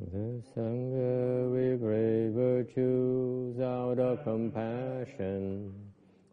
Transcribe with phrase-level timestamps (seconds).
[0.00, 5.74] The Sangha with great virtues out of compassion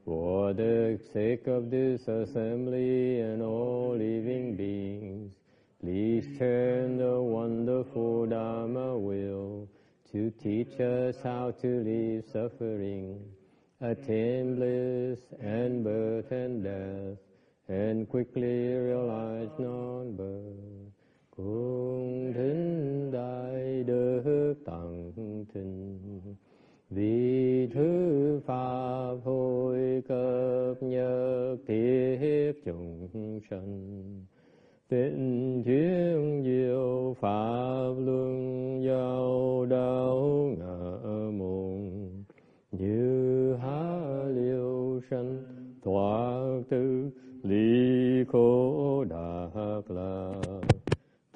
[0.05, 5.33] for the sake of this assembly and all living beings.
[5.81, 9.67] Please turn the wonderful Dharma wheel
[10.13, 13.19] to teach us how to leave suffering,
[13.81, 17.17] attain bliss and birth and death,
[17.67, 20.86] and quickly realize non-birth.
[21.37, 25.11] Cùng thính đại đức tặng
[25.53, 25.99] thình
[26.89, 33.09] vì thứ pháp hồi cấp nhật thiết chúng
[33.49, 34.25] sanh.
[34.89, 40.19] Tịnh chuyên diệu pháp luân giao đạo
[40.59, 40.97] ngã
[41.31, 41.91] môn
[42.71, 45.43] như há liêu sanh
[45.83, 47.09] thoát tư
[47.43, 50.76] ly khổ đạt lạc.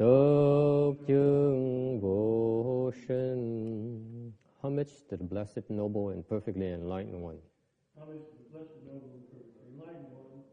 [0.01, 4.31] Top chương vô sinh.
[4.61, 7.37] Homage to the blessed, noble, and perfectly enlightened one.
[7.99, 10.43] Homage to the blessed, noble, and perfectly enlightened one.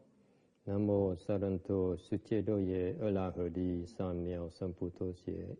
[0.65, 5.55] Nam mô Saranto Suche Doye Ola Hodi Sam Miao Samputo Xie.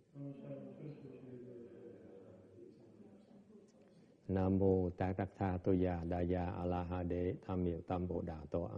[4.27, 7.81] Nam mô Tát Đắc Tha Tô Già Đà Già A La Ha Đế Tham Miệu
[7.87, 8.69] Tam Bộ Đà Tọa.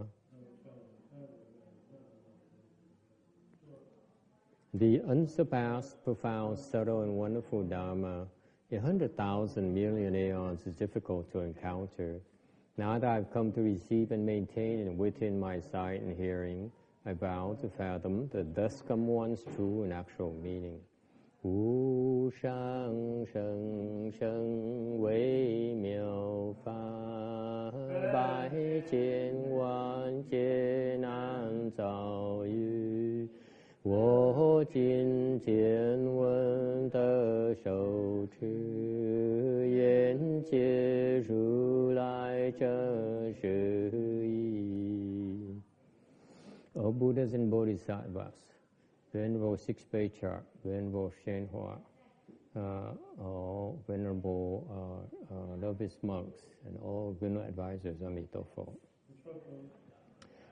[4.74, 8.26] The unsurpassed, profound, subtle, and wonderful Dharma,
[8.70, 12.22] a hundred thousand million aeons is difficult to encounter.
[12.78, 16.72] Now that I've come to receive and maintain it within my sight and hearing,
[17.04, 20.80] I vow to fathom the thus come one's true and actual meaning.
[21.42, 27.72] Wu shang sheng sheng wei miao fa
[28.10, 33.28] bai jian wan jie nan zao yu
[33.84, 38.46] 我今见闻得受持，
[39.68, 45.60] 愿解如来真实义。
[46.74, 48.32] O Buddhas and Bodhisattvas,
[49.12, 51.76] Venerable Six Patriarch, Venerable Shenhua,
[52.54, 58.70] uh, all Venerable uh, uh, novice monks, and all Venerable advisors, Amitabha.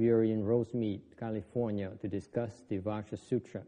[0.00, 3.60] We are in Rosemead, California to discuss the Varsha Sutra.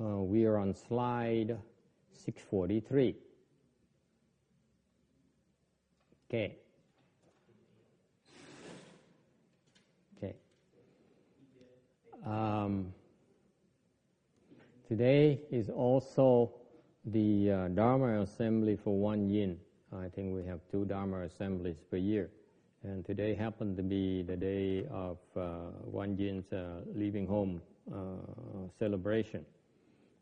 [0.00, 1.58] Uh, we are on slide
[2.14, 3.14] 643.
[6.30, 6.56] Okay.
[10.16, 10.34] Okay.
[12.24, 12.94] Um,
[14.88, 16.54] today is also
[17.04, 19.58] the uh, Dharma assembly for one yin.
[19.92, 22.30] I think we have two Dharma assemblies per year.
[22.86, 26.18] And today happened to be the day of uh, Wan
[26.52, 26.56] uh,
[26.94, 29.42] leaving home uh, celebration.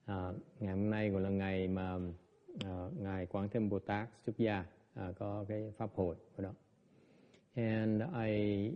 [0.07, 4.65] À, ngày hôm nay gọi là ngày mà uh, ngài Thế Bồ Tát xuất gia
[5.19, 6.53] có cái pháp hội đó.
[7.55, 8.71] And I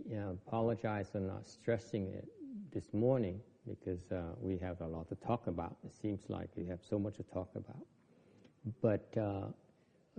[0.45, 2.25] apologize for not stressing it
[2.71, 5.71] this morning because uh, we have a lot to talk about.
[5.83, 7.87] It seems like we have so much to talk about.
[8.81, 9.51] But uh,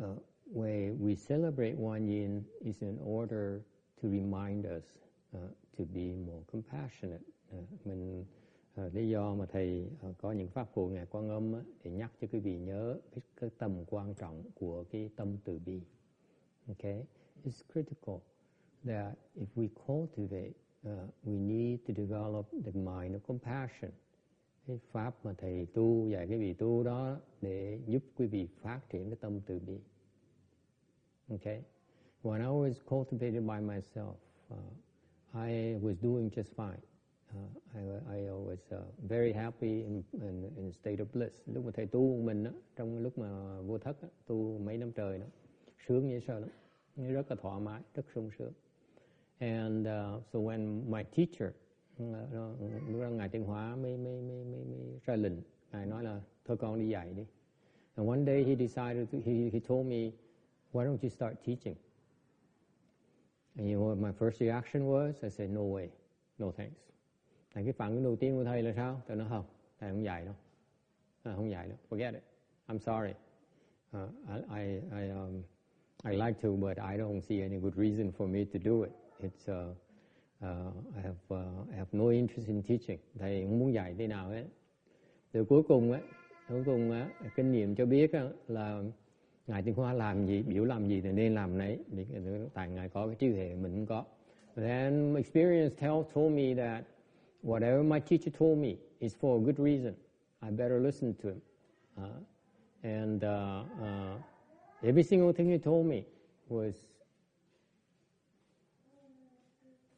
[0.02, 0.14] uh,
[0.52, 3.60] way we celebrate Wan Yin is in order
[4.00, 4.84] to remind us
[5.34, 5.38] uh,
[5.76, 7.22] to be more compassionate.
[7.52, 8.24] Uh, mình
[8.80, 11.90] uh, lý do mà thầy uh, có những pháp phụ ngài Quan Âm á, để
[11.90, 15.80] nhắc cho quý vị nhớ cái, cái tầm quan trọng của cái tâm từ bi.
[16.68, 17.04] Okay,
[17.44, 18.16] it's critical
[18.84, 20.52] that if we cultivate,
[20.86, 23.90] uh, we need to develop the mind of compassion.
[24.66, 28.80] Cái pháp mà thầy tu dạy cái vị tu đó để giúp quý vị phát
[28.90, 29.78] triển cái tâm từ bi.
[31.34, 31.60] Okay?
[32.22, 34.16] When I was cultivated by myself,
[34.50, 34.56] uh,
[35.34, 36.82] I was doing just fine.
[37.30, 38.76] Uh, I, I was uh,
[39.08, 41.32] very happy in, in, in state of bliss.
[41.46, 44.92] Lúc mà thầy tu mình đó, trong lúc mà vô thất đó, tu mấy năm
[44.92, 45.26] trời đó,
[45.86, 46.48] sướng như sao lắm,
[46.96, 48.52] rất là thoải mái, rất sung sướng.
[49.38, 51.50] And uh, so when my teacher,
[52.02, 55.36] uh, lúc đó ngài Tiên Hóa mới, mới, mới, mới, mới ra lệnh,
[55.72, 57.24] ngài nói là thôi con đi dạy đi.
[57.94, 60.10] And one day he decided, to, he, he told me,
[60.78, 61.76] why don't you start teaching?
[63.56, 65.16] And you know what my first reaction was?
[65.24, 65.88] I said, no way,
[66.38, 66.80] no thanks.
[67.54, 69.02] Thành cái phản ứng đầu tiên của thầy là sao?
[69.06, 69.44] Thầy nói không,
[69.80, 70.34] thầy không dạy đâu.
[71.22, 72.22] À, không dạy đâu, forget it.
[72.68, 73.14] I'm sorry.
[73.92, 75.42] Uh, I, I, I, um,
[76.04, 78.92] I, like to, but I don't see any good reason for me to do it.
[79.20, 79.74] It's, uh,
[80.44, 82.98] uh, I, have, uh, I have no interest in teaching.
[83.18, 84.44] Thầy không muốn dạy thế nào hết.
[85.32, 86.02] Rồi cuối cùng ấy,
[86.48, 88.82] cuối cùng á, kinh nghiệm cho biết á, là
[89.48, 91.78] ngài Tiên Hoa làm gì, biểu làm gì thì nên làm nấy.
[92.54, 94.04] Tại ngài có cái trí hệ mình không có.
[94.56, 96.84] Then experience tell, told me that
[97.42, 99.94] whatever my teacher told me is for a good reason.
[100.42, 101.40] I better listen to him.
[101.96, 102.22] Uh,
[102.82, 104.20] and uh, uh,
[104.82, 106.02] every single thing he told me
[106.48, 106.74] was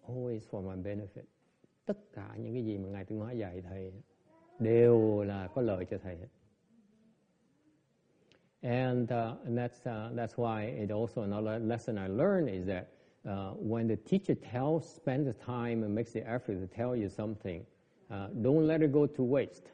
[0.08, 1.24] always for my benefit.
[1.86, 3.92] Tất cả những cái gì mà Ngài Tiên hoa dạy thầy
[4.58, 6.16] đều là có lợi cho thầy
[8.62, 12.88] And, uh, and that's, uh, that's why it also another lesson I learned is that
[13.26, 17.08] uh, when the teacher tells, spends the time and makes the effort to tell you
[17.08, 17.64] something,
[18.10, 19.70] uh, don't let it go to waste.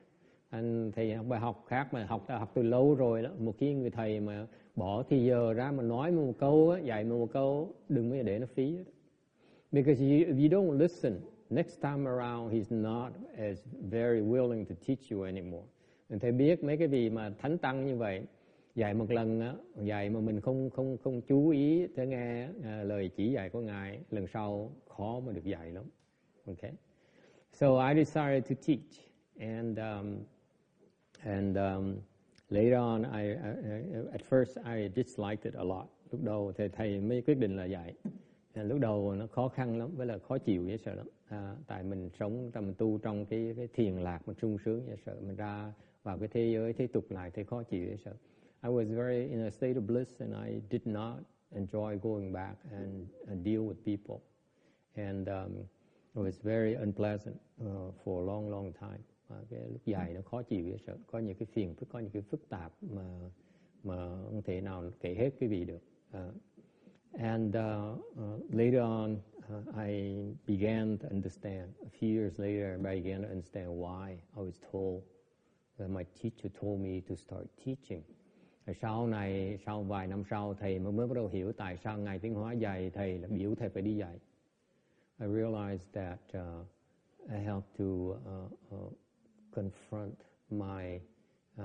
[0.51, 3.75] Anh thầy bài học khác mà học đã học từ lâu rồi đó, một cái
[3.75, 4.47] người thầy mà
[4.77, 8.39] bỏ thì giờ ra mà nói một câu á, dạy một câu đừng có để
[8.39, 8.79] nó phí.
[9.73, 13.59] Because you, if you don't listen, next time around he's not as
[13.91, 15.65] very willing to teach you anymore.
[16.09, 18.23] Mình thầy biết mấy cái gì mà thánh tăng như vậy
[18.77, 22.83] dạy một lần á, dạy mà mình không không không chú ý tới nghe à,
[22.83, 25.85] lời chỉ dạy của ngài lần sau khó mà được dạy lắm.
[26.47, 26.73] Okay
[27.53, 28.81] so I decided to teach
[29.39, 30.25] and um,
[31.25, 31.97] and um,
[32.51, 35.87] later on I, I, at first I disliked it a lot.
[36.11, 37.95] Lúc đầu thầy thầy mới quyết định là dạy.
[38.55, 41.07] And lúc đầu nó khó khăn lắm với là khó chịu dễ sợ lắm.
[41.29, 44.97] À, tại mình sống mình tu trong cái cái thiền lạc mình sung sướng dễ
[45.07, 45.73] sợ mình ra
[46.03, 48.13] vào cái thế giới thế tục lại thấy khó chịu dễ sợ.
[48.63, 51.19] I was very in a state of bliss and I did not
[51.55, 54.23] enjoy going back and, and deal with people.
[54.97, 55.53] And um,
[56.15, 59.05] it was very unpleasant uh, for a long, long time.
[59.29, 60.97] Và cái lúc dài nó khó chịu sợ.
[61.07, 63.31] Có những cái phiền có những cái phức tạp mà
[63.85, 65.83] mà không thể nào kể hết cái gì được.
[66.15, 66.35] Uh,
[67.13, 67.99] and uh,
[68.51, 70.15] later on, uh, I
[70.47, 71.69] began to understand.
[71.83, 75.03] A few years later, I began to understand why I was told
[75.79, 78.03] that my teacher told me to start teaching.
[78.67, 81.99] Rồi sau này, sau vài năm sau, thầy mới mới bắt đầu hiểu tại sao
[81.99, 84.19] Ngài Tiến Hóa dạy thầy là biểu thầy phải đi dạy.
[85.21, 86.67] I realized that uh,
[87.31, 88.93] I have to uh, uh,
[89.53, 90.13] confront
[90.51, 91.01] my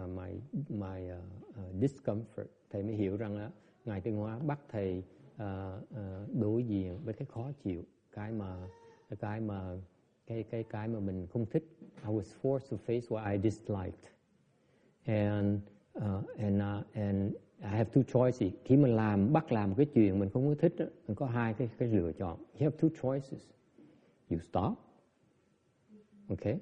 [0.04, 0.32] uh, my
[0.70, 2.46] my uh, uh, discomfort.
[2.70, 3.52] Thầy mới hiểu rằng là
[3.86, 5.04] Ngài Tiến Hóa bắt thầy
[5.36, 5.44] uh,
[5.84, 8.68] uh, đối diện với cái khó chịu, cái mà
[9.20, 9.78] cái mà
[10.26, 11.64] cái cái cái mà mình không thích.
[12.04, 14.12] I was forced to face what I disliked.
[15.06, 15.60] And
[15.98, 16.04] Uh,
[16.38, 18.54] and, uh, and I have two choices.
[18.66, 21.54] Khi mình làm bắt làm cái chuyện mình không có thích, đó, mình có hai
[21.54, 22.38] cái cái lựa chọn.
[22.38, 23.42] You have two choices.
[24.30, 24.74] You stop,
[26.30, 26.60] okay?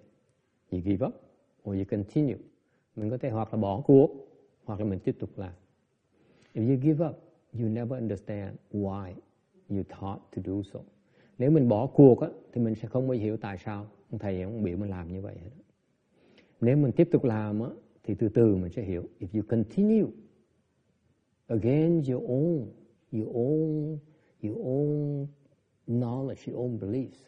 [0.71, 1.13] You give up,
[1.69, 2.37] or you continue.
[2.95, 4.09] Mình có thể hoặc là bỏ cuộc,
[4.63, 5.53] hoặc là mình tiếp tục làm.
[6.53, 7.15] If you give up,
[7.59, 9.13] you never understand why
[9.69, 10.79] you thought to do so.
[11.37, 14.41] Nếu mình bỏ cuộc á, thì mình sẽ không bao hiểu tại sao ông thầy
[14.41, 15.49] ông biểu mình làm như vậy hết.
[16.61, 17.69] Nếu mình tiếp tục làm á,
[18.09, 19.03] thì từ từ mình sẽ hiểu.
[19.19, 20.05] If you continue
[21.47, 22.65] against your own
[23.11, 23.97] your own
[24.43, 25.25] your own
[25.87, 27.21] knowledge, your own beliefs,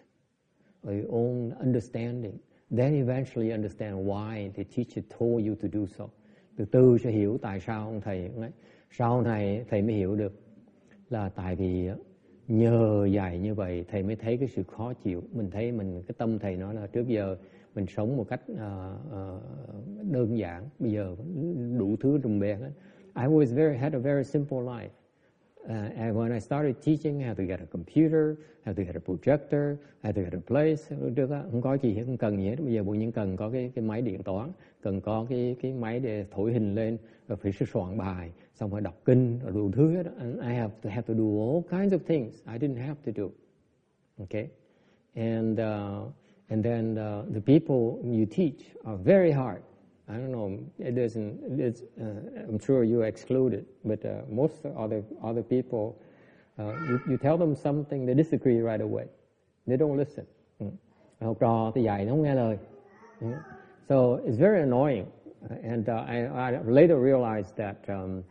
[0.87, 2.33] or your own understanding,
[2.77, 6.07] then eventually you understand why the teacher told you to do so.
[6.55, 8.51] Từ từ sẽ hiểu tại sao ông thầy nói
[8.91, 10.33] sau này thầy mới hiểu được
[11.09, 11.89] là tại vì
[12.47, 15.23] nhờ dạy như vậy thầy mới thấy cái sự khó chịu.
[15.31, 17.37] Mình thấy mình, cái tâm thầy nói là trước giờ
[17.75, 20.63] mình sống một cách uh, uh, đơn giản.
[20.79, 21.15] Bây giờ
[21.77, 22.71] đủ thứ trùng bè hết.
[23.15, 24.89] I was very had a very simple life.
[25.63, 28.35] Uh, and when I started teaching I had to get a computer
[28.65, 30.95] I had to get a projector I had to get a place.
[31.15, 32.55] Trước đó, không có gì hết không cần gì hết.
[32.59, 34.51] Bây giờ bộ nhiên cần có cái cái máy điện toán
[34.81, 36.97] cần có cái cái máy để thổi hình lên
[37.27, 40.73] rồi phải soạn bài xong phải đọc kinh rồi đủ thứ hết and I have
[40.81, 43.29] to have to do all kinds of things I didn't have to do.
[44.19, 44.47] Okay?
[45.15, 46.13] And uh,
[46.51, 49.63] And then uh, the people you teach are very hard.
[50.09, 55.01] I don't know, it isn't, it's, uh, I'm sure you excluded, but uh, most other,
[55.23, 55.97] other people,
[56.59, 59.07] uh, you, you tell them something, they disagree right away.
[59.65, 60.27] They don't listen.
[60.61, 60.77] Mm.
[63.23, 63.41] Mm.
[63.87, 65.07] So it's very annoying.
[65.63, 68.25] And uh, I, I, later realized that um,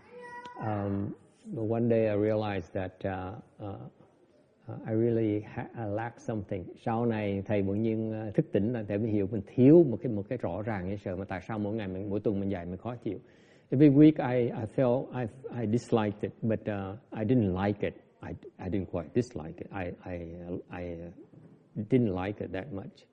[0.61, 1.15] um,
[1.47, 3.03] one day I realized that
[3.63, 4.00] Uh,
[4.87, 5.45] I really
[5.77, 6.65] lack something.
[6.85, 9.99] Sau này thầy bỗng nhiên uh, thức tỉnh là thầy mới hiểu mình thiếu một
[10.03, 12.41] cái một cái rõ ràng như sợ mà tại sao mỗi ngày mình mỗi tuần
[12.41, 13.19] mình dạy mình khó chịu.
[13.71, 15.27] Every week I I felt I
[15.63, 17.95] I disliked it, but uh, I didn't like it.
[18.21, 19.71] I I didn't quite dislike it.
[19.71, 20.19] I I
[20.71, 20.97] I
[21.91, 23.07] didn't like it that much.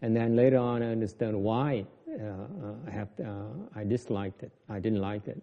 [0.00, 4.52] And then later on, I understand why uh, I have uh, I disliked it.
[4.68, 5.38] I didn't like it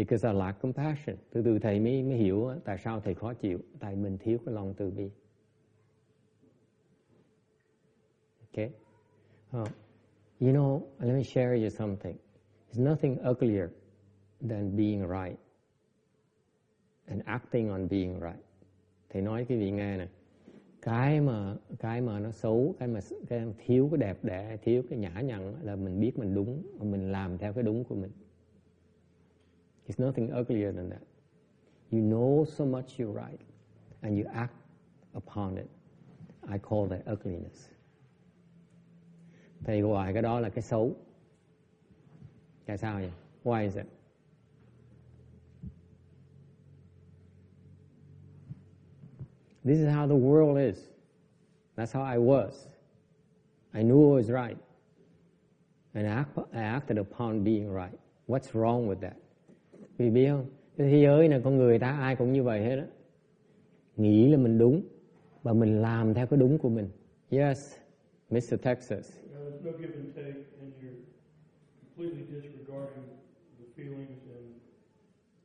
[0.00, 1.16] Because I lack compassion.
[1.30, 3.58] Từ từ thầy mới mới hiểu tại sao thầy khó chịu.
[3.80, 5.10] Tại mình thiếu cái lòng từ bi.
[8.40, 8.70] Okay?
[9.62, 9.68] Uh,
[10.40, 12.16] you know, let me share you something.
[12.72, 13.68] There's nothing uglier
[14.48, 15.38] than being right
[17.06, 18.44] and acting on being right.
[19.10, 20.08] Thầy nói cái vị nghe này
[20.82, 24.98] cái mà cái mà nó xấu cái mà cái thiếu cái đẹp đẽ thiếu cái
[24.98, 28.10] nhã nhặn là mình biết mình đúng mình làm theo cái đúng của mình
[29.90, 31.02] it's nothing uglier than that
[31.90, 33.40] you know so much you're right
[34.02, 34.54] and you act
[35.16, 35.68] upon it
[36.48, 37.68] I call that ugliness
[39.64, 40.94] thầy gọi cái đó là cái xấu
[42.66, 43.10] tại sao vậy
[43.44, 43.86] why is it
[49.64, 50.78] This is how the world is.
[51.76, 52.66] That's how I was.
[53.74, 54.56] I knew I was right.
[55.94, 57.98] And I, acted upon being right.
[58.26, 59.16] What's wrong with that?
[60.00, 60.46] Vì biết không?
[60.76, 62.86] Cái thế giới này con người ta ai cũng như vậy hết á.
[63.96, 64.82] Nghĩ là mình đúng
[65.42, 66.88] và mình làm theo cái đúng của mình.
[67.30, 67.76] Yes,
[68.30, 68.54] Mr.
[68.62, 69.20] Texas.
[69.32, 71.02] No, there's no give and take and you're
[71.96, 73.06] completely disregarding
[73.58, 74.54] the feelings and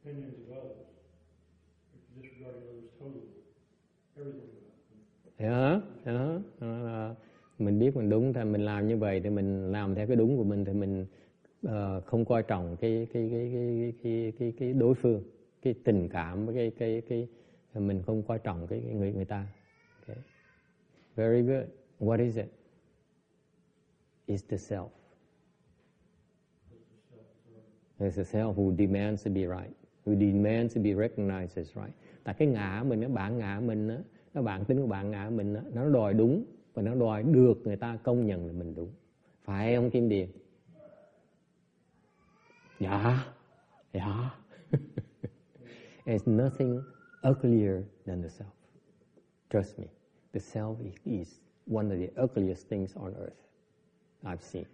[0.01, 0.87] opinions of others.
[1.93, 3.35] You're disregarding others totally.
[5.39, 7.15] Đó, đó, đó,
[7.59, 10.37] mình biết mình đúng thì mình làm như vậy thì mình làm theo cái đúng
[10.37, 11.05] của mình thì mình
[11.67, 15.23] uh, không coi trọng cái cái cái cái cái cái cái đối phương
[15.61, 17.27] cái tình cảm với cái cái cái
[17.73, 19.47] mình không coi trọng cái, cái người người ta.
[20.07, 20.23] Okay.
[21.15, 21.65] very good.
[21.99, 22.49] What is it?
[24.25, 24.87] Is the self.
[27.99, 31.93] It's the self who demands to be right who demands to be recognized as right.
[32.23, 33.97] Tại cái ngã mình cái bản ngã mình á
[34.33, 36.43] cái bản tính của bạn ngã mình á nó đòi đúng
[36.73, 38.89] và nó đòi được người ta công nhận là mình đúng.
[39.43, 40.27] Phải không kim điền?
[42.79, 43.23] Yeah,
[43.93, 44.29] yeah.
[46.05, 46.83] There's nothing
[47.23, 48.53] uglier than the self.
[49.49, 49.87] Trust me,
[50.33, 53.41] the self is one of the ugliest things on earth
[54.25, 54.65] I've seen.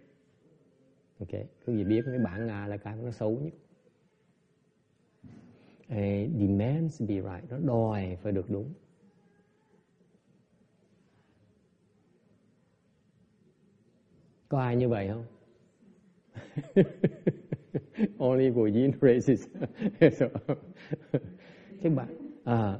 [1.22, 3.54] Okay, quý vị biết cái bản ngã là cái nó xấu nhất.
[5.88, 7.50] It demands to be right.
[7.50, 8.72] Nó đòi phải được đúng.
[14.48, 15.24] Có ai như vậy không?
[18.18, 19.46] Only của Yin raises.
[21.82, 22.08] Các bạn,
[22.44, 22.78] à,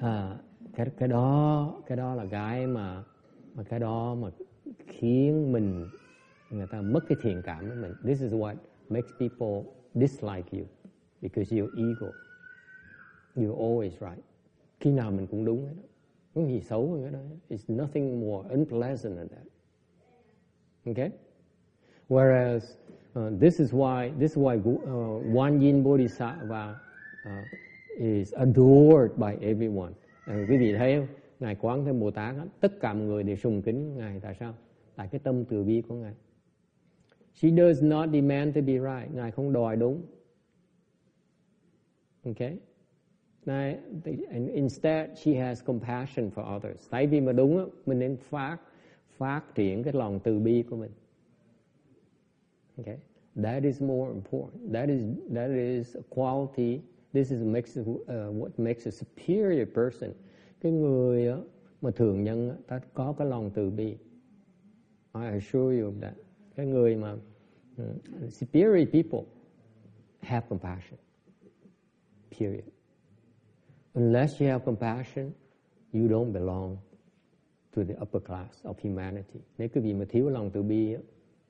[0.00, 0.38] à,
[0.76, 3.04] cái cái đó cái đó là cái mà
[3.54, 4.30] mà cái đó mà
[4.86, 5.88] khiến mình
[6.50, 7.94] người ta mất cái thiện cảm với mình.
[8.04, 8.54] This is what
[8.88, 10.66] makes people dislike you
[11.22, 12.06] because your ego.
[13.36, 14.24] You're always right.
[14.80, 15.82] Khi nào mình cũng đúng hết đó.
[16.34, 17.18] Không gì xấu hơn cái đó.
[17.50, 19.44] It's nothing more unpleasant than that.
[20.86, 21.10] Okay?
[22.08, 22.62] Whereas
[23.16, 26.80] uh, this is why this is why uh, One Yin Bodhisattva
[27.26, 27.30] uh,
[27.98, 29.92] is adored by everyone.
[30.26, 31.06] Uh, quý vị thấy không?
[31.40, 34.54] Ngài Quán Thế Bồ Tát tất cả mọi người đều sùng kính Ngài tại sao?
[34.96, 36.14] Tại cái tâm từ bi của Ngài.
[37.34, 39.14] She does not demand to be right.
[39.14, 40.02] Ngài không đòi đúng.
[42.24, 42.56] Okay?
[43.46, 46.88] and instead she has compassion for others.
[46.90, 48.56] Tại vì mà đúng á, mình nên phát
[49.16, 50.90] phát triển cái lòng từ bi của mình.
[52.78, 52.98] Okay?
[53.36, 54.72] That is more important.
[54.72, 56.82] That is that is a quality.
[57.12, 57.82] This is makes uh,
[58.30, 60.14] what makes a superior person.
[60.60, 61.36] Cái người á,
[61.82, 63.96] mà thường nhân uh, ta có cái lòng từ bi.
[65.14, 66.14] I assure you of that.
[66.56, 69.24] Cái người mà uh, superior people
[70.20, 70.98] have compassion.
[72.38, 72.64] Period.
[73.94, 75.32] Unless you have compassion,
[75.92, 76.76] you don't belong
[77.76, 79.40] to the upper class of humanity.
[79.58, 81.00] Nếu quý vị mà thiếu lòng từ bi uh,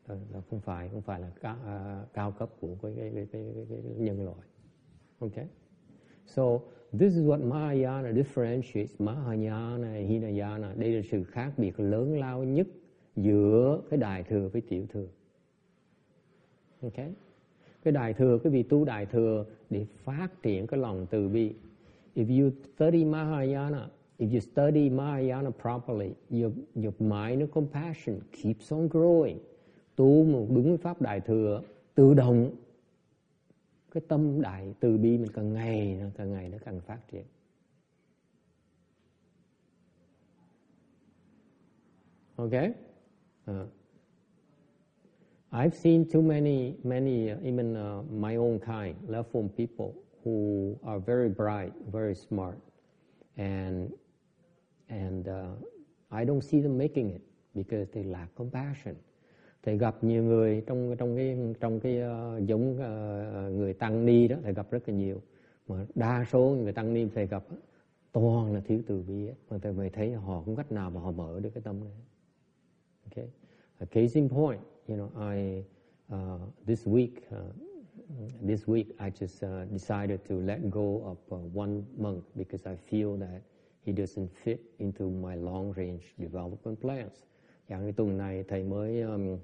[0.06, 3.12] Ờ, là không phải không phải là cao, uh, à, cao cấp của cái, cái,
[3.14, 4.48] cái, cái, cái, cái nhân loại.
[5.18, 5.46] Okay?
[6.26, 6.42] So
[6.92, 10.74] this is what Mahayana differentiates Mahayana and Hinayana.
[10.74, 12.66] Đây là sự khác biệt lớn lao nhất
[13.16, 15.06] giữa cái đại thừa với tiểu thừa.
[16.82, 17.12] Okay?
[17.82, 21.54] Cái đại thừa, cái vị tu đại thừa để phát triển cái lòng từ bi.
[22.14, 28.70] If you study Mahayana, If you study Mahayana properly, your, your mind of compassion keeps
[28.70, 29.40] on growing.
[29.96, 31.62] Tu một đúng pháp đại thừa,
[31.94, 32.50] tự động
[33.90, 37.24] cái tâm đại từ bi mình càng ngày càng ngày nó càng phát triển.
[42.36, 42.72] Okay?
[43.50, 43.68] Uh,
[45.52, 50.76] I've seen too many, many, uh, even uh, my own kind, left form people who
[50.82, 52.56] are very bright, very smart,
[53.36, 53.92] and
[54.88, 55.54] and uh,
[56.10, 57.22] I don't see them making it
[57.54, 58.96] because they lack compassion
[59.64, 64.28] thầy gặp nhiều người trong trong cái trong cái uh, giống uh, người tăng ni
[64.28, 65.20] đó thầy gặp rất là nhiều.
[65.68, 67.44] Mà đa số người tăng ni thầy gặp
[68.14, 71.10] toàn là thiếu từ bi mà thầy mới thấy họ không cách nào mà họ
[71.10, 71.92] mở được cái tâm này
[73.04, 73.28] okay
[73.78, 75.64] a case in point you know I
[76.14, 77.54] uh, this week uh,
[78.48, 82.76] this week I just uh, decided to let go of uh, one monk because I
[82.90, 83.40] feel that
[83.86, 87.12] he doesn't fit into my long range development plans.
[87.68, 89.38] Dạng cái tuần này thầy mới um,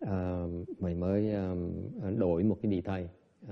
[0.00, 3.08] Ờ, uh, mày mới um, đổi một cái vị thầy.
[3.44, 3.50] Uh,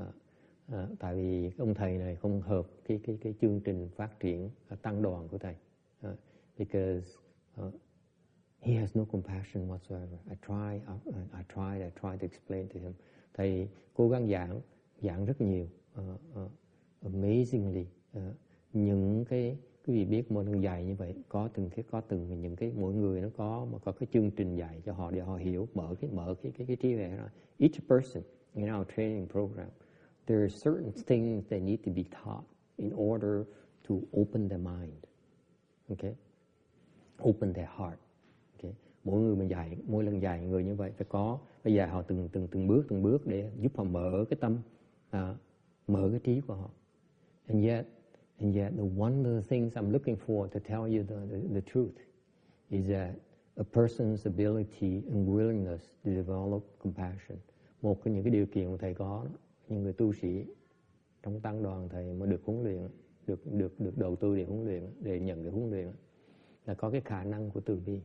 [0.72, 4.50] uh, tại vì ông thầy này không hợp cái cái cái chương trình phát triển
[4.72, 5.54] uh, tăng đoàn của thầy.
[6.08, 6.18] Uh,
[6.58, 7.06] because
[7.66, 7.74] uh,
[8.60, 10.18] he has no compassion whatsoever.
[10.30, 12.92] I try, I, I tried, I tried to explain to him.
[13.34, 14.60] Thầy cố gắng giảng,
[15.02, 15.66] giảng rất nhiều,
[16.00, 16.50] uh, uh,
[17.02, 17.84] amazingly.
[18.16, 18.22] Uh,
[18.72, 19.56] những cái
[19.88, 22.72] quý vị biết mỗi lần dạy như vậy có từng cái có từng những cái
[22.76, 25.68] mỗi người nó có mà có cái chương trình dạy cho họ để họ hiểu
[25.74, 27.24] mở cái mở cái cái cái trí tuệ đó.
[27.58, 28.22] Each person
[28.54, 29.68] in our training program
[30.26, 32.44] there are certain things they need to be taught
[32.76, 33.46] in order
[33.88, 35.04] to open their mind.
[35.88, 36.14] Okay
[37.22, 37.98] open their heart.
[38.56, 41.88] Okay mỗi người mình dạy mỗi lần dạy người như vậy phải có phải dạy
[41.88, 44.58] họ từng từng từng bước từng bước để giúp họ mở cái tâm
[45.10, 45.34] à,
[45.86, 46.70] mở cái trí của họ.
[47.46, 47.86] And yet
[48.40, 51.54] And yet, the one of the things I'm looking for to tell you the, the,
[51.54, 51.98] the, truth
[52.70, 53.14] is that
[53.56, 57.38] a person's ability and willingness to develop compassion.
[57.82, 59.26] Một trong những cái điều kiện mà thầy có,
[59.68, 60.44] những người tu sĩ
[61.22, 62.88] trong tăng đoàn thầy mới được huấn luyện,
[63.26, 65.88] được được được đầu tư để huấn luyện, để nhận cái huấn luyện
[66.66, 68.00] là có cái khả năng của từ bi.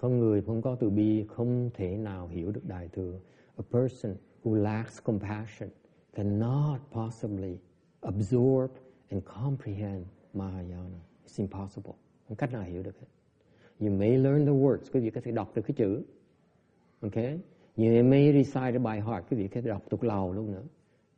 [0.00, 3.20] Con người không có từ bi không thể nào hiểu được đại thừa.
[3.56, 5.68] A person who lacks compassion
[6.12, 7.56] cannot possibly
[8.00, 8.70] absorb
[9.10, 11.00] and comprehend Mahayana.
[11.26, 11.94] It's impossible.
[12.28, 13.06] Không cách nào hiểu được hết.
[13.80, 14.90] You may learn the words.
[14.92, 16.02] Quý vị có thể đọc được cái chữ.
[17.00, 17.38] Okay?
[17.76, 19.24] You may recite it by heart.
[19.30, 20.62] Quý vị có thể đọc tục lầu luôn nữa.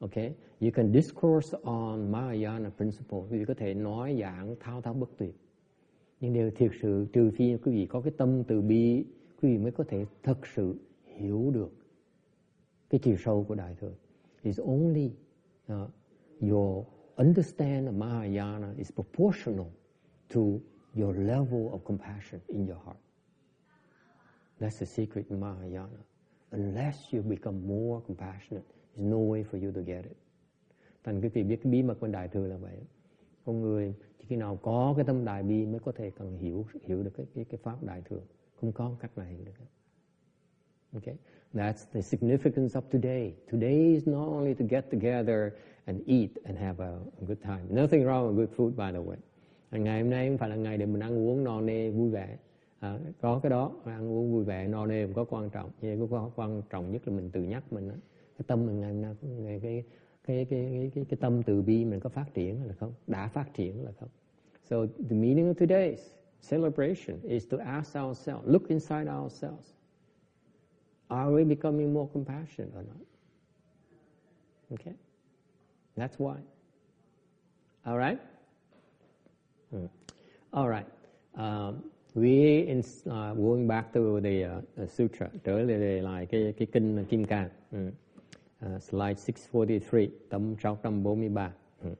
[0.00, 0.34] Okay?
[0.60, 3.18] You can discourse on Mahayana principle.
[3.30, 5.34] Quý vị có thể nói giảng thao thao bất tuyệt.
[6.20, 9.04] Nhưng điều thiệt sự trừ phi quý vị có cái tâm từ bi,
[9.42, 11.72] quý vị mới có thể thật sự hiểu được
[12.90, 13.92] cái chiều sâu của Đại Thừa.
[14.42, 15.10] It's only
[15.72, 15.90] uh,
[16.40, 16.84] your
[17.18, 19.70] understand Mahayana is proportional
[20.30, 20.60] to
[20.94, 22.98] your level of compassion in your heart.
[24.60, 26.04] That's the secret in Mahayana.
[26.52, 30.16] Unless you become more compassionate, there's no way for you to get it.
[31.04, 32.78] Thành quý vị biết cái bí mật của Đại Thừa là vậy.
[33.44, 36.66] Con người chỉ khi nào có cái tâm đại bi mới có thể cần hiểu
[36.82, 38.20] hiểu được cái cái, cái pháp Đại Thừa.
[38.60, 39.52] Không có cách hiểu được.
[40.92, 41.16] Okay?
[41.54, 43.34] That's the significance of today.
[43.50, 45.52] Today is not only to get together
[45.84, 46.90] and eat and have a,
[47.20, 47.62] a good time.
[47.70, 49.16] Nothing wrong with good food, by the way.
[49.70, 52.38] Ngày hôm nay không phải là ngày để mình ăn uống no nê vui vẻ.
[52.80, 55.70] À, có cái đó, ăn uống vui vẻ no nê cũng có quan trọng.
[55.80, 57.88] Nhưng có quan trọng nhất là mình tự nhắc mình.
[58.38, 59.84] Cái tâm mình ngày hôm nay, ngày cái
[60.26, 62.92] cái cái cái cái, cái tâm từ bi mình có phát triển là không?
[63.06, 64.08] Đã phát triển là không?
[64.64, 65.98] So the meaning of today's
[66.50, 69.74] celebration is to ask ourselves, look inside ourselves.
[71.08, 73.06] Are we becoming more compassionate or not?
[74.70, 74.94] Okay?
[75.96, 76.36] That's why.
[77.86, 78.20] All right?
[79.70, 79.86] Hmm.
[80.52, 80.86] All right.
[81.36, 86.66] Um, we in uh, going back to the uh, sutra trở lại lại cái cái
[86.72, 87.48] kinh Kim Cang.
[87.72, 87.90] Mm.
[88.66, 91.52] Uh, slide 643, tấm 643.
[91.84, 91.94] Mm.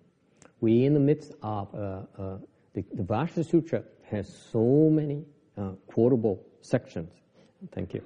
[0.61, 2.39] We in the midst of uh, uh,
[2.75, 5.25] the, the Vajra Sutra has so many
[5.57, 7.11] uh, quotable sections.
[7.73, 8.01] Thank you.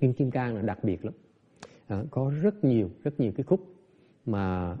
[0.00, 1.14] Kinh Kim Cang là đặc biệt lắm.
[1.86, 3.60] À, có rất nhiều rất nhiều cái khúc
[4.28, 4.76] mà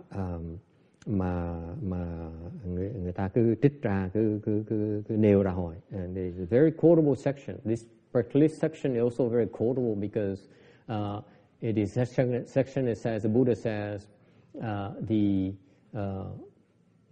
[1.06, 2.30] mà mà
[2.66, 6.38] người người ta cứ trích ra cứ cứ cứ, cứ nêu ra hỏi and it's
[6.38, 7.56] a very quotable section.
[7.64, 10.48] This particular section is also very quotable because
[10.88, 11.22] uh,
[11.60, 12.86] it is section section.
[12.86, 14.06] That says the Buddha says
[14.62, 15.52] uh, the
[15.94, 16.24] uh,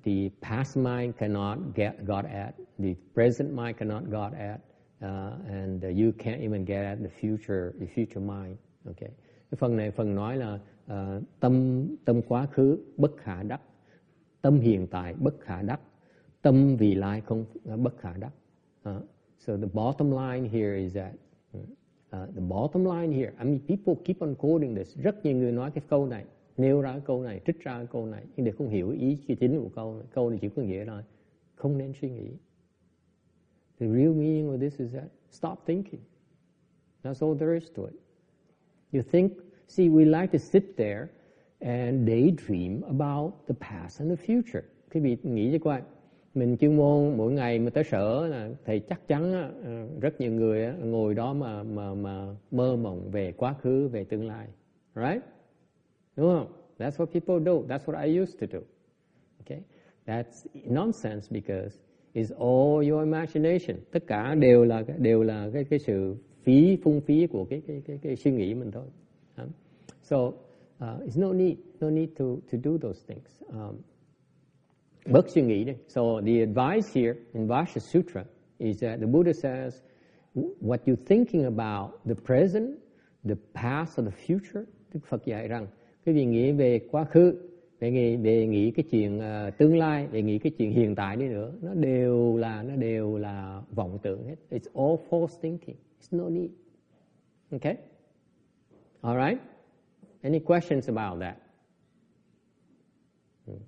[0.04, 4.60] the past mind cannot get got at the present mind cannot got at
[5.02, 8.56] uh, and you can't even get at the future the future mind.
[8.90, 9.10] Okay.
[9.56, 13.60] Phần này phần nói là Ờ, tâm tâm quá khứ bất khả đắc.
[14.42, 15.80] Tâm hiện tại bất khả đắc.
[16.42, 18.32] Tâm vị lai không ờ, bất khả đắc.
[18.88, 19.02] Uh,
[19.38, 21.14] so the bottom line here is that
[21.58, 24.96] uh, the bottom line here I mean people keep on quoting this.
[24.96, 26.24] Rất nhiều người nói cái câu này
[26.56, 29.18] nêu ra cái câu này trích ra cái câu này nhưng để không hiểu ý
[29.40, 30.06] chính của câu này.
[30.12, 31.04] câu này chỉ có nghĩa là
[31.54, 32.30] không nên suy nghĩ.
[33.80, 36.00] The real meaning of this is that stop thinking.
[37.02, 37.94] That's all there is to it.
[38.92, 39.32] You think
[39.68, 41.08] See, we like to sit there
[41.60, 44.62] and daydream about the past and the future.
[44.94, 45.80] Quý vị nghĩ cho coi,
[46.34, 49.32] mình chuyên môn mỗi ngày mà tới sở là thầy chắc chắn
[49.64, 54.04] ờ, rất nhiều người ngồi đó mà mà mà mơ mộng về quá khứ về
[54.04, 54.46] tương lai.
[54.94, 55.22] Right?
[56.16, 56.52] Đúng không?
[56.78, 57.52] That's what people do.
[57.52, 58.60] That's what I used to do.
[59.40, 59.62] Okay?
[60.06, 61.78] That's nonsense because
[62.14, 63.76] it's all your imagination.
[63.90, 67.82] Tất cả đều là đều là cái cái sự phí phung phí của cái cái
[67.86, 68.84] cái, cái suy nghĩ mình thôi
[70.08, 70.16] so
[70.80, 73.76] uh, it's no need no need to to do those things um,
[75.06, 75.72] bớt suy nghĩ đi.
[75.88, 78.24] So the advice here in Vasha Sutra
[78.58, 79.82] is that the Buddha says,
[80.60, 82.78] what you're thinking about the present,
[83.24, 85.66] the past or the future, Đức Phật dạy rằng
[86.04, 87.34] cái việc nghĩ về quá khứ,
[87.80, 91.16] về nghĩ về nghĩ cái chuyện uh, tương lai, về nghĩ cái chuyện hiện tại
[91.16, 94.36] đi nữa, nó đều là nó đều là vọng tưởng hết.
[94.50, 95.76] It's all false thinking.
[96.00, 96.50] It's no need.
[97.52, 97.76] Okay?
[99.00, 99.42] All right?
[100.26, 101.36] Any questions about that?
[103.46, 103.58] Hmm.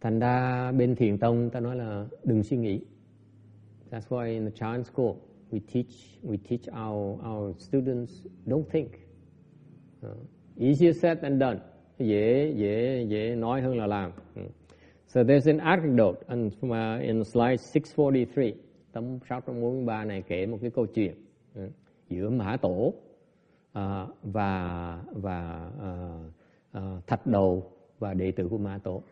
[0.00, 2.80] thành ra bên thiền tông ta nói là đừng suy nghĩ.
[3.90, 5.14] That's why in the Chan school
[5.50, 8.88] we teach we teach our our students don't think.
[10.06, 10.16] Uh,
[10.56, 11.58] easier said than done.
[11.98, 14.12] Dễ dễ dễ nói hơn là làm.
[14.34, 14.46] Hmm.
[15.06, 18.44] So there's an anecdote and uh, in slide 643
[18.92, 21.14] tấm 643 này kể một cái câu chuyện.
[21.64, 21.70] Uh,
[22.08, 22.94] giữa mã tổ
[23.76, 26.18] à, và và à,
[26.72, 29.02] à, thạch đầu và đệ tử của ma tổ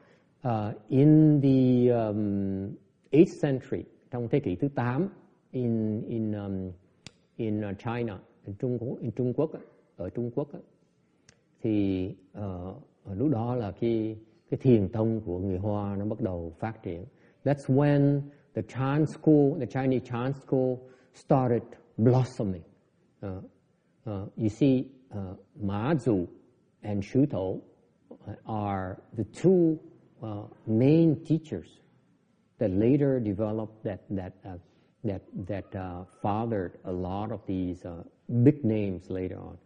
[0.48, 0.50] uh,
[0.88, 2.70] in the um,
[3.10, 5.08] 8th century trong thế kỷ thứ 8
[5.50, 6.70] in in um,
[7.36, 9.50] in uh, China in Trung Quốc in Trung Quốc
[9.96, 10.48] ở Trung Quốc
[11.62, 12.76] thì uh,
[13.16, 14.16] lúc đó là khi
[14.50, 17.04] cái thiền tông của người Hoa nó bắt đầu phát triển.
[17.44, 18.20] That's when
[18.54, 20.74] the Chan school, the Chinese Chan school
[21.14, 21.62] started
[21.96, 22.62] blossoming.
[23.26, 23.44] Uh,
[24.06, 26.26] uh, you see, uh, Mazu
[26.82, 27.60] and Shuto
[28.46, 29.78] are the two
[30.22, 31.80] uh, main teachers
[32.58, 34.56] that later developed that that uh,
[35.04, 39.56] that that uh, fathered a lot of these uh, big names later on.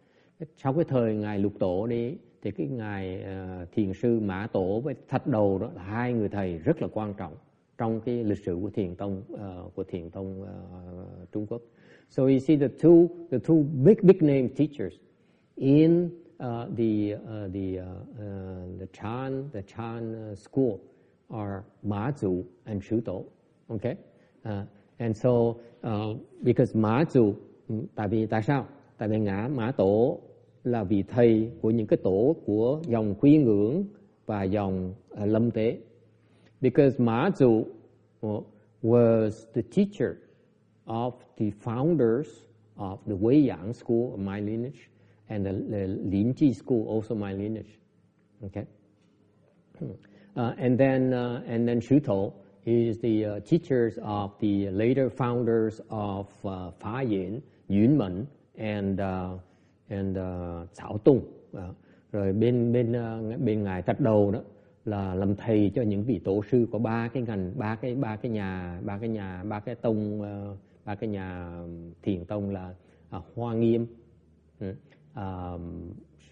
[0.56, 3.24] Sau cái thời ngài Lục Tổ đi thì cái ngài
[3.62, 6.88] uh, thiền sư Mã Tổ với Thạch Đầu đó là hai người thầy rất là
[6.92, 7.36] quan trọng
[7.78, 11.62] trong cái lịch sử của thiền tông uh, của thiền tông uh, Trung Quốc.
[12.08, 14.94] So you see the two the two big big name teachers
[15.56, 18.24] in uh, the uh, the uh, uh
[18.78, 20.80] the Chan the Chan uh, school
[21.30, 23.26] are Ma Zu and Shu Tou.
[23.70, 23.96] Okay,
[24.46, 24.62] uh,
[24.98, 25.60] and so
[26.42, 27.34] because Ma Zu,
[27.68, 28.66] mm, tại vì tại sao?
[28.98, 30.20] Tại vì ngã Mã Tổ
[30.64, 33.84] là vị thầy của những cái tổ của dòng Quy Ngưỡng
[34.26, 35.78] và dòng Lâm Tế.
[36.60, 37.64] Because Ma Zu
[38.82, 40.16] was the teacher
[40.88, 42.28] of the founders
[42.78, 44.88] of the Wei Yang school of my lineage
[45.28, 47.78] and the, the Lin Ji school, also my lineage.
[48.44, 48.66] Okay.
[50.36, 52.32] Uh, and then uh, and then Xu Tou
[52.64, 59.00] is the uh, teachers of the later founders of uh, Fa Yin, Yun Men, and
[59.00, 59.34] uh,
[59.90, 61.26] and uh, Cao Tung.
[61.56, 61.74] Uh,
[62.12, 64.40] rồi bên bên uh, bên ngài Trạch Đầu đó
[64.84, 68.16] là làm thầy cho những vị tổ sư của ba cái ngành ba cái ba
[68.16, 71.50] cái nhà ba cái nhà ba cái tông uh, ba cái nhà
[72.02, 72.74] thiền tông là
[73.10, 73.86] à, Hoa Nghiêm.
[74.60, 74.74] Ừ.
[75.14, 75.52] à,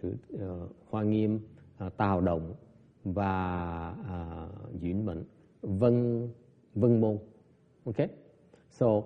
[0.00, 0.46] sự à,
[0.90, 1.40] hoa nghiêm
[1.78, 2.54] à, tào động
[3.04, 3.34] và
[4.08, 4.48] à,
[4.80, 5.24] diễn mệnh
[5.62, 6.28] vân
[6.74, 7.18] vân môn.
[7.84, 8.08] Okay
[8.70, 9.02] so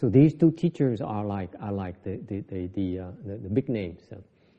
[0.00, 3.48] so these two teachers are like are like the the the the, uh, the, the
[3.48, 4.00] big names.
[4.10, 4.16] So,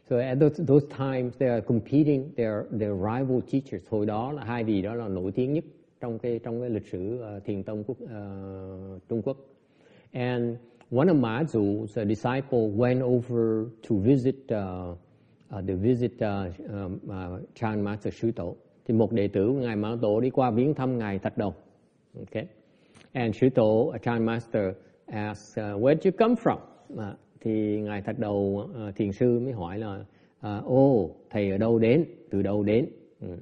[0.10, 3.84] so at those, those times they are competing they are they are rival teachers.
[3.90, 5.64] Hồi đó là hai vị đó là nổi tiếng nhất
[6.00, 9.38] trong cái trong cái lịch sử uh, thiền tông quốc uh, Trung Quốc
[10.18, 10.58] and
[10.90, 14.96] one of Mazu's uh, disciple went over to visit uh,
[15.52, 18.54] uh, to visit uh, um, uh, Chan Master Shuto.
[18.86, 21.54] Thì một đệ tử của ngài Mã Tổ đi qua viếng thăm ngài Thạch Đồng.
[22.20, 22.48] Okay.
[23.14, 24.64] And Shuto, Tổ, uh, Chan Master
[25.06, 26.58] asked, uh, where did you come from?
[26.94, 30.06] Uh, thì ngài Thạch Đầu uh, thiền sư mới hỏi là,
[30.42, 32.90] ô, uh, oh, thầy ở đâu đến, từ đâu đến?
[33.26, 33.40] Uh.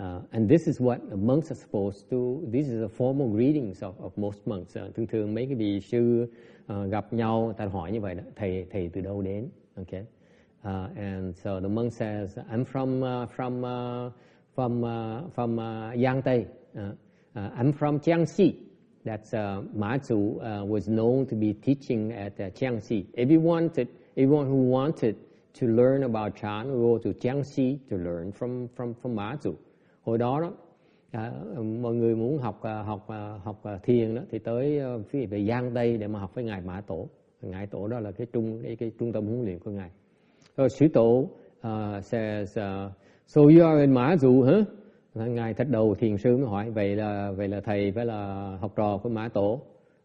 [0.00, 2.42] Uh, and this is what monks are supposed to.
[2.48, 4.74] This is a formal greetings of, of most monks.
[4.76, 6.26] Uh, thường thường mấy cái vị sư
[6.72, 9.48] uh, gặp nhau, ta hỏi như vậy đó, thầy thầy từ đâu đến?
[9.76, 10.04] Okay.
[10.64, 14.10] Uh, and so the monk says, I'm from uh, from uh,
[14.54, 16.46] from uh, from uh, Yangtze.
[16.74, 16.92] Uh,
[17.34, 18.54] I'm from Jiangxi.
[19.04, 23.06] That's uh, Ma Zu was known to be teaching at uh, Jiangxi.
[23.16, 25.16] Everyone, wanted, everyone who wanted
[25.54, 29.58] to learn about Chan would go to Jiangxi to learn from from from Ma Zu
[30.02, 30.52] hồi đó đó
[31.10, 31.32] à,
[31.80, 35.26] mọi người muốn học à, học à, học à, thiền đó thì tới ờ, phía
[35.26, 37.08] về Giang Tây để mà học với ngài Mã Tổ.
[37.42, 39.90] Ngài Tổ đó là cái trung cái, cái trung tâm huấn luyện của ngài.
[40.56, 41.28] Rồi Sư Tổ
[41.66, 42.92] uh, says uh,
[43.26, 44.16] so you are in Ma hả?
[44.24, 44.68] Huh
[45.14, 48.72] ngài thách đầu thiền sư mới hỏi vậy là vậy là thầy phải là học
[48.76, 49.60] trò của mã tổ?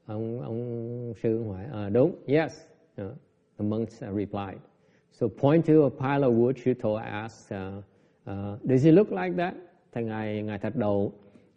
[0.05, 2.51] Ông ông sư hỏi à, đúng yes.
[3.01, 3.11] Uh,
[3.57, 4.57] the monks replied.
[5.11, 7.83] So point to a pile of wood Shuto asked uh,
[8.29, 9.53] uh, does it look like that?
[9.95, 11.11] Thì ngài ngài thạch đầu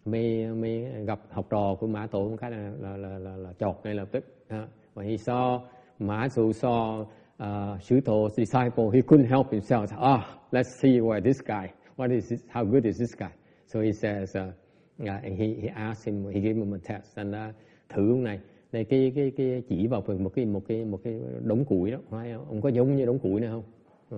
[0.04, 3.52] mới mới gặp học trò của mã tổ một cái là là là, là, là
[3.58, 4.24] chọt ngay lập tức.
[4.48, 5.60] Và when he saw
[5.98, 7.04] mã tổ saw
[7.36, 9.86] à, uh, tổ disciple he couldn't help himself.
[9.98, 13.30] Ah let's see where this guy what is this, how good is this guy?
[13.66, 14.52] So he says uh,
[15.02, 17.54] uh, and he he asked him he gave him a test and uh,
[17.88, 18.40] thử ông này.
[18.72, 21.98] Này cái cái cái chỉ vào một cái một cái một cái đống củi đó.
[22.10, 22.48] Phải không?
[22.48, 23.62] ông có giống như đống củi này không?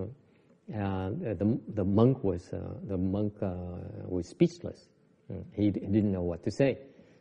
[0.03, 0.09] Uh,
[0.73, 3.49] Uh, the the monk was uh, the monk uh,
[4.07, 4.87] was speechless.
[5.29, 5.43] Mm.
[5.53, 6.75] He, he didn't know what to say.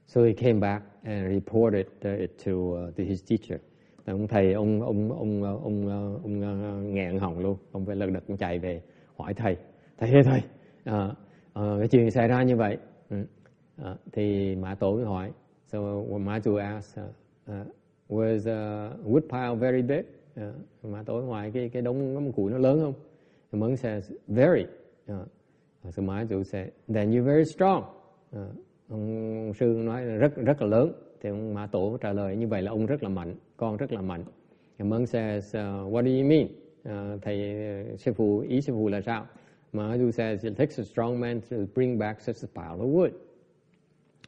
[0.06, 3.58] So he came back and reported it to uh, to his teacher.
[4.06, 7.56] Ông thầy ông ông ông ông ông, ông nghẹn họng luôn.
[7.72, 8.82] Ông phải lật đật ông chạy về
[9.16, 9.56] hỏi thầy.
[9.98, 10.40] Thầy ơi thầy
[10.84, 11.14] à,
[11.52, 12.78] à, cái chuyện xảy ra như vậy?
[13.76, 15.30] À, thì mã tổ mới hỏi.
[15.66, 15.78] So
[16.18, 17.10] mã chủ asked uh,
[17.50, 17.66] uh,
[18.08, 20.04] was uh, wood pile very big?
[20.48, 22.94] Uh, mã tổ ngoài cái cái đống đống củi nó lớn không?
[23.52, 24.64] The monk says very.
[25.12, 25.26] Uh,
[25.90, 27.84] sư my chủ said then you're very strong.
[28.36, 28.42] Uh,
[28.88, 30.92] ông sư nói là rất rất là lớn.
[31.20, 33.92] Thì ông mã tổ trả lời như vậy là ông rất là mạnh con rất
[33.92, 34.24] là mạnh.
[34.78, 36.46] The monk says uh, what do you mean?
[36.88, 37.36] Uh, thầy
[37.98, 39.26] sư phụ ý sư phụ là sao?
[39.72, 42.92] Mà chủ says it takes a strong man to bring back such a pile of
[42.92, 43.10] wood.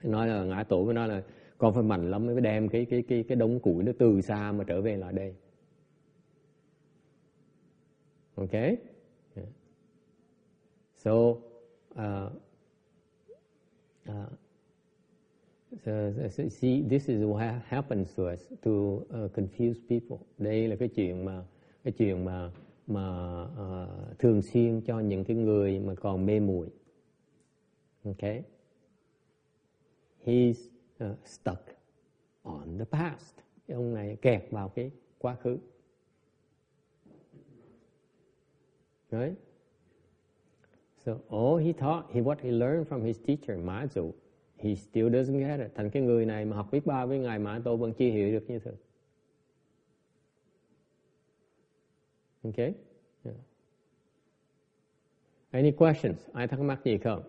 [0.02, 1.22] Nói là ngã tổ mới nói là
[1.58, 4.52] con phải mạnh lắm mới đem cái cái cái cái đống củi nó từ xa
[4.52, 5.34] mà trở về lại đây.
[8.34, 8.76] Okay
[11.04, 11.38] so
[11.98, 12.30] uh,
[14.08, 14.30] uh,
[15.84, 20.76] so, so, see this is what happens to us to uh, confuse people đây là
[20.76, 21.44] cái chuyện mà
[21.84, 22.50] cái chuyện mà
[22.86, 26.68] mà uh, thường xuyên cho những cái người mà còn mê muội
[28.04, 28.42] okay
[30.24, 30.68] he's
[31.04, 31.76] uh, stuck
[32.44, 33.34] on the past.
[33.68, 35.58] Ông này kẹt vào cái quá khứ.
[39.10, 39.38] Right?
[41.04, 44.12] So all he taught, he what he learned from his teacher Ma Zu,
[44.56, 45.74] he still doesn't get it.
[45.74, 48.32] Thành cái người này mà học biết ba với ngài Mã Tô vẫn chưa hiểu
[48.32, 48.72] được như thế.
[52.44, 52.74] Okay?
[53.24, 53.36] Yeah.
[55.50, 56.28] Any questions?
[56.32, 57.22] Ai thắc mắc gì không?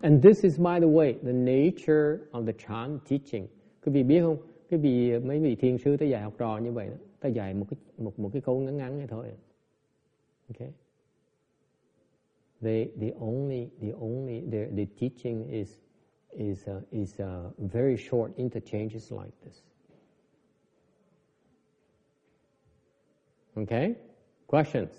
[0.00, 3.46] And this is, by the way, the nature of the Chan teaching.
[3.84, 4.36] Quý vị biết không?
[4.70, 6.96] Quý vị mấy vị thiền sư tới dạy học trò như vậy đó.
[7.20, 9.26] Ta dạy một cái một một cái câu ngắn ngắn này thôi.
[10.50, 10.72] Okay.
[12.62, 15.78] The the only the only the the teaching is
[16.36, 19.62] is uh, is uh, very short interchanges like this.
[23.58, 23.96] Okay?
[24.46, 24.92] Questions?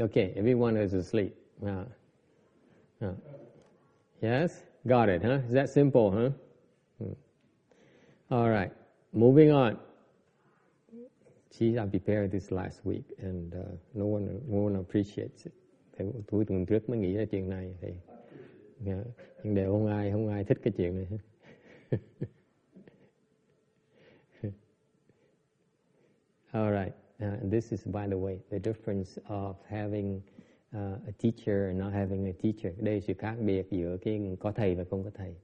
[0.00, 1.34] Okay, everyone is asleep.
[1.64, 1.84] Uh,
[3.02, 3.10] uh.
[4.22, 4.62] Yes?
[4.86, 5.40] Got it, huh?
[5.46, 6.30] Is that simple, huh?
[7.04, 7.12] Hmm.
[8.30, 8.72] All right,
[9.12, 9.78] moving on.
[11.58, 13.58] Geez, I prepared this last week and uh,
[13.94, 15.52] no one no one appreciates it.
[15.98, 17.88] Thì tôi tuần trước mới nghĩ ra chuyện này thì
[18.86, 19.06] yeah,
[19.42, 21.06] nhưng đều không ai không ai thích cái chuyện này.
[26.52, 26.92] All right.
[27.20, 30.20] Uh, this is, by the way, the difference of having
[30.74, 32.72] uh, a teacher and not having a teacher.
[32.78, 35.34] Đây là sự khác biệt giữa cái có thầy và không có thầy.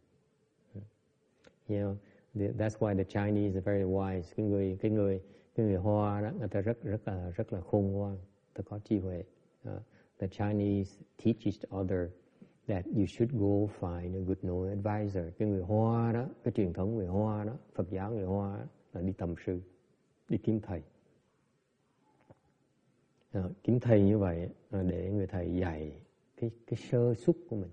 [1.68, 1.94] You know,
[2.34, 4.22] the, that's why the Chinese are very wise.
[4.36, 5.20] Cái người cái người
[5.54, 8.18] cái người Hoa đó, người ta rất rất là rất là khôn ngoan,
[8.54, 9.24] ta có trí huệ.
[9.68, 9.82] Uh,
[10.18, 12.08] the Chinese teaches other
[12.66, 15.24] that you should go find a good knowing advisor.
[15.38, 18.64] Cái người Hoa đó, cái truyền thống người Hoa đó, Phật giáo người Hoa đó,
[18.92, 19.60] là đi tầm sư,
[20.28, 20.82] đi kiếm thầy.
[23.34, 25.92] Ờ, kiếm thầy như vậy ờ, để người thầy dạy
[26.36, 27.70] cái cái sơ xuất của mình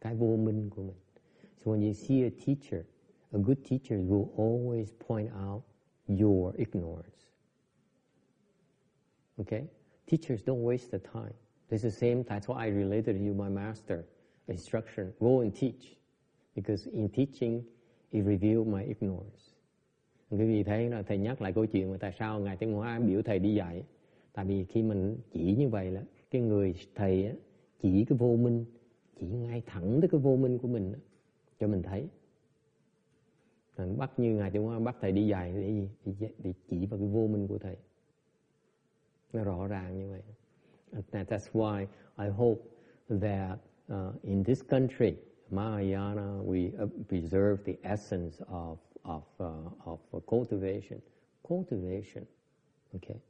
[0.00, 0.96] cái vô minh của mình
[1.64, 2.86] so when you see a teacher
[3.30, 5.62] a good teacher will always point out
[6.08, 7.24] your ignorance.
[9.40, 9.64] Okay?
[10.06, 11.34] Teachers don't waste the time.
[11.70, 14.04] It's the same that's why I related to you my master
[14.48, 15.12] instruction.
[15.20, 15.96] Go and teach.
[16.54, 17.64] Because in teaching
[18.12, 19.50] it reveals my ignorance.
[20.30, 23.00] Quý vị thấy là thầy nhắc lại câu chuyện mà tại sao ngài Tiên Hóa
[23.00, 23.82] biểu thầy đi dạy?
[24.32, 27.32] Tại vì khi mình chỉ như vậy là cái người thầy á,
[27.82, 28.64] chỉ cái vô minh
[29.20, 30.92] chỉ ngay thẳng tới cái vô minh của mình
[31.60, 32.08] cho mình thấy
[33.76, 35.88] rồi bắt như ngài chúng ta bắt thầy đi dài để gì
[36.20, 37.76] để, để chỉ vào cái vô minh của thầy
[39.32, 40.22] nó rõ ràng như vậy
[41.12, 41.86] And that's why
[42.18, 42.60] I hope
[43.08, 43.58] that
[43.92, 45.14] uh, in this country
[45.50, 51.00] Mahayana we uh, preserve the essence of of uh, of cultivation
[51.42, 52.24] cultivation
[52.94, 53.20] okay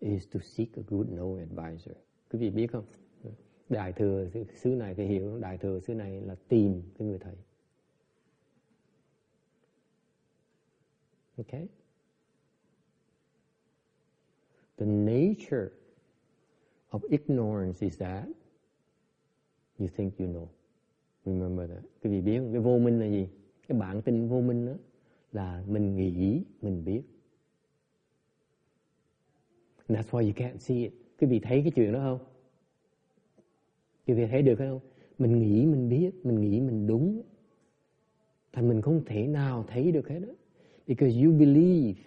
[0.00, 1.94] is to seek a good know advisor.
[2.30, 2.84] Quý vị biết không?
[3.68, 7.34] Đại thừa xứ này phải hiểu đại thừa xứ này là tìm cái người thầy.
[11.38, 11.68] Okay?
[14.78, 15.72] The nature
[16.90, 18.24] of ignorance is that
[19.78, 20.48] you think you know.
[21.24, 21.82] Remember that.
[22.02, 23.28] Quý vị biết cái vô minh là gì?
[23.68, 24.72] Cái bản tin vô minh đó
[25.32, 27.02] là mình nghĩ mình biết.
[29.86, 30.92] And that's why you can't see it.
[31.20, 32.28] Quý vị thấy cái chuyện đó không?
[34.06, 34.80] Quý vị thấy được không?
[35.18, 37.22] Mình nghĩ mình biết, mình nghĩ mình đúng.
[38.52, 40.32] Thành mình không thể nào thấy được hết đó.
[40.88, 41.98] Because you believe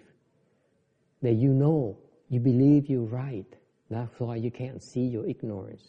[1.22, 1.96] that you know,
[2.28, 3.46] you believe you're right.
[3.88, 5.84] That's why you can't see your ignorance.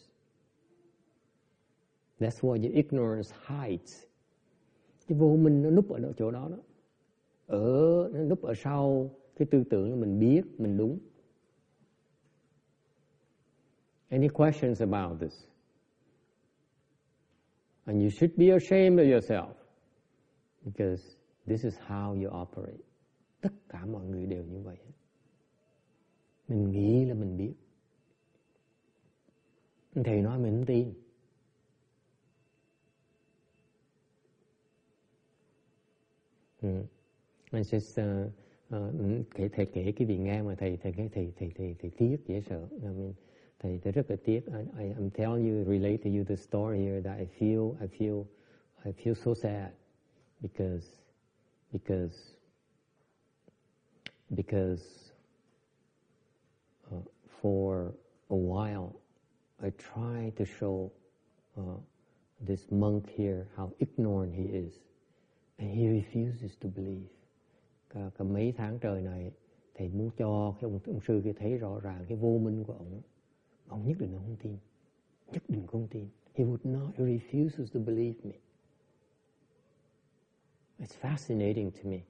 [2.20, 4.06] That's why your ignorance hides.
[5.08, 6.56] Cái vô minh nó núp ở chỗ đó đó.
[7.46, 10.98] Ở nó núp ở sau cái tư tưởng là mình biết, mình đúng.
[14.08, 15.46] Any questions about this?
[17.84, 19.54] And you should be ashamed of yourself
[20.64, 22.82] because this is how you operate.
[23.40, 24.78] Tất cả mọi người đều như vậy.
[26.48, 27.54] Mình nghĩ là mình biết.
[30.04, 30.94] Thầy nói mình không tin.
[36.62, 36.84] Ừ.
[37.50, 41.32] Anh sẽ uh, uh, kể thầy kể cái vị nghe mà thầy thầy thầy thầy
[41.36, 42.68] thầy thầy thầy tiếc dễ sợ.
[42.70, 43.12] I mean,
[43.58, 44.46] thầy thầy rất là tiếc.
[44.46, 47.86] I, I I'm telling you, relate to you the story here that I feel I
[47.98, 48.24] feel
[48.84, 49.72] I feel so sad
[50.40, 51.03] because
[51.74, 52.16] because
[54.34, 55.12] because
[56.92, 57.02] uh,
[57.42, 57.92] for
[58.30, 58.94] a while
[59.62, 60.92] I try to show
[61.58, 61.78] uh,
[62.40, 64.72] this monk here how ignorant he is.
[65.58, 67.10] And he refuses to believe.
[67.90, 69.32] Cả, cả mấy tháng trời này,
[69.74, 72.72] thầy muốn cho cái ông, ông sư kia thấy rõ ràng cái vô minh của
[72.72, 73.00] ông.
[73.68, 74.56] Ông nhất định không tin.
[75.32, 76.08] Nhất định không tin.
[76.34, 78.34] He would not, he refuses to believe me.
[80.80, 82.04] It's fascinating to me.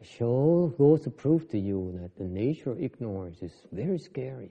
[0.00, 4.50] It shows, goes to prove to you that the nature of ignorance is very scary.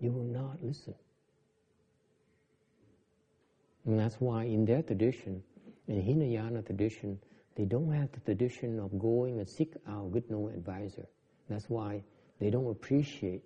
[0.00, 0.94] You will not listen.
[3.86, 5.42] And that's why in their tradition,
[5.86, 7.18] in Hinayana tradition,
[7.54, 11.06] they don't have the tradition of going and seek out good know advisor.
[11.48, 12.02] That's why
[12.40, 13.42] they don't appreciate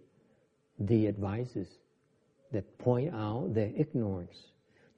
[0.79, 1.69] the advices
[2.53, 4.50] that point out their ignorance.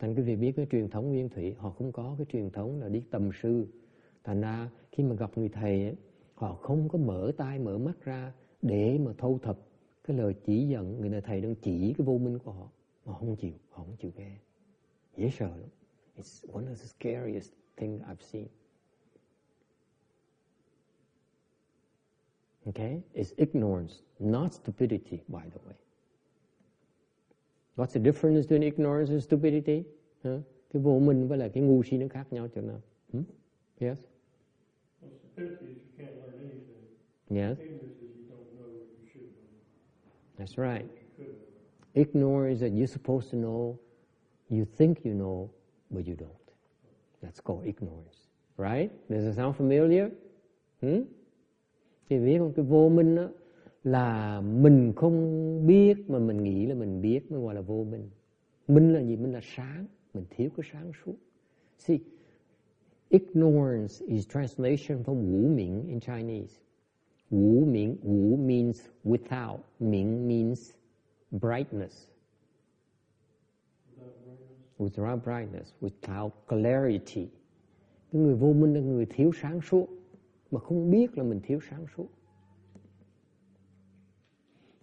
[0.02, 2.80] Thành cái việc biết cái truyền thống nguyên thủy, họ không có cái truyền thống
[2.80, 3.66] là đi tầm sư.
[4.24, 5.96] Thành ra khi mà gặp người thầy, ấy,
[6.34, 9.58] họ không có mở tai mở mắt ra để mà thâu thập
[10.04, 12.70] cái lời chỉ dẫn người này thầy đang chỉ cái vô minh của họ.
[13.04, 14.36] Họ không chịu, họ không chịu nghe.
[15.16, 15.68] Dễ sợ lắm.
[16.16, 18.46] It's one of the scariest thing I've seen.
[22.66, 23.00] Okay?
[23.14, 25.74] It's ignorance, not stupidity, by the way.
[27.76, 29.84] What's the difference between ignorance and stupidity?
[30.24, 30.40] Huh?
[30.72, 32.80] Cái vô minh với lại cái ngu si nó khác nhau chỗ nào?
[33.12, 33.22] Hmm?
[33.80, 33.98] Yes?
[35.02, 36.86] Well, stupidity is you can't learn anything.
[37.30, 37.58] Yes?
[37.58, 40.38] Ignorance is you don't know what you should know.
[40.38, 40.82] That's right.
[40.82, 42.02] what You could know.
[42.02, 43.78] Ignorance that you're supposed to know,
[44.50, 45.50] you think you know,
[45.90, 46.46] but you don't.
[47.22, 48.16] That's called ignorance.
[48.56, 48.90] Right?
[49.08, 50.10] Does it sound familiar?
[50.80, 51.02] Hmm?
[52.08, 53.28] Thì biết không, cái vô minh đó
[53.84, 58.10] là mình không biết mà mình nghĩ là mình biết mới gọi là vô minh.
[58.68, 59.16] Minh là gì?
[59.16, 59.86] Minh là sáng.
[60.14, 61.14] Mình thiếu cái sáng suốt.
[61.78, 61.98] See,
[63.08, 66.60] ignorance is translation from Wu Ming in Chinese.
[67.30, 70.70] Wu Ming, Wu means without, Ming means
[71.30, 72.08] brightness.
[74.78, 75.72] Without brightness.
[75.80, 77.28] Without clarity.
[78.12, 79.88] Cái người vô minh là người thiếu sáng suốt,
[80.50, 82.08] mà không biết là mình thiếu sáng suốt.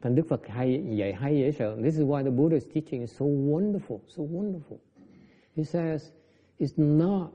[0.01, 1.75] Thành Đức Phật hay dạy hay dễ sợ.
[1.83, 4.77] This is why the Buddha's teaching is so wonderful, so wonderful.
[5.55, 6.11] He says,
[6.59, 7.31] it's not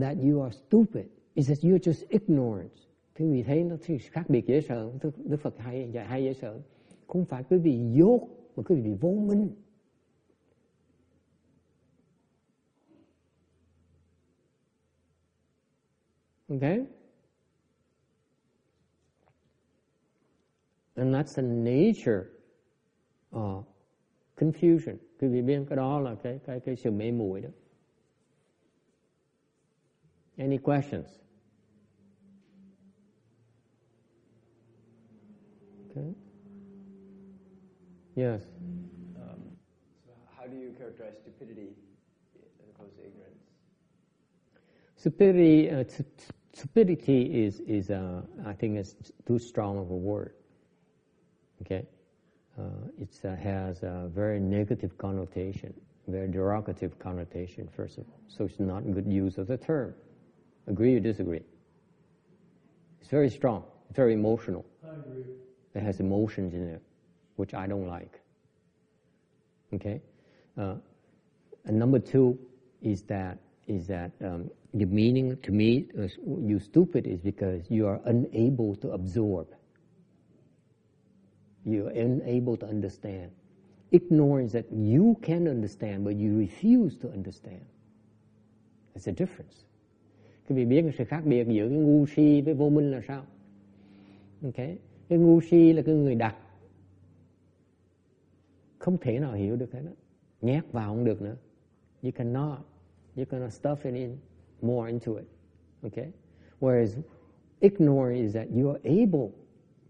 [0.00, 2.72] that you are stupid, it's that you're just ignorant.
[3.14, 4.90] Thì vì thấy nó thì khác biệt dễ sợ.
[5.24, 6.58] Đức Phật hay dạy hay dễ sợ.
[7.06, 8.20] Không phải quý vị dốt,
[8.56, 9.50] mà quý vị bị vô minh.
[16.48, 16.86] Okay?
[21.06, 22.32] And that's the nature
[23.32, 23.64] of
[24.36, 24.98] confusion.
[25.20, 27.48] Quý vị biết cái đó là cái cái cái sự mê muội đó.
[30.36, 31.06] Any questions?
[35.90, 36.14] Okay.
[38.16, 38.42] Yes.
[39.16, 39.40] Um,
[40.04, 41.68] so how do you characterize stupidity
[42.58, 43.42] as opposed to ignorance?
[44.96, 50.32] Stupidity, uh, stu- stupidity is, is uh, I think, is too strong of a word.
[51.62, 51.86] Okay?
[52.58, 52.62] uh,
[52.98, 55.74] it uh, has a very negative connotation,
[56.08, 58.20] very derogative connotation, first of all.
[58.28, 59.94] So it's not good use of the term.
[60.66, 61.42] Agree or disagree?
[63.00, 64.64] It's very strong, it's very emotional.
[64.84, 65.24] I agree.
[65.74, 66.82] It has emotions in it,
[67.36, 68.20] which I don't like.
[69.74, 70.00] Okay?
[70.56, 70.76] Uh,
[71.66, 72.38] and number two
[72.82, 75.88] is that is that um, the meaning to me,
[76.24, 79.48] you stupid is because you are unable to absorb.
[81.66, 83.30] You are unable to understand.
[83.90, 87.64] Ignorance that you can understand, but you refuse to understand.
[88.94, 89.66] That's the difference.
[90.48, 93.26] Các vị biết sự khác biệt giữa cái ngu si với vô minh là sao?
[94.42, 94.78] Okay.
[95.08, 96.36] Cái ngu si là cái người đặt.
[98.78, 99.92] Không thể nào hiểu được hết đó.
[100.40, 101.36] Nhét vào không được nữa.
[102.02, 102.58] You cannot.
[103.16, 104.16] You cannot stuff it in
[104.62, 105.26] more into it.
[105.82, 106.12] Okay?
[106.60, 106.96] Whereas
[107.60, 109.30] ignorance is that you are able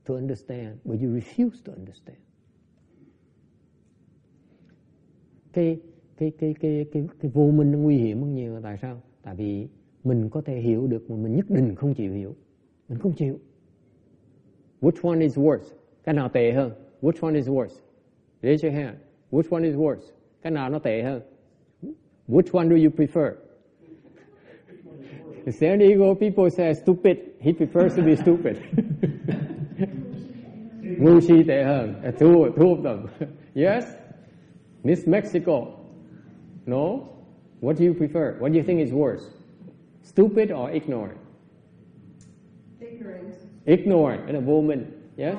[0.07, 2.19] to understand, but you refuse to understand.
[5.53, 5.81] Cái
[6.17, 9.01] cái cái cái cái, cái vô minh nó nguy hiểm hơn nhiều tại sao?
[9.23, 9.69] Tại vì
[10.05, 12.35] mình có thể hiểu được mà mình nhất định không chịu hiểu.
[12.89, 13.39] Mình không chịu.
[14.81, 15.75] Which one is worse?
[16.05, 16.73] Cái nào tệ hơn?
[17.03, 17.81] Which one is worse?
[18.43, 18.97] Raise your hand.
[19.31, 20.13] Which one is worse?
[20.43, 21.23] Cái nào nó tệ hơn?
[22.29, 23.35] Which one do you prefer?
[25.45, 27.17] The San Diego people say stupid.
[27.41, 28.57] He prefers to be stupid.
[30.99, 31.95] Ngu si tệ hơn.
[32.19, 33.29] Two, two of them.
[33.55, 33.85] yes?
[34.85, 35.67] Miss Mexico.
[36.67, 37.01] No?
[37.61, 38.39] What do you prefer?
[38.41, 39.23] What do you think is worse?
[40.03, 41.19] Stupid or ignorant?
[43.65, 44.85] Ignorant, đó là vô minh.
[45.17, 45.35] Yes?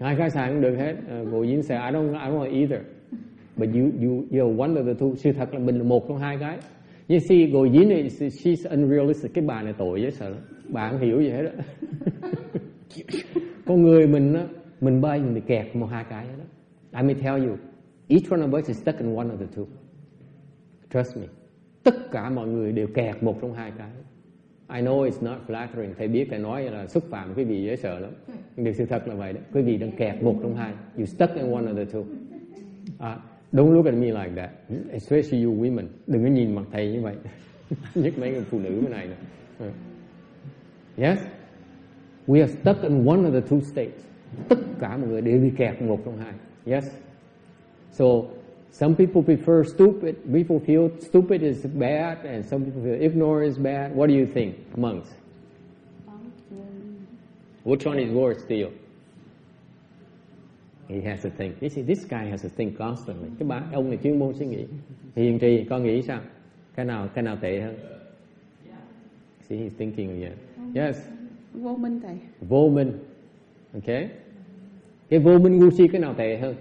[0.00, 0.94] Hai cái xài xài cũng được hết.
[1.30, 2.80] Ngồi dính say, I don't, I don't want either.
[3.56, 5.14] But you, you, you're one of the two.
[5.14, 6.58] Sự thật là mình là một trong hai cái.
[7.08, 9.34] You see, Ngồi dính này, she's unrealistic.
[9.34, 10.38] Cái bà này tội dễ sợ lắm.
[10.68, 11.50] Bà không hiểu gì hết đó.
[13.72, 14.46] Con người mình á,
[14.80, 16.44] mình bay mình bị kẹt một hai cái đó.
[17.00, 17.56] I may tell you,
[18.08, 19.66] each one of us is stuck in one of the two.
[20.90, 21.26] Trust me.
[21.82, 23.90] Tất cả mọi người đều kẹt một trong hai cái.
[24.80, 25.94] I know it's not flattering.
[25.98, 28.10] Thầy biết thầy nói là xúc phạm quý vị dễ sợ lắm.
[28.56, 29.40] Nhưng điều sự thật là vậy đó.
[29.52, 30.74] Quý vị đang kẹt một trong hai.
[30.98, 32.00] You stuck in one of the two.
[32.00, 33.20] Uh,
[33.52, 34.50] don't look at me like that.
[34.92, 35.86] Especially you women.
[36.06, 37.14] Đừng có nhìn mặt thầy như vậy.
[37.94, 39.16] Nhất mấy người phụ nữ bên này nè.
[39.66, 39.74] Uh.
[40.96, 41.18] Yes?
[42.26, 44.04] We are stuck in one of the two states.
[44.48, 46.32] Tất cả mọi người đều bị kẹt một trong hai.
[46.66, 46.84] Yes?
[47.92, 48.04] So,
[48.70, 50.14] some people prefer stupid.
[50.32, 53.96] People feel stupid is bad, and some people feel ignorant is bad.
[53.96, 55.08] What do you think, monks?
[57.64, 58.70] Which one is worse to you?
[60.88, 61.62] He has to think.
[61.62, 63.28] You see, this guy has to think constantly.
[63.38, 64.64] Cái bà, ông này chuyên môn suy nghĩ.
[65.16, 66.20] Hiền trì, con nghĩ sao?
[66.74, 67.74] Cái nào, cái nào tệ hơn?
[69.48, 70.36] See, he's thinking again.
[70.74, 70.96] Yes
[71.54, 72.92] vô minh thầy Vô minh.
[73.74, 74.08] Okay.
[75.08, 76.54] Cái vô minh ngu si cái nào tệ hơn?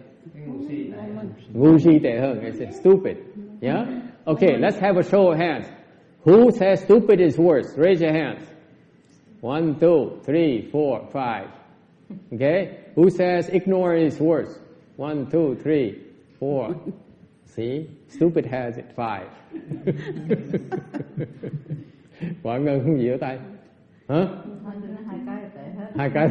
[1.54, 2.40] Ngu si tệ hơn.
[2.46, 3.18] I said stupid.
[3.62, 3.88] Yeah?
[4.26, 5.66] Okay, let's have a show of hands.
[6.26, 7.78] Who says stupid is worse?
[7.78, 8.42] Raise your hands.
[9.42, 11.48] One, two, three, four, five.
[12.34, 12.78] Okay?
[12.96, 14.60] Who says ignorant is worse?
[14.98, 15.96] One, two, three,
[16.40, 16.76] four.
[17.46, 17.88] See?
[18.08, 18.86] Stupid has it.
[18.96, 19.28] Five.
[22.44, 23.38] Mọi người không giơ tay.
[24.12, 24.28] Hả?
[24.64, 25.42] Thôi tôi nói hai cái.
[25.42, 25.92] Là tệ hết.
[25.96, 26.30] hai cái.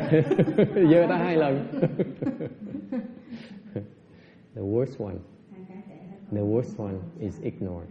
[0.90, 1.66] Giơ tay hai lần.
[4.54, 5.16] The worst one.
[5.50, 6.18] Hai cái tệ hết.
[6.30, 7.88] the worst one is ignorant.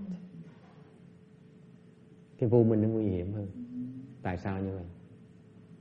[2.37, 3.47] Cái vô minh nó nguy hiểm hơn.
[4.21, 4.85] Tại sao như vậy?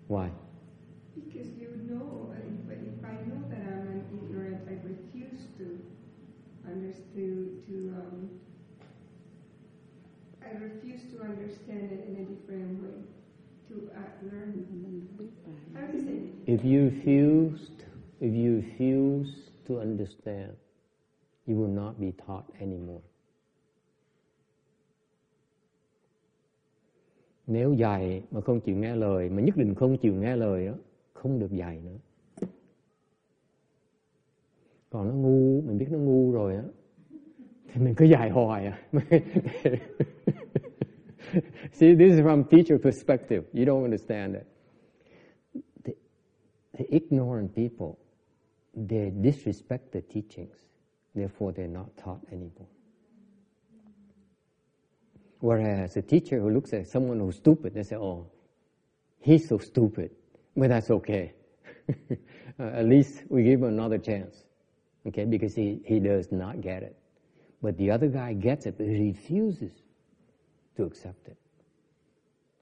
[0.09, 0.29] Why?
[1.17, 5.65] Because you know, if, if I know that I'm an ignorant, I refuse to
[6.65, 8.29] understand, to, um,
[10.41, 13.18] I refuse to understand it in a different way,
[16.47, 17.69] if you refuse
[18.21, 20.57] if you refuse to understand,
[21.47, 23.03] you will not be taught anymore.
[27.47, 30.73] Nếu dạy mà không chịu nghe lời, mà nhất định không chịu nghe lời đó
[31.13, 31.99] không được dạy nữa.
[34.91, 36.63] Còn nó ngu, mình biết nó ngu rồi á,
[37.73, 38.83] thì mình cứ dạy hoài à.
[41.73, 44.47] see this is from teacher perspective you don't understand it
[45.85, 45.95] the,
[46.77, 47.99] the ignorant people
[48.75, 50.57] they disrespect the teachings
[51.15, 52.69] therefore they're not taught anymore
[55.41, 58.27] Whereas a teacher who looks at someone who's stupid, they say, oh,
[59.21, 60.11] he's so stupid.
[60.57, 61.33] But that's okay.
[62.61, 64.43] Uh, at least we give him another chance.
[65.07, 66.97] Okay, because he, he does not get it.
[67.63, 69.71] But the other guy gets it, but he refuses
[70.79, 71.37] to accept it.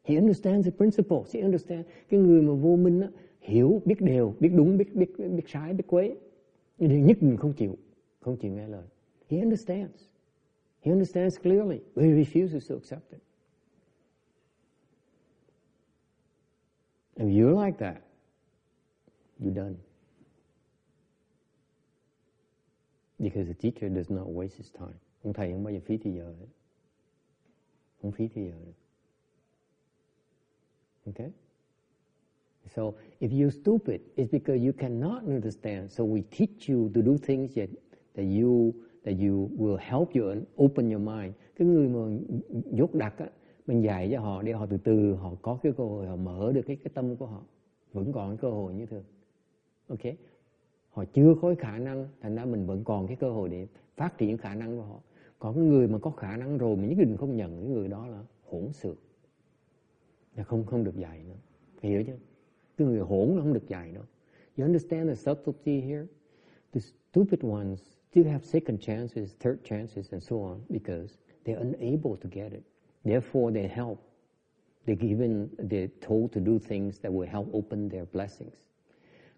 [0.05, 1.35] He understands the principles.
[1.35, 1.89] He understands.
[2.09, 3.09] Cái người mà vô minh á,
[3.41, 6.17] hiểu, biết đều, biết đúng, biết, biết, biết sai, biết quấy.
[6.79, 7.77] Nhưng nhất định không chịu,
[8.21, 8.85] không chịu nghe lời.
[9.29, 10.05] He understands.
[10.81, 13.21] He understands clearly, but he refuses to accept it.
[17.17, 18.03] If you're like that,
[19.41, 19.75] you're done.
[23.19, 24.99] Because the teacher does not waste his time.
[25.23, 26.47] Ông thầy không bao giờ phí thì giờ hết.
[28.07, 28.73] Không phí thì giờ được.
[31.07, 31.31] Okay?
[32.75, 32.83] So
[33.21, 35.91] if you're stupid, it's because you cannot understand.
[35.91, 37.69] So we teach you to do things that,
[38.15, 38.73] that you
[39.05, 41.35] that you will help you and open your mind.
[41.57, 42.19] Cái người mà
[42.73, 43.27] dốt đặc á,
[43.67, 46.53] mình dạy cho họ để họ từ từ họ có cái cơ hội họ mở
[46.53, 47.43] được cái cái tâm của họ
[47.93, 49.05] vẫn còn cái cơ hội như thường.
[49.89, 50.01] Ok?
[50.91, 54.19] Họ chưa có khả năng, thành ra mình vẫn còn cái cơ hội để phát
[54.19, 55.01] triển khả năng của họ.
[55.39, 58.07] Còn người mà có khả năng rồi mà nhất định không nhận cái người đó
[58.07, 58.97] là hỗn xược.
[60.37, 61.37] Là không không được dạy nữa.
[61.83, 62.17] Hiểu chưa?
[62.77, 64.05] Cái người hỗn nó không được dạy đâu.
[64.57, 66.07] You understand the subtlety here?
[66.73, 67.81] The stupid ones
[68.11, 72.63] still have second chances, third chances, and so on because they're unable to get it.
[73.05, 73.99] Therefore, they help.
[74.87, 78.55] They're given, they're told to do things that will help open their blessings.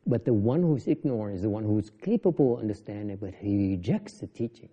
[0.06, 4.20] But the one who's ignorant is the one who's capable of understanding, but he rejects
[4.20, 4.68] the teaching.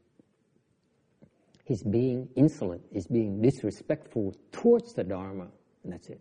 [1.65, 5.47] He's being insolent, he's being disrespectful towards the Dharma,
[5.83, 6.19] and that's it.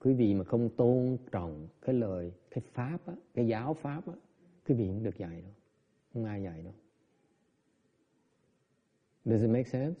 [0.00, 4.12] Quý vị mà không tôn trọng cái lời, cái pháp, á, cái giáo pháp, á,
[4.68, 5.52] quý vị không được dạy đâu.
[6.12, 6.74] Không ai dạy đâu.
[9.24, 10.00] Does it make sense?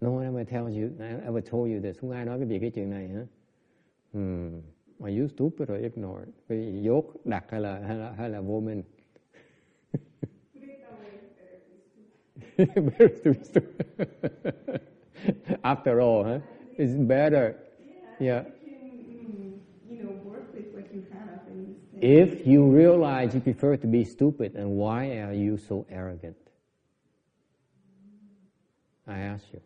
[0.00, 1.98] No one ever tells you, ever told you this.
[1.98, 3.26] Không ai nói cái việc cái chuyện này hả?
[4.12, 4.60] Hmm.
[5.00, 6.28] Are you stupid or ignorant?
[6.48, 8.82] Vì dốt, đặt hay là, hay là, hay là vô minh?
[12.58, 14.80] better to be stupid.
[15.64, 16.38] After all, huh?
[16.76, 17.56] It's better.
[18.18, 18.42] Yeah.
[19.88, 24.04] You know, work with what you have and If you realize you prefer to be
[24.04, 26.36] stupid, and why are you so arrogant?
[29.06, 29.60] I ask you.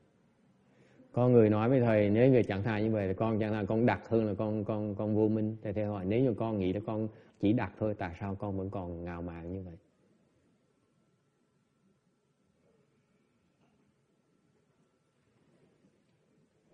[1.13, 3.65] Con người nói với thầy nếu người chẳng thà như vậy thì con chẳng thà
[3.65, 5.57] con đặt hơn là con con con vô minh.
[5.63, 7.09] Thầy thầy hỏi nếu như con nghĩ là con
[7.41, 9.77] chỉ đặt thôi tại sao con vẫn còn ngạo mạn như vậy?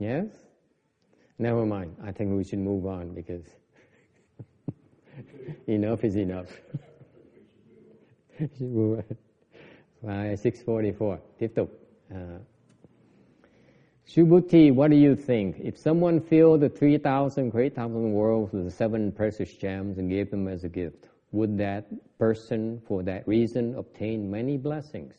[0.02, 0.26] Yes?
[1.38, 1.94] Never mind.
[2.02, 3.44] I think we should move on because
[5.68, 6.48] enough is enough.
[8.38, 9.16] should move on.
[10.02, 11.20] By 644.
[11.38, 11.70] Tiếp tục.
[12.10, 12.40] Uh,
[14.08, 15.60] Subhuti, what do you think?
[15.60, 20.32] If someone filled the 3,000 great thousand worlds with the seven precious gems and gave
[20.32, 21.86] them as a gift, would that
[22.18, 25.14] person, for that reason, obtain many blessings?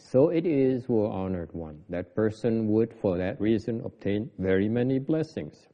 [0.00, 1.82] So it is, who are honored one.
[1.88, 5.68] That person would, for that reason, obtain very many blessings.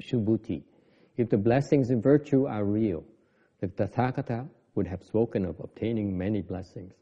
[0.00, 0.62] Subhuti,
[1.16, 3.04] if the blessings in virtue are real,
[3.60, 6.92] the Tathagata would have spoken of obtaining many blessings.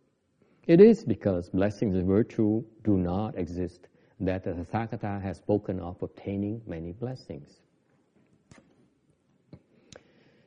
[0.67, 3.89] It is because blessings in virtue do not exist
[4.21, 7.61] that the Tathagata has spoken of obtaining many blessings.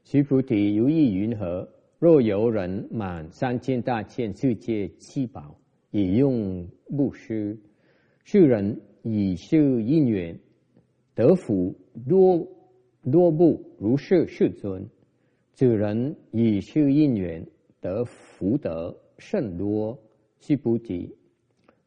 [0.04, 1.68] 须菩提，如意云何？
[1.98, 5.56] 若有人满三千大千世界七宝，
[5.91, 6.67] 以用
[6.97, 7.59] 布施，
[8.25, 10.39] 世人以是因缘
[11.15, 11.75] 得福
[12.09, 12.47] 多
[13.11, 14.87] 多不如是世尊。
[15.55, 17.47] 此人以是因缘
[17.81, 19.99] 得福德甚多。
[20.41, 21.13] 须菩提，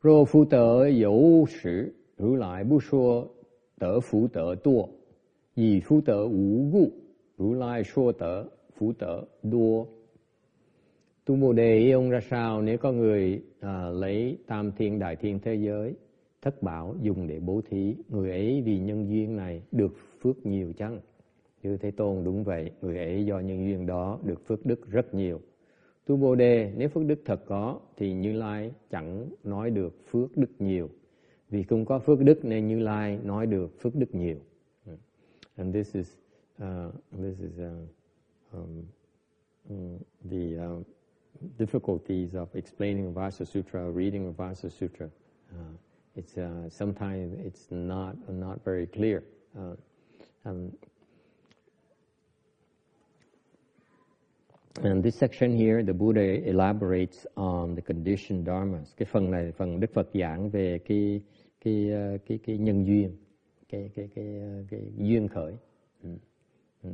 [0.01, 3.33] 若福德有时，如来不说
[3.77, 4.89] 得福德多；
[5.53, 6.91] 以福德无故，
[7.37, 9.87] 如来说得福德多.
[11.25, 15.15] Tu Bồ Đề ý ông ra sao nếu có người à, lấy tam thiên đại
[15.15, 15.95] thiên thế giới
[16.41, 20.73] thất bảo dùng để bố thí, người ấy vì nhân duyên này được phước nhiều
[20.77, 20.99] chăng?
[21.63, 25.13] Như Thế Tôn đúng vậy, người ấy do nhân duyên đó được phước đức rất
[25.13, 25.41] nhiều.
[26.05, 30.37] Tu Bồ Đề, nếu phước đức thật có thì Như Lai chẳng nói được phước
[30.37, 30.89] đức nhiều.
[31.49, 34.37] Vì không có phước đức nên Như Lai nói được phước đức nhiều.
[34.85, 34.93] Ừ.
[35.55, 36.17] And this is
[36.63, 37.89] uh, this is uh,
[38.53, 38.83] um,
[39.69, 39.97] ừ, um,
[40.29, 40.87] the uh,
[41.57, 45.09] difficulties of explaining Vasa Sutra, reading Vasa Sutra.
[45.51, 45.75] Uh,
[46.15, 49.23] it's uh, sometimes it's not not very clear.
[49.57, 49.75] Uh,
[50.45, 50.71] um,
[54.83, 58.93] and this section here, the Buddha elaborates on the conditioned dharmas.
[58.97, 61.21] Cái phần này phần Đức Phật giảng về cái
[61.61, 63.17] cái uh, cái cái nhân duyên,
[63.69, 65.53] cái cái cái uh, cái duyên khởi.
[66.03, 66.17] Mm.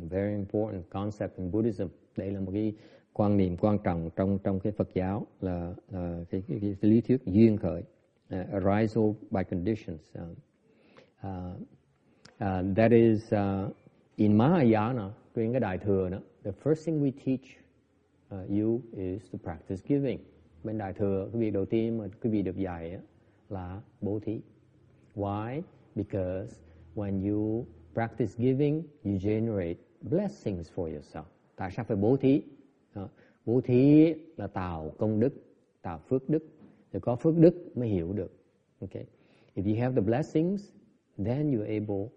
[0.09, 1.87] Very important concept in Buddhism.
[2.17, 2.73] Đây là một cái
[3.18, 6.91] quan niệm quan trọng trong trong cái Phật giáo là, là cái, cái, cái, cái
[6.91, 10.01] lý thuyết duyên khởi, uh, arisal by conditions.
[10.18, 10.38] Uh,
[11.28, 13.76] uh, that is uh,
[14.15, 17.41] in Mahayana, trên cái đại thừa đó, the first thing we teach
[18.36, 20.20] uh, you is to practice giving.
[20.63, 22.99] Bên đại thừa, cái việc đầu tiên mà quý vị được dạy
[23.49, 24.39] là bố thí.
[25.15, 25.61] Why?
[25.95, 26.55] Because
[26.95, 31.24] when you practice giving, you generate blessings for yourself.
[31.55, 32.41] Tại sao phải bố thí?
[33.47, 35.33] Bố thí là tạo công đức,
[35.81, 36.43] tạo phước đức.
[36.91, 38.31] Thì có phước đức mới hiểu được.
[38.79, 39.05] Okay?
[39.55, 40.71] If you have the blessings,
[41.17, 42.09] then you're able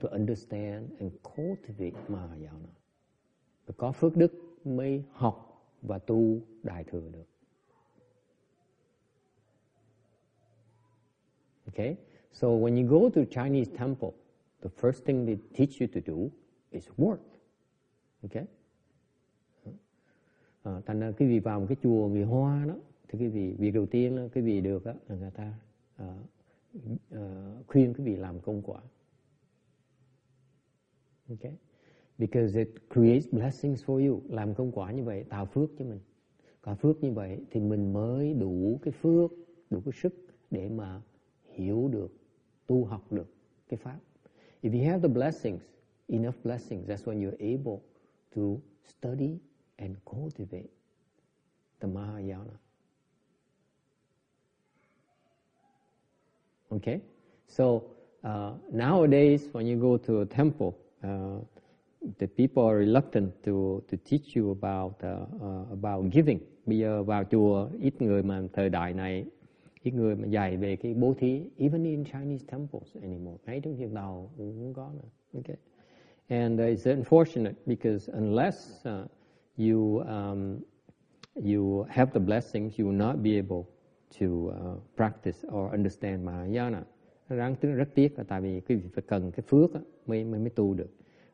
[0.00, 2.68] to understand and cultivate Mahayana.
[3.66, 4.32] Và có phước đức
[4.64, 7.26] mới học và tu đại thừa được.
[11.66, 11.96] Okay?
[12.32, 14.10] So when you go to Chinese temple,
[14.62, 16.28] the first thing they teach you to do
[16.70, 17.22] is work.
[18.22, 18.46] Okay?
[20.62, 22.74] À, thành ra cái vị vào một cái chùa người Hoa đó
[23.08, 25.54] thì cái vị việc đầu tiên đó, cái vị được đó, là người ta
[25.96, 26.14] à,
[27.10, 28.80] à, khuyên cái vị làm công quả.
[31.28, 31.52] Okay?
[32.18, 34.22] Because it creates blessings for you.
[34.28, 36.00] Làm công quả như vậy tạo phước cho mình.
[36.62, 39.30] Có phước như vậy thì mình mới đủ cái phước,
[39.70, 40.14] đủ cái sức
[40.50, 41.02] để mà
[41.44, 42.12] hiểu được,
[42.66, 43.34] tu học được
[43.68, 43.98] cái pháp.
[44.62, 45.62] If you have the blessings,
[46.08, 47.82] enough blessings, that's when you're able
[48.36, 48.42] to
[48.84, 49.38] study
[49.82, 50.70] and cultivate
[51.80, 52.58] the Mahayana.
[56.72, 57.00] Okay?
[57.48, 57.84] So
[58.24, 61.38] uh, nowadays, when you go to a temple, uh,
[62.18, 66.40] the people are reluctant to to teach you about uh, uh, about giving.
[66.66, 69.24] Bây giờ vào chùa ít người mà thời đại này
[69.82, 73.36] ít người mà dạy về cái bố thí, even in Chinese temples anymore.
[73.46, 75.08] Ngay trong hiện đạo cũng không có nữa.
[75.34, 75.56] Okay.
[76.28, 79.10] And uh, it's unfortunate because unless uh,
[79.58, 80.60] you um,
[81.34, 83.64] you have the blessings, you will not be able
[84.18, 86.84] to uh, practice or understand Mahayana.
[87.28, 89.70] Đáng tiếc rất tiếc là tại vì quý vị phải cần cái phước
[90.06, 90.90] mới mới mới tu được.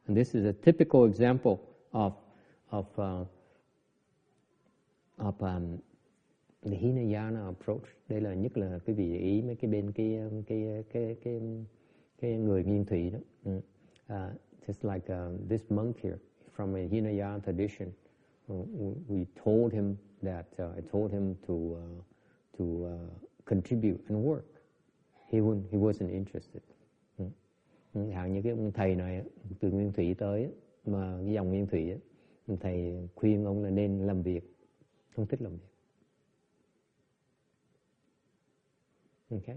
[0.07, 1.57] And this is a typical example
[1.93, 2.13] of
[2.71, 3.27] of uh,
[5.17, 5.77] of um,
[6.63, 7.83] the Hinayana approach.
[8.09, 11.41] Đây là nhất là cái vị ý mấy cái bên cái um, cái cái cái
[12.21, 13.19] cái người nghiên thủy đó.
[13.45, 13.61] Ừ.
[14.15, 14.33] Uh,
[14.67, 16.17] just like uh, this monk here
[16.57, 17.89] from a Hinayana tradition,
[18.49, 22.03] we told him that uh, I told him to uh,
[22.59, 24.45] to uh, contribute and work.
[25.31, 26.63] He wouldn't, he wasn't interested.
[27.19, 27.25] Ừ.
[27.95, 29.25] Ừ, Hạng như cái ông thầy này
[29.61, 30.51] từ Nguyên Thủy tới
[30.87, 31.99] mà cái dòng Nguyên Thủy
[32.61, 34.57] thầy khuyên ông là nên làm việc,
[35.17, 35.69] không thích làm việc.
[39.31, 39.57] Ừ, okay.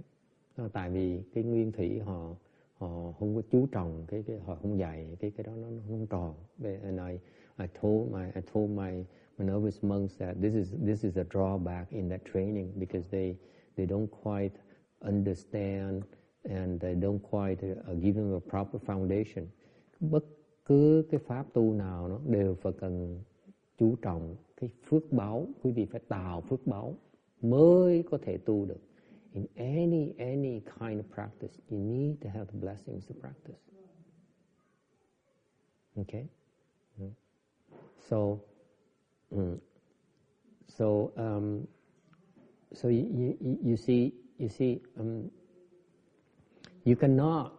[0.57, 2.35] Đó, ờ, tại vì cái nguyên thủy họ
[2.77, 5.81] họ không có chú trọng cái cái họ không dạy cái cái đó nó, nó
[5.87, 6.35] không tròn.
[6.57, 7.19] về I
[7.59, 9.05] I told my I told my
[9.37, 13.37] my novice monks that this is this is a drawback in that training because they
[13.75, 14.55] they don't quite
[15.05, 16.05] understand
[16.49, 19.47] and they don't quite uh, give them a proper foundation.
[19.99, 20.25] Bất
[20.65, 23.19] cứ cái pháp tu nào nó đều phải cần
[23.77, 26.95] chú trọng cái phước báo, quý vị phải tạo phước báo
[27.41, 28.79] mới có thể tu được.
[29.33, 33.61] In any any kind of practice, you need to have the blessings to practice.
[35.95, 36.25] Okay?
[36.97, 37.11] Mm -hmm.
[38.09, 38.39] So,
[39.35, 39.57] mm,
[40.67, 41.67] so, um,
[42.73, 45.29] so you, you, you, see, you see, um,
[46.83, 47.51] you cannot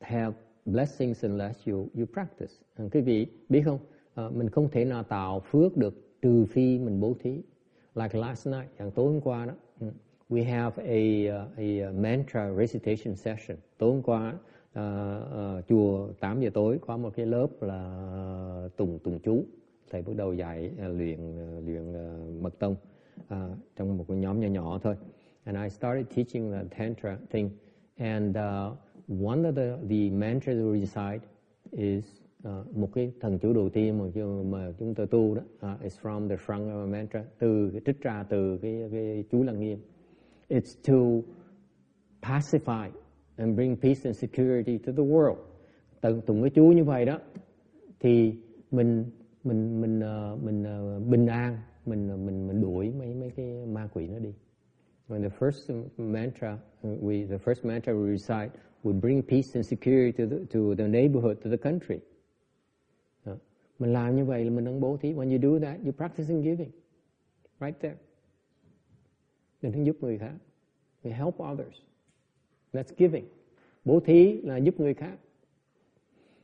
[0.00, 0.34] have
[0.66, 2.52] blessings unless you you practice.
[2.76, 3.78] Ờ, quý vị biết không?
[4.14, 7.42] À, mình không thể nào tạo phước được trừ phi mình bố thí.
[7.94, 9.86] Like last night, dạng tối hôm qua đó, ừ,
[10.30, 13.58] we have a ờ, a, a mantra recitation session.
[13.78, 14.34] Tối hôm qua
[14.78, 19.44] uh, uh, chùa 8 giờ tối có một cái lớp là tùng tùng chú
[19.92, 22.76] Thầy bắt đầu dạy uh, luyện uh, luyện uh, mật tông
[23.20, 23.36] uh,
[23.76, 24.94] trong một cái nhóm nhỏ nhỏ thôi.
[25.44, 27.50] And I started teaching the tantra thing.
[27.96, 28.76] And uh,
[29.08, 31.26] one of the the mantras we recite
[31.70, 32.04] is
[32.48, 34.04] uh, một cái thần chú đầu tiên mà
[34.50, 38.24] mà chúng ta tu đó uh, is from the Shranga mantra từ cái trích ra
[38.28, 39.78] từ cái cái chú lăng nghiêm.
[40.48, 41.28] It's to
[42.22, 42.90] pacify
[43.36, 45.36] and bring peace and security to the world.
[46.00, 47.18] Từng tụng cái chú như vậy đó
[48.00, 48.34] thì
[48.70, 49.04] mình
[49.44, 53.66] mình mình ờ, mình ờ, bình an, mình ờ, mình mình đuổi mấy mấy cái
[53.66, 54.34] ma quỷ nó đi.
[55.08, 58.50] When the first mantra uh, we the first mantra we recite
[58.84, 61.98] would bring peace and security to the, to the neighborhood, to the country.
[63.24, 63.36] Đó.
[63.78, 65.12] Mình làm như vậy là mình đang bố thí.
[65.12, 66.70] When you do that, you practicing giving.
[67.60, 67.96] Right there.
[69.62, 70.34] Mình đang giúp người khác.
[71.02, 71.76] We help others.
[72.72, 73.24] That's giving.
[73.84, 75.18] Bố thí là giúp người khác.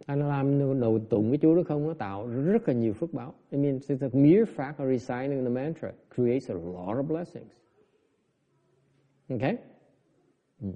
[0.07, 3.35] Anh làm đầu tụng với chú đó không, nó tạo rất là nhiều phước báo.
[3.51, 7.53] I mean, it's the mere fact of reciting the mantra creates a lot of blessings.
[9.31, 9.57] Okay?
[10.63, 10.73] Mm.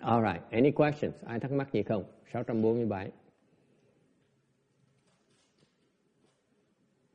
[0.00, 0.42] All right.
[0.50, 1.14] Any questions?
[1.24, 2.04] Ai thắc mắc gì không?
[2.32, 3.10] 647.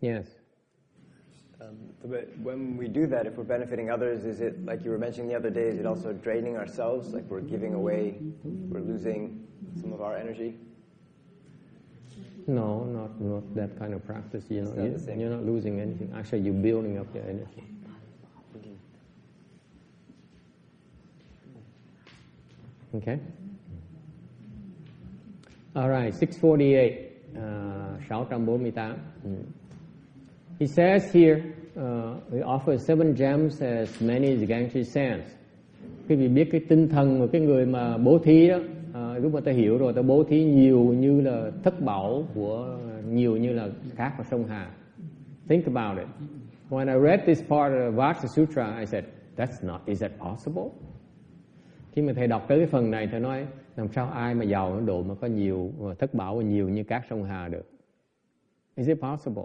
[0.02, 0.26] Yes.
[1.60, 4.98] Um, but when we do that, if we're benefiting others, is it like you were
[4.98, 5.68] mentioning the other day?
[5.68, 7.14] Is it also draining ourselves?
[7.14, 9.48] Like we're giving away, we're losing
[9.80, 10.56] some of our energy?
[12.48, 14.46] No, not not that kind of practice.
[14.50, 16.12] You know, not you, you're not losing anything.
[16.16, 17.64] Actually, you're building up your energy.
[22.94, 23.20] Okay.
[25.74, 28.76] All right, 648, uh, 648.
[29.26, 29.46] Mm.
[30.60, 35.32] He says here, uh, we offer seven gems as many as Ganges sands.
[36.10, 38.60] Quý vị biết cái tinh thần của cái người mà bố thí đó,
[38.94, 42.80] à, lúc mà ta hiểu rồi, ta bố thí nhiều như là thất bảo của
[43.08, 44.72] nhiều như là cát và sông Hà.
[45.48, 46.08] Think about it.
[46.70, 50.64] When I read this part of Vajra Sutra, I said, that's not, is that possible?
[51.92, 54.82] Khi mà thầy đọc tới cái phần này, thầy nói, làm sao ai mà giàu
[54.82, 57.72] độ mà có nhiều mà thất bảo và nhiều như cát sông Hà được?
[58.76, 59.44] Is it possible?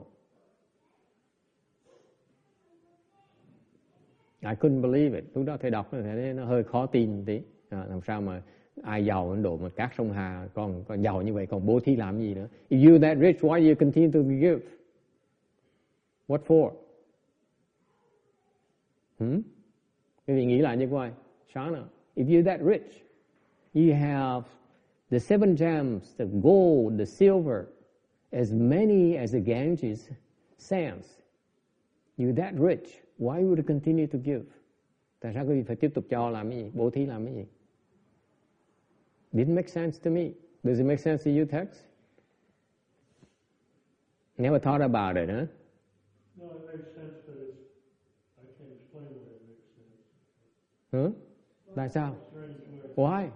[4.40, 5.24] I couldn't believe it.
[5.34, 7.40] Lúc đó thầy đọc thầy thấy nó hơi khó tin tí.
[7.68, 8.42] À, làm sao mà
[8.82, 11.80] ai giàu đến độ mà cát sông Hà còn còn giàu như vậy còn bố
[11.80, 12.48] thí làm gì nữa?
[12.70, 14.60] If you that rich, why you continue to give?
[16.28, 16.70] What for?
[19.18, 19.40] Hmm?
[20.26, 21.10] Quý vị nghĩ lại như coi.
[21.54, 23.04] nào if you're that rich,
[23.74, 24.44] you have
[25.10, 27.64] the seven gems, the gold, the silver,
[28.32, 30.10] as many as the Ganges
[30.58, 31.06] sands.
[32.18, 33.02] You're that rich.
[33.18, 34.44] Why would you continue to give?
[35.20, 36.70] Tại sao quý vị phải tiếp tục cho làm cái gì?
[36.74, 37.44] Bố thí làm cái gì?
[39.36, 40.34] Didn't make sense to me.
[40.64, 41.76] Does it make sense to you, Tex?
[44.38, 45.46] Never thought about it, huh?
[46.38, 47.60] No, it makes sense, but it's,
[48.38, 49.96] I can't explain why it makes sense.
[50.92, 51.10] Huh?
[51.74, 52.14] Tại sao?
[52.94, 53.30] Why?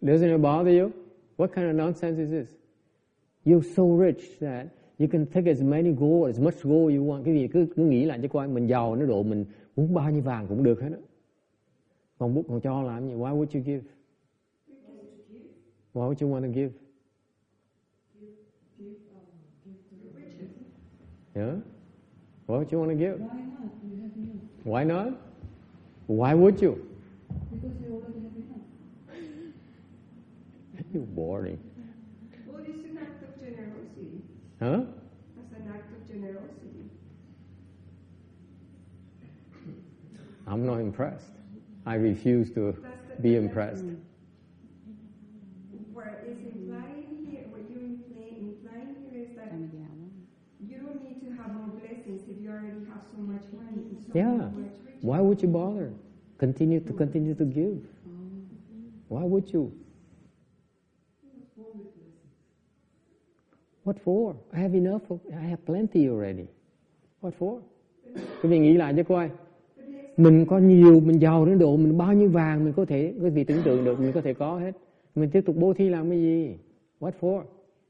[0.00, 0.92] Doesn't it bother you?
[1.36, 2.48] What kind of nonsense is this?
[3.44, 4.66] You're so rich that
[4.98, 7.24] you can take as many gold, as much gold you want.
[7.24, 9.44] Cái gì cứ cứ nghĩ lại cho coi mình giàu nó độ mình
[9.76, 10.98] muốn bao nhiêu vàng cũng được hết á.
[12.18, 13.14] Còn bút còn cho làm gì?
[13.14, 13.80] Why would you give?
[15.92, 16.72] Why would you want um, to give?
[21.36, 21.54] Yeah?
[22.46, 23.18] Why would you want to give?
[23.20, 23.70] Why not?
[23.84, 24.36] You have enough.
[24.64, 25.12] Why not?
[26.06, 26.86] Why would you?
[27.50, 28.62] Because you already have enough.
[30.92, 31.58] You're boring.
[32.46, 34.22] Well, it's an act of generosity.
[34.60, 34.66] Huh?
[34.66, 36.90] As an act of generosity.
[40.46, 41.30] I'm not impressed.
[41.86, 43.84] I refuse to the, be impressed.
[43.84, 44.11] What
[52.52, 54.40] already have so much money and so Yeah.
[55.02, 55.88] Why would you bother?
[56.38, 57.76] Continue to continue to give.
[59.08, 59.70] Why would you?
[63.84, 64.34] What for?
[64.52, 65.02] I have enough.
[65.10, 66.46] Of, I have plenty already.
[67.20, 67.60] What for?
[68.42, 69.30] Quý vị nghĩ lại cho coi.
[70.16, 73.30] Mình có nhiều, mình giàu đến độ mình bao nhiêu vàng mình có thể, quý
[73.30, 74.72] vị tưởng tượng được mình có thể có hết.
[75.14, 76.56] Mình tiếp tục bố thí làm cái gì?
[77.00, 77.42] What for?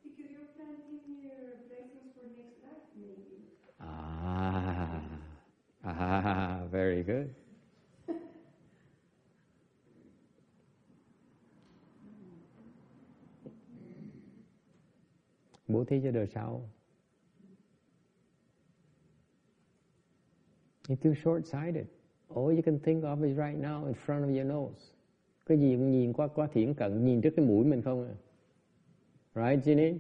[0.05, 1.39] Because you're planting your
[1.69, 3.37] blessings for next life, maybe.
[3.79, 5.03] Ah,
[6.03, 7.27] ah, very good.
[15.69, 16.69] Bố thí cho đời sau.
[20.89, 21.87] You're too short-sighted.
[22.29, 24.93] All you can think of is right now in front of your nose.
[25.47, 28.15] Cái gì cũng nhìn qua qua thiển cận, nhìn trước cái mũi mình không à.
[29.35, 29.99] Right, Ginny?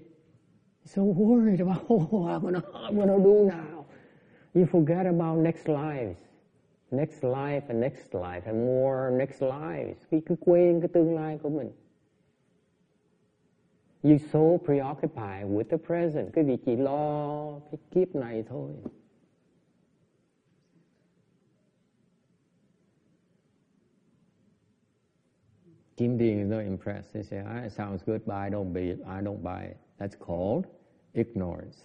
[0.84, 3.71] so worried about oh, what I'm gonna, I'm gonna do now.
[4.54, 6.20] You forget about next lives.
[6.90, 10.06] Next life and next life and more next lives.
[10.10, 11.70] Vì cứ quên cái tương lai của mình.
[14.02, 16.32] You so preoccupied with the present.
[16.32, 18.70] Cái vị chỉ lo cái kiếp này thôi.
[25.96, 27.14] Kim Dean is not impressed.
[27.14, 28.98] He say, ah, it sounds good, but I don't it.
[29.06, 29.76] I don't buy it.
[29.98, 30.66] That's called
[31.14, 31.76] ignorance.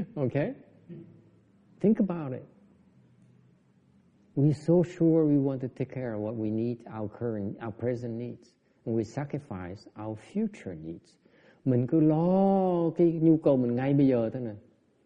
[0.16, 0.54] okay?
[1.80, 2.46] Think about it.
[4.34, 7.72] We're so sure we want to take care of what we need, our current, our
[7.72, 8.52] present needs,
[8.86, 11.18] and we sacrifice our future needs.
[11.64, 14.54] Mình cứ lo cái nhu cầu mình ngay bây giờ thôi nè,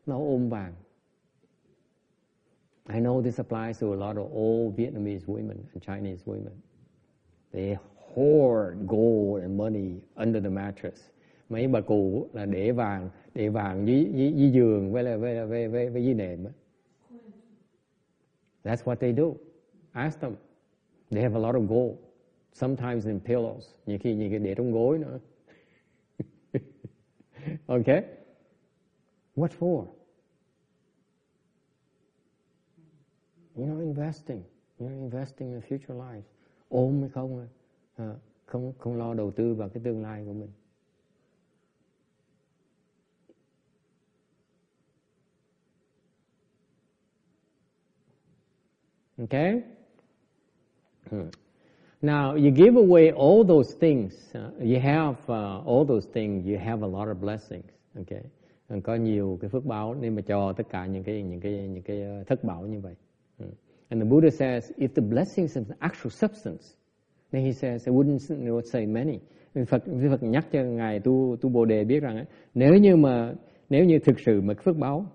[0.07, 0.73] nó ôm vàng.
[2.89, 6.53] I know this applies to a lot of old Vietnamese women and Chinese women.
[7.53, 7.77] They
[8.15, 11.11] hoard gold and money under the mattress.
[11.49, 15.35] Mấy bà cụ là để vàng, địa vàng dưới, dưới, dưới giường với là với,
[15.35, 16.45] là- với, với, với dưới nệm.
[16.45, 16.51] á.
[18.65, 19.25] That's what they do.
[19.93, 20.35] Ask them.
[21.11, 21.97] They have a lot of gold.
[22.53, 23.61] Sometimes in pillows.
[23.87, 25.19] Nhiều khi nhiều khi để trong gối nữa.
[27.67, 28.03] okay?
[29.37, 29.87] What for?
[33.57, 34.43] You're not investing.
[34.79, 36.23] You're investing in future life.
[36.69, 37.49] Ôm hay không
[37.97, 38.15] à,
[38.47, 40.51] không không lo đầu tư vào cái tương lai của mình.
[49.19, 49.63] Okay?
[52.03, 54.13] Now, you give away all those things.
[54.35, 56.47] Uh, you have uh, all those things.
[56.47, 57.65] You have a lot of blessings.
[57.99, 58.23] Okay?
[58.83, 61.83] Có nhiều cái phước báo nên mà cho tất cả những cái những cái những
[61.83, 62.95] cái uh, thất bảo như vậy.
[63.39, 63.47] Ừ.
[63.89, 66.63] And the Buddha says, if the blessings is actual substance,
[67.33, 69.19] then he says, I wouldn't say many.
[69.65, 73.35] Phật, Phật nhắc cho ngài tu tu Bồ đề biết rằng nếu như mà
[73.71, 75.07] nếu như thực sự mà phước báo,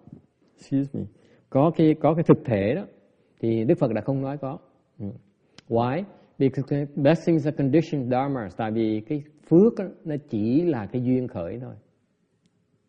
[0.58, 1.06] excuse me,
[1.50, 2.86] có cái có cái thực thể đó
[3.42, 4.58] thì Đức Phật đã không nói có.
[5.00, 5.06] Ừ.
[5.70, 6.04] Why?
[6.38, 8.50] Because blessings are conditioned dharma.
[8.58, 11.76] Tại vì cái phước đó, nó chỉ là cái duyên khởi thôi.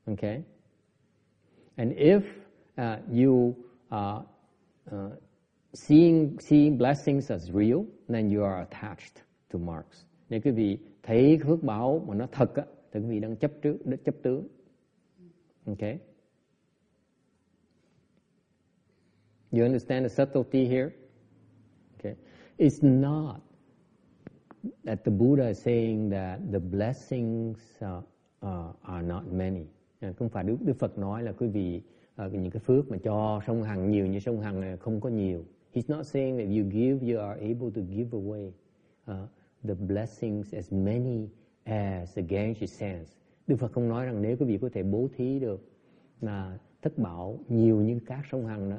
[0.07, 0.43] Okay?
[1.77, 2.21] And if
[2.81, 3.55] uh, you
[3.89, 4.25] are
[4.91, 5.13] uh,
[5.73, 7.79] seeing seeing blessings as real,
[8.09, 9.17] then you are attached
[9.53, 10.05] to marks.
[10.29, 13.53] Nếu quý vị thấy phước báo mà nó thật á, thì quý vị đang chấp
[13.63, 14.49] trước, chấp tướng.
[15.67, 15.99] Okay?
[19.53, 20.93] You understand the subtlety here?
[21.99, 22.17] Okay.
[22.59, 23.41] It's not
[24.85, 28.01] that the Buddha is saying that the blessings uh,
[28.43, 29.67] uh, are not many.
[30.01, 31.83] À, không phải Đức, Đức Phật nói là quý vị
[32.27, 35.09] uh, những cái phước mà cho sông Hằng nhiều như sông Hằng này không có
[35.09, 35.45] nhiều.
[35.75, 38.53] He's not saying that you give, you are able to give away
[39.11, 39.29] uh,
[39.65, 41.29] the blessings as many
[41.65, 43.13] as the Ganges sands.
[43.47, 45.69] Đức Phật không nói rằng nếu quý vị có thể bố thí được
[46.21, 48.77] là thất bảo nhiều như các sông Hằng đó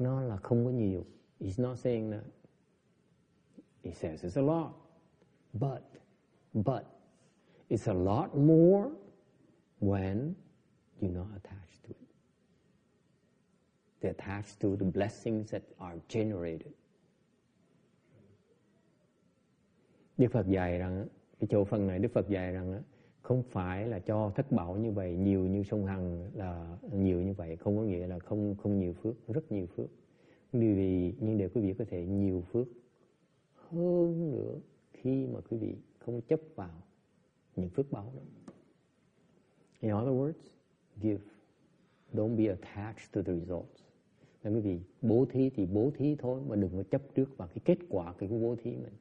[0.00, 1.04] nó là không có nhiều.
[1.40, 2.24] He's not saying that.
[3.84, 4.72] He says it's a lot.
[5.52, 5.82] But,
[6.54, 6.84] but,
[7.68, 8.90] it's a lot more
[9.80, 10.34] when
[11.00, 12.08] you're not attached to it.
[14.00, 16.72] They're attached to the blessings that are generated.
[20.18, 21.06] Đức Phật dạy rằng,
[21.40, 22.82] cái chỗ phần này Đức Phật dạy rằng
[23.30, 27.32] không phải là cho thất bảo như vậy nhiều như sông Hằng là nhiều như
[27.32, 29.86] vậy không có nghĩa là không không nhiều phước rất nhiều phước
[30.52, 32.66] vì nhưng để quý vị có thể nhiều phước
[33.54, 34.54] hơn nữa
[34.92, 36.82] khi mà quý vị không chấp vào
[37.56, 38.52] những phước báo đó.
[39.80, 40.50] In other words,
[41.00, 41.24] give.
[42.12, 43.82] Don't be attached to the results.
[44.44, 47.48] Nên quý vị bố thí thì bố thí thôi mà đừng có chấp trước vào
[47.48, 48.94] cái kết quả cái bố thí mình.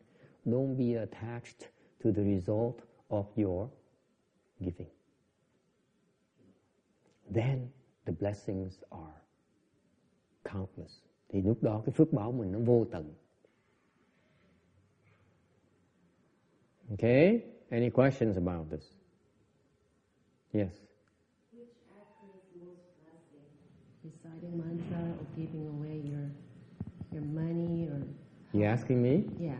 [0.45, 1.69] Don't be attached
[2.03, 2.75] to the result
[3.09, 3.69] of your
[4.59, 4.87] giving.
[7.33, 7.69] Then
[8.05, 9.13] the blessings are
[10.43, 11.01] countless.
[11.29, 13.13] Thì lúc đó cái phước báo mình nó vô tận.
[16.91, 17.41] Okay?
[17.69, 18.95] Any questions about this?
[20.53, 20.71] Yes.
[21.53, 23.45] Which act is most blessing?
[24.03, 26.29] Reciting mantra or giving away your
[27.11, 28.01] your money or
[28.53, 29.23] You asking me?
[29.39, 29.57] yeah.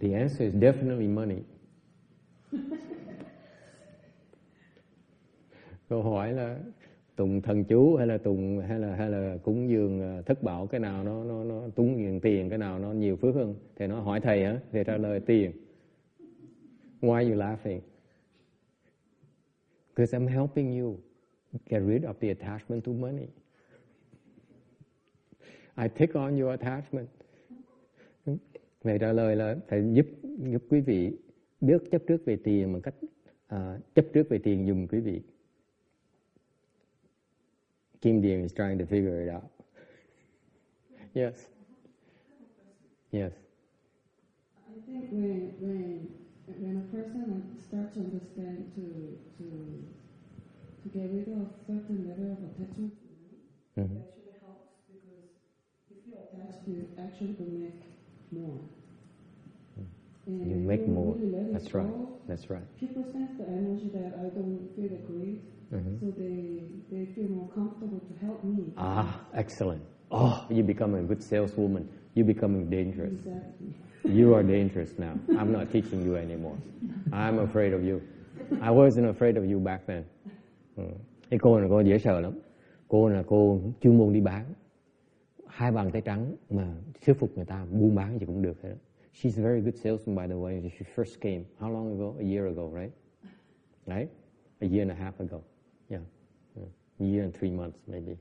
[0.00, 1.44] The answer is definitely money.
[5.88, 6.58] Câu hỏi là
[7.16, 10.66] tùng thần chú hay là tùng hay là hay là cúng dường à, thất bảo
[10.66, 13.54] cái nào nó nó nó cúng dường tiền cái nào nó nhiều phước hơn?
[13.76, 15.52] Thì nó hỏi thầy hả thì trả lời tiền.
[17.00, 17.80] Why you laughing?
[19.96, 20.96] Because I'm helping you
[21.68, 23.26] get rid of the attachment to money.
[25.76, 27.08] I take on your attachment.
[28.82, 30.06] Vậy trả lời là phải giúp
[30.38, 31.12] giúp quý vị
[31.60, 32.94] biết chấp trước về tiền bằng cách
[33.54, 35.20] uh, chấp trước về tiền dùng quý vị.
[38.06, 39.50] Kim Điền is trying to figure it out.
[41.12, 41.48] Yes.
[43.10, 43.32] Yes.
[44.54, 46.06] I think when when
[46.62, 49.46] when a person starts to understand to to
[50.82, 53.42] to get rid of certain level of attachment to money,
[53.74, 53.98] Mhm.
[53.98, 55.26] it actually helps because
[55.90, 57.82] if you're attached, you actually can make
[58.30, 58.60] more.
[60.26, 61.16] And You make more.
[61.16, 61.90] Really That's right.
[61.90, 62.66] go, That's right.
[62.78, 66.00] People sense the energy that I don't feel the greed, Mhm.
[66.00, 68.64] so they they feel more comfortable to help me.
[68.76, 69.82] Ah, excellent.
[70.10, 71.84] Oh, you become a good saleswoman.
[72.14, 73.12] You becoming dangerous.
[73.12, 73.68] Exactly.
[74.04, 75.14] You are dangerous now.
[75.28, 76.56] I'm not teaching you anymore.
[77.12, 78.00] I'm afraid of you.
[78.60, 80.04] I wasn't afraid of you back then.
[80.76, 80.84] Ừ.
[81.30, 82.32] Cái cô này cô dễ sợ lắm.
[82.88, 84.44] Cô là cô chuyên môn đi bán.
[85.46, 86.66] Hai bàn tay trắng mà
[87.06, 88.74] thuyết phục người ta buôn bán gì cũng được hết.
[89.14, 90.70] She's a very good salesman by the way.
[90.78, 91.42] She first came.
[91.58, 92.14] How long ago?
[92.18, 92.92] A year ago, right?
[93.86, 94.08] Right?
[94.60, 95.40] A year and a half ago.
[95.90, 96.02] Yeah.
[96.56, 96.68] yeah.
[96.98, 98.12] Year and three months maybe.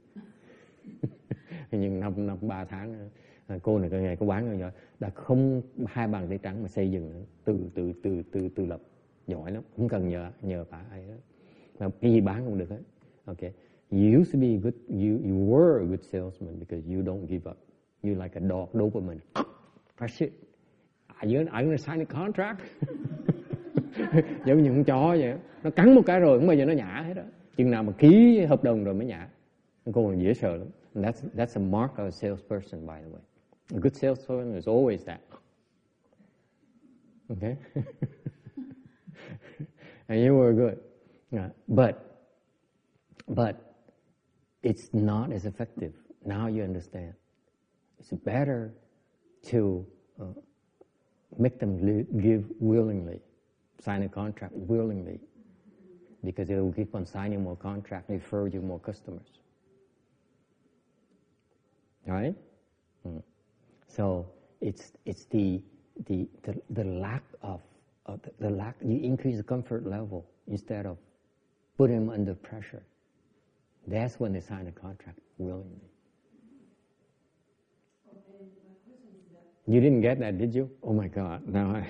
[1.71, 3.09] nhưng năm năm ba tháng
[3.47, 6.67] à, cô này cái ngày có bán rồi đã không hai bàn tay trắng mà
[6.67, 7.21] xây dựng nữa.
[7.43, 8.81] từ từ từ từ từ lập
[9.27, 11.13] giỏi lắm không cần nhờ nhờ bà ai đó
[11.79, 12.79] mà cái gì bán cũng được hết
[13.25, 13.41] ok
[13.91, 17.27] You used to be a good, you, you were a good salesman because you don't
[17.27, 17.57] give up.
[18.03, 19.21] You like a dog, dopamine.
[19.97, 20.33] Press it.
[21.21, 22.61] Are you, are you gonna sign a contract?
[24.45, 27.01] giống như con chó vậy nó cắn một cái rồi không bao giờ nó nhả
[27.07, 27.23] hết đó.
[27.57, 29.29] Chừng nào mà ký hợp đồng rồi mới nhả.
[29.85, 30.67] Cô còn dễ sợ lắm.
[30.93, 33.21] And that's that's a mark of a salesperson by the way.
[33.71, 35.19] A good salesperson is always that.
[37.29, 37.55] Okay?
[40.07, 40.77] And you were good.
[41.31, 41.49] Yeah.
[41.67, 41.95] but
[43.27, 43.75] but
[44.61, 45.93] it's not as effective.
[46.25, 47.13] Now you understand.
[47.99, 48.73] It's better
[49.45, 49.85] to
[50.21, 50.25] uh,
[51.37, 53.19] make them give willingly
[53.79, 55.19] sign a contract willingly
[56.25, 59.27] because they will keep on signing more contracts, refer you more customers.
[62.05, 62.35] Right?
[63.07, 63.23] Mm.
[63.87, 64.27] So
[64.61, 65.61] it's it's the
[66.07, 67.61] the the, the lack of,
[68.05, 70.97] of the, the lack you increase the comfort level instead of
[71.77, 72.83] putting them under pressure.
[73.87, 75.89] That's when they sign a contract willingly.
[79.67, 80.69] You didn't get that, did you?
[80.83, 81.47] Oh my God!
[81.47, 81.87] Now I.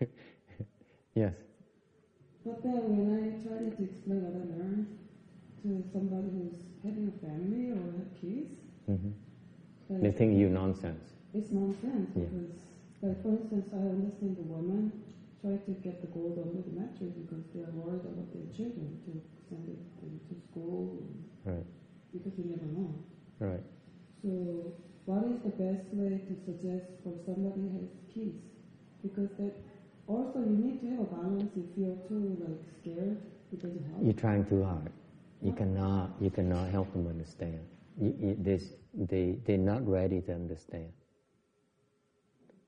[1.14, 1.34] yes.
[2.48, 4.86] But then when I tried to explain what I learned
[5.62, 9.12] to somebody who's having a family or have kids, hmm
[10.00, 11.16] They think you nonsense.
[11.34, 12.24] it's nonsense Yeah.
[12.24, 12.52] because,
[13.02, 14.92] like for instance, I understand the woman
[15.40, 18.98] try to get the gold under the mattress because they are worried about their children
[19.06, 19.12] to
[19.48, 21.02] send it to, to school
[21.44, 21.64] Right.
[22.12, 22.94] because you never know.
[23.40, 23.62] Right.
[24.22, 24.72] So,
[25.06, 28.58] what is the best way to suggest for somebody who has kids?
[29.02, 29.52] Because that
[30.08, 31.52] also you need to have a balance.
[31.56, 33.18] If you're too like scared,
[33.52, 34.02] it doesn't help.
[34.02, 34.90] You're trying too hard.
[35.42, 36.10] You cannot.
[36.20, 37.60] You cannot help them understand.
[38.00, 40.90] You, you, this, they they're not ready to understand.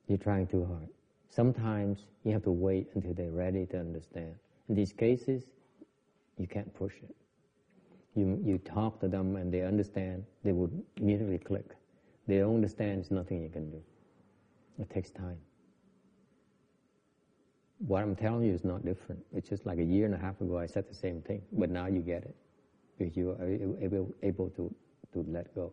[0.07, 0.89] You're trying too hard.
[1.29, 4.35] Sometimes you have to wait until they're ready to understand.
[4.69, 5.45] In these cases,
[6.39, 7.15] you can't push it.
[8.15, 10.25] You you talk to them and they understand.
[10.45, 11.77] They would immediately click.
[12.27, 12.99] They don't understand.
[12.99, 13.83] There's nothing you can do.
[14.79, 15.39] It takes time.
[17.87, 19.23] What I'm telling you is not different.
[19.35, 21.71] It's just like a year and a half ago I said the same thing, but
[21.71, 22.37] now you get it
[22.99, 24.75] because you are able, able to,
[25.15, 25.73] to let go.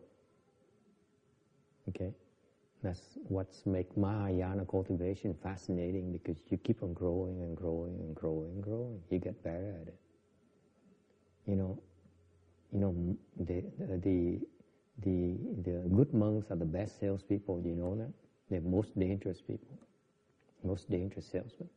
[1.90, 2.12] Okay?
[2.82, 8.50] That's what's make Mahayana cultivation fascinating because you keep on growing and growing and growing
[8.52, 9.00] and growing.
[9.10, 9.98] You get better at it.
[11.46, 11.78] You know,
[12.72, 13.64] you know the
[14.04, 14.40] the
[15.02, 17.62] the the good monks are the best salespeople.
[17.64, 18.12] You know that
[18.50, 19.78] they're most dangerous people,
[20.62, 21.68] most dangerous salesmen.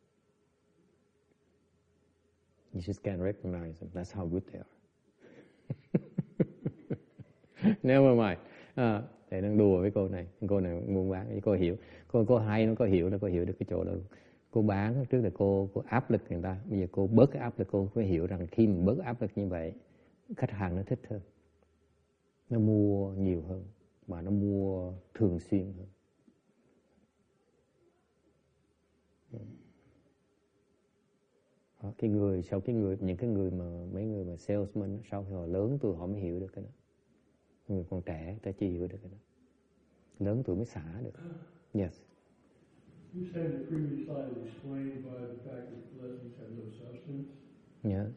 [2.73, 3.89] You just can't recognize them.
[3.93, 4.69] That's how good they are.
[7.83, 8.39] Never mind.
[8.75, 10.27] À, thầy đang đùa với cô này.
[10.47, 11.75] Cô này muốn bán, cô hiểu.
[12.07, 13.91] Cô cô hay nó có hiểu nó có hiểu được cái chỗ đó.
[14.51, 16.57] Cô bán trước là cô cô áp lực người ta.
[16.69, 19.21] Bây giờ cô bớt cái áp lực cô phải hiểu rằng khi mình bớt áp
[19.21, 19.73] lực như vậy,
[20.37, 21.21] khách hàng nó thích hơn.
[22.49, 23.63] Nó mua nhiều hơn
[24.07, 25.87] mà nó mua thường xuyên hơn.
[31.83, 35.25] Đó, cái người sau cái người những cái người mà mấy người mà salesman sau
[35.29, 36.69] khi họ lớn tuổi họ mới hiểu được cái đó
[37.67, 39.17] người còn trẻ ta chưa hiểu được cái đó
[40.19, 41.11] lớn tuổi mới xả được
[41.73, 42.01] yes
[43.15, 47.27] You said the previous slide was explained by the fact that blessings have no substance.
[47.83, 48.11] yes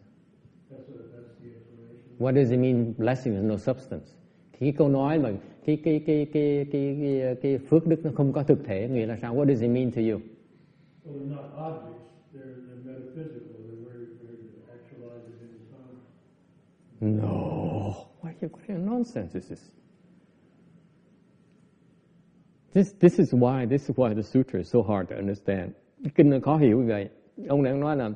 [0.71, 2.19] That's, a, that's the explanation.
[2.19, 4.07] what does it mean blessing is no substance
[4.53, 5.33] thì cái câu nói mà
[5.65, 9.07] cái cái cái cái cái cái, cái phước đức nó không có thực thể nghĩa
[9.07, 10.21] là sao what does it mean to you
[11.05, 12.01] Well, they're not objects.
[12.33, 13.61] They're, they're metaphysical.
[13.67, 15.97] They're very, very actualized in time.
[17.05, 18.09] No.
[18.22, 19.61] What, what kind of nonsense is this?
[22.72, 25.74] This, this is why this is why the sutra is so hard to understand.
[26.14, 27.09] Kinh nó khó hiểu như vậy.
[27.48, 28.11] Ông đang nói là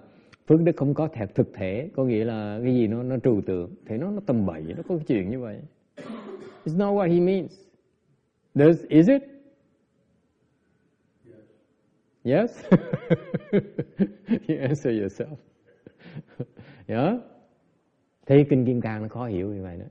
[0.47, 3.41] phước đức không có thật thực thể, có nghĩa là cái gì nó nó trừu
[3.47, 5.61] tượng, thì nó nó tầm bậy, nó có cái chuyện như vậy.
[6.65, 7.53] It's not what he means.
[8.55, 9.23] Does is it?
[12.25, 12.51] Yes.
[14.49, 15.37] you answer yourself.
[16.89, 17.19] yeah.
[18.29, 19.87] Thế kinh Kim Cang nó khó hiểu như vậy đó.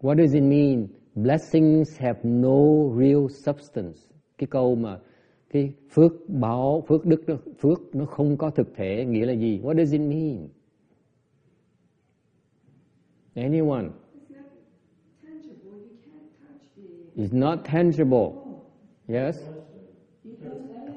[0.00, 0.86] What does it mean?
[1.14, 2.58] Blessings have no
[2.98, 3.98] real substance.
[4.38, 4.98] Cái câu mà
[5.50, 9.60] cái phước báo, phước đức, nó, phước nó không có thực thể nghĩa là gì?
[9.60, 10.48] What does it mean?
[13.34, 13.88] Anyone?
[17.16, 18.32] It's not tangible.
[19.08, 19.36] Yes?
[20.24, 20.92] It's forever.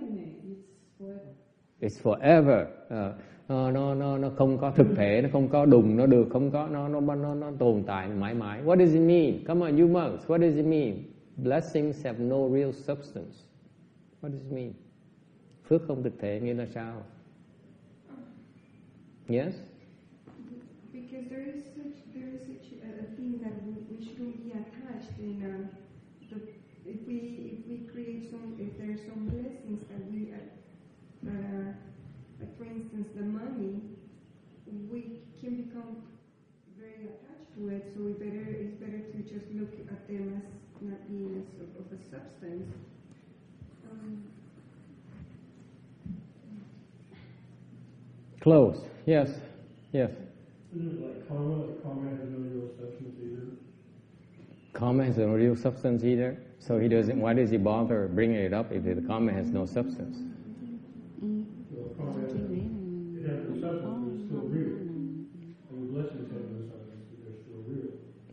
[1.82, 2.66] It's forever.
[2.90, 3.18] Ờ,
[3.48, 6.52] nó, nó, nó, nó không có thực thể, nó không có đùng, nó được, không
[6.52, 8.64] có, nó, nó, nó, nó tồn tại mãi mãi.
[8.64, 9.44] What does it mean?
[9.46, 10.94] Come on, you monks, what does it mean?
[11.38, 13.36] Blessings have no real substance.
[14.22, 14.74] What does it mean?
[15.68, 17.04] Phước không thực thể nghĩa là sao?
[19.28, 19.54] Yes?
[20.94, 24.52] Because there is such there is such a, a thing that we, we shouldn't be
[24.52, 25.68] attached in uh,
[26.30, 26.38] the,
[26.86, 27.18] if we
[27.54, 31.85] if we create some if there are some blessings that we uh, uh, are
[32.76, 33.82] instance the money
[34.92, 36.04] we can become
[36.78, 40.66] very attached to it so we better it's better to just look at them as
[40.82, 42.74] not being as of, of a substance.
[43.90, 44.24] Um,
[48.42, 48.78] Close.
[49.06, 49.30] Yes.
[49.92, 50.12] Yes.
[50.76, 51.66] Isn't like karma?
[51.66, 53.48] Like karma has no real substance either.
[54.74, 56.38] Karma has no real substance either.
[56.60, 57.20] So he doesn't.
[57.20, 60.18] Why does he bother bringing it up if the karma has no substance?
[61.22, 62.28] Well, karma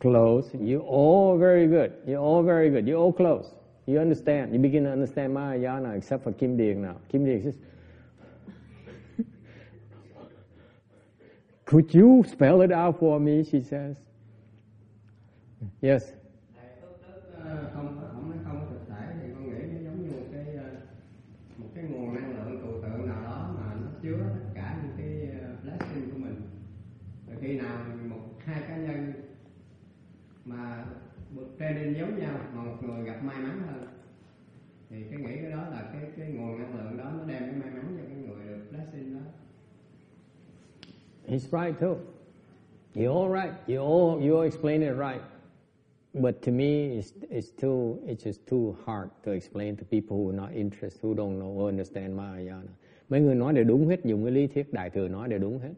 [0.00, 0.50] Close.
[0.58, 1.92] You're all very good.
[2.06, 2.86] You're all very good.
[2.86, 3.52] You're all close.
[3.86, 4.52] You understand.
[4.52, 6.96] You begin to understand Mahayana except for Kim Deeng now.
[7.10, 7.54] Kim Deeng says,
[11.64, 13.44] Could you spell it out for me?
[13.44, 13.96] She says.
[15.80, 16.12] Yes.
[31.74, 33.86] Training giống nhau mà một người gặp may mắn hơn
[34.90, 37.52] thì cái nghĩ cái đó là cái cái nguồn năng lượng đó nó đem cái
[37.52, 39.20] may mắn cho cái người được blessing đó.
[41.28, 41.96] He's right too.
[42.94, 43.54] You're all right.
[43.68, 45.22] You all you all explain it right.
[46.12, 50.30] But to me, it's, it's too it's just too hard to explain to people who
[50.30, 52.72] are not interested, who don't know or understand Mahayana.
[53.08, 55.58] Mấy người nói đều đúng hết, dùng cái lý thuyết đại thừa nói đều đúng
[55.58, 55.72] hết.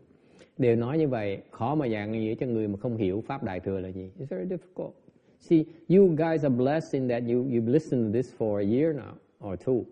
[0.59, 3.61] Đều nói như vậy, khó mà giảng nghĩa cho người mà không hiểu pháp đại
[3.61, 4.11] thừa là gì.
[4.19, 5.02] It's very difficult.
[5.43, 8.93] See, you guys are blessed in that you you've listened to this for a year
[8.93, 9.87] now or two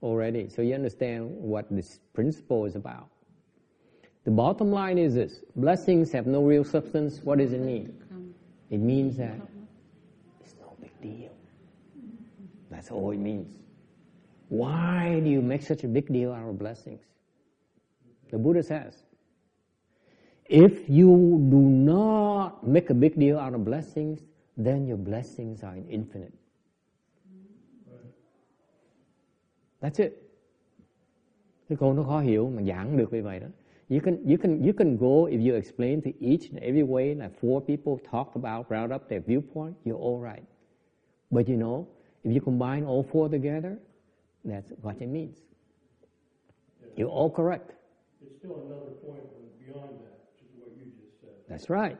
[0.00, 3.08] already, so you understand what this principle is about.
[4.24, 7.20] The bottom line is this blessings have no real substance.
[7.24, 7.92] What does it mean?
[8.70, 9.36] It means that
[10.40, 11.32] it's no big deal.
[12.70, 13.58] That's all it means.
[14.48, 17.02] Why do you make such a big deal out of blessings?
[18.30, 19.02] The Buddha says
[20.44, 24.20] if you do not make a big deal out of blessings,
[24.56, 26.32] then your blessings are infinite.
[29.80, 30.12] That's it.
[31.68, 33.46] Cái câu nó khó hiểu mà giảng được như vậy đó.
[33.88, 37.14] You can you can you can go if you explain to each and every way
[37.14, 40.42] like four people talk about round up their viewpoint, you're all right.
[41.30, 41.86] But you know,
[42.24, 43.78] if you combine all four together,
[44.44, 45.36] that's what it means.
[46.96, 47.76] You're all correct.
[48.22, 49.22] it's still another point
[49.64, 51.30] beyond that, which is what you just said.
[51.48, 51.98] That's right.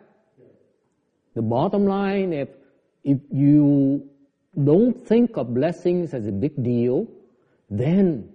[1.37, 2.49] The bottom line, if
[3.05, 4.09] if you
[4.65, 7.07] don't think of blessings as a big deal,
[7.69, 8.31] then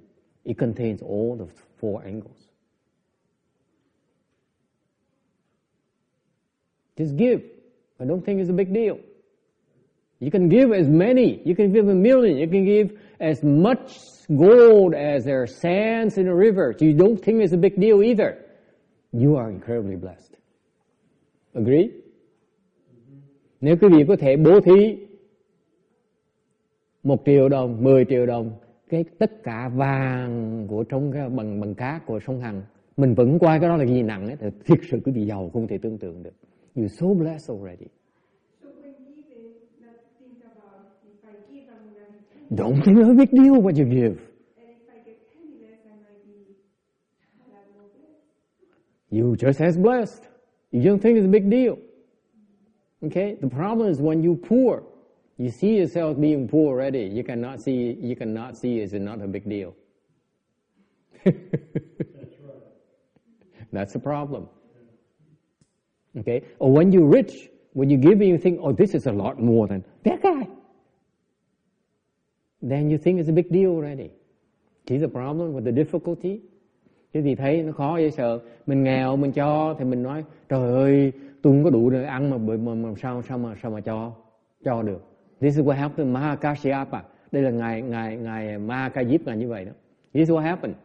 [0.45, 1.47] it contains all the
[1.77, 2.37] four angles.
[6.95, 7.41] Just give.
[7.99, 8.99] I don't think it's a big deal.
[10.19, 11.41] You can give as many.
[11.43, 12.37] You can give a million.
[12.37, 13.97] You can give as much
[14.37, 16.75] gold as there are sands in a river.
[16.79, 18.45] You don't think it's a big deal either.
[19.11, 20.35] You are incredibly blessed.
[21.55, 22.00] Agree?
[23.61, 24.97] Nếu quý vị có thể bố thí
[27.03, 28.51] một triệu đồng, 10 triệu đồng,
[28.89, 32.61] cái tất cả vàng của trong cái bằng bằng cá của sông Hằng,
[32.97, 35.49] mình vẫn coi cái đó là gì nặng ấy, thì thiệt sự quý vị giàu
[35.53, 36.33] không thể tưởng tượng được.
[36.75, 37.87] you so blessed already.
[38.61, 38.69] so
[42.49, 44.15] Don't think it's a big deal what you give.
[49.11, 50.23] You just as blessed.
[50.71, 51.75] You don't think it's a big deal.
[53.03, 53.37] Okay?
[53.39, 54.83] The problem is when you poor,
[55.37, 57.03] you see yourself being poor already.
[57.03, 59.75] You cannot see you cannot see it's not a big deal.
[61.23, 62.61] That's right.
[63.71, 64.47] That's the problem.
[66.19, 66.43] Okay?
[66.59, 69.67] Or when you're rich, when you give you think, oh, this is a lot more
[69.67, 70.47] than that guy.
[72.61, 74.11] Then you think it's a big deal already.
[74.87, 76.41] See the problem with the difficulty?
[77.13, 78.39] Chứ thì thấy nó khó dễ sợ.
[78.67, 81.11] Mình nghèo, mình cho, thì mình nói, trời ơi,
[81.41, 83.81] tôi không có đủ để ăn mà, mà, mà, mà sao, sao mà sao mà
[83.81, 84.13] cho,
[84.63, 85.01] cho được.
[85.39, 87.03] This is what happened Mahakashyapa.
[87.31, 89.71] Đây là ngài ngài ngài Mahakajip là như vậy đó.
[90.13, 90.75] This is what happened.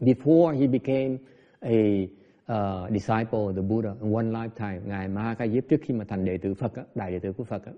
[0.00, 1.16] Before he became
[1.60, 2.06] a
[2.52, 4.80] uh, disciple of the Buddha in one lifetime.
[4.86, 7.66] Ngài Mahakajip trước khi mà thành đệ tử Phật, đó, đại đệ tử của Phật.
[7.66, 7.72] đó.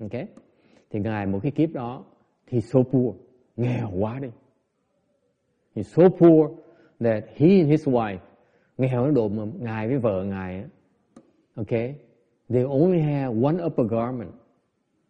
[0.00, 0.22] ok
[0.90, 2.04] Thì Ngài một cái kiếp đó
[2.46, 3.16] thì so poor,
[3.56, 4.28] nghèo quá đi.
[5.74, 6.50] He's so poor
[7.00, 8.18] that he and his wife,
[8.78, 10.64] nghèo đến độ mà Ngài với vợ Ngài,
[11.56, 11.94] okay,
[12.48, 14.30] they only have one upper garment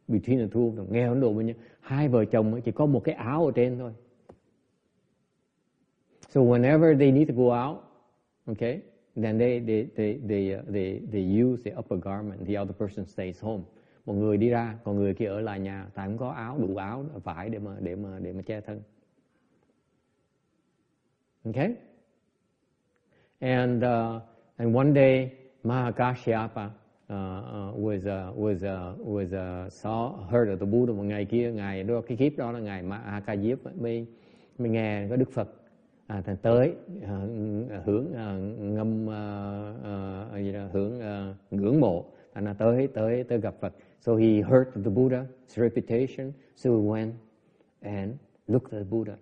[0.08, 0.86] between the two of them.
[0.92, 1.42] Nghèo Ấn độ mà
[1.80, 3.92] hai vợ chồng chỉ có một cái áo ở trên thôi.
[6.28, 7.78] So whenever they need to go out,
[8.46, 8.80] okay,
[9.14, 12.46] then they they they they uh, they they use the upper garment.
[12.46, 13.62] The other person stays home.
[14.06, 16.76] Một người đi ra, còn người kia ở lại nhà, tại không có áo đủ
[16.76, 18.82] áo vải để mà để mà để mà che thân.
[21.44, 21.74] Okay?
[23.38, 24.22] And uh,
[24.56, 25.30] and one day
[25.66, 26.70] Mahakashyapa
[27.10, 31.24] uh, uh was a, was a, was a saw heard of the Buddha một ngày
[31.24, 34.06] kia ngày đó cái kiếp đó là ngày Mahakayip mới
[34.58, 35.48] mới nghe có Đức Phật
[36.06, 37.18] à, thành tới à,
[37.84, 39.72] hưởng à, ngâm à,
[40.32, 42.04] à, gì đó, hưởng à, ngưỡng mộ.
[42.34, 43.74] Thành là tới tới tới gặp Phật.
[44.00, 47.12] So he heard the Buddha's reputation so he went
[47.82, 48.12] and
[48.48, 49.16] looked at the Buddha.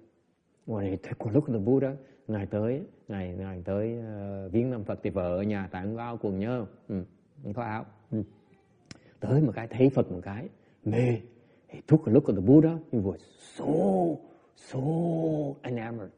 [0.67, 1.93] When he took a look at the Buddha
[2.29, 5.97] ngày tới ngày ngày tới uh, viếng năm Phật thì vợ ở nhà tại không
[5.97, 7.03] áo quần nhớ ừ,
[7.55, 7.87] có áo.
[8.11, 8.23] Ừ.
[9.21, 10.49] tới một cái thấy Phật một cái
[10.85, 11.21] mê.
[11.69, 13.65] He took a look at the Buddha he was so
[14.57, 14.81] so
[15.63, 16.11] enamored.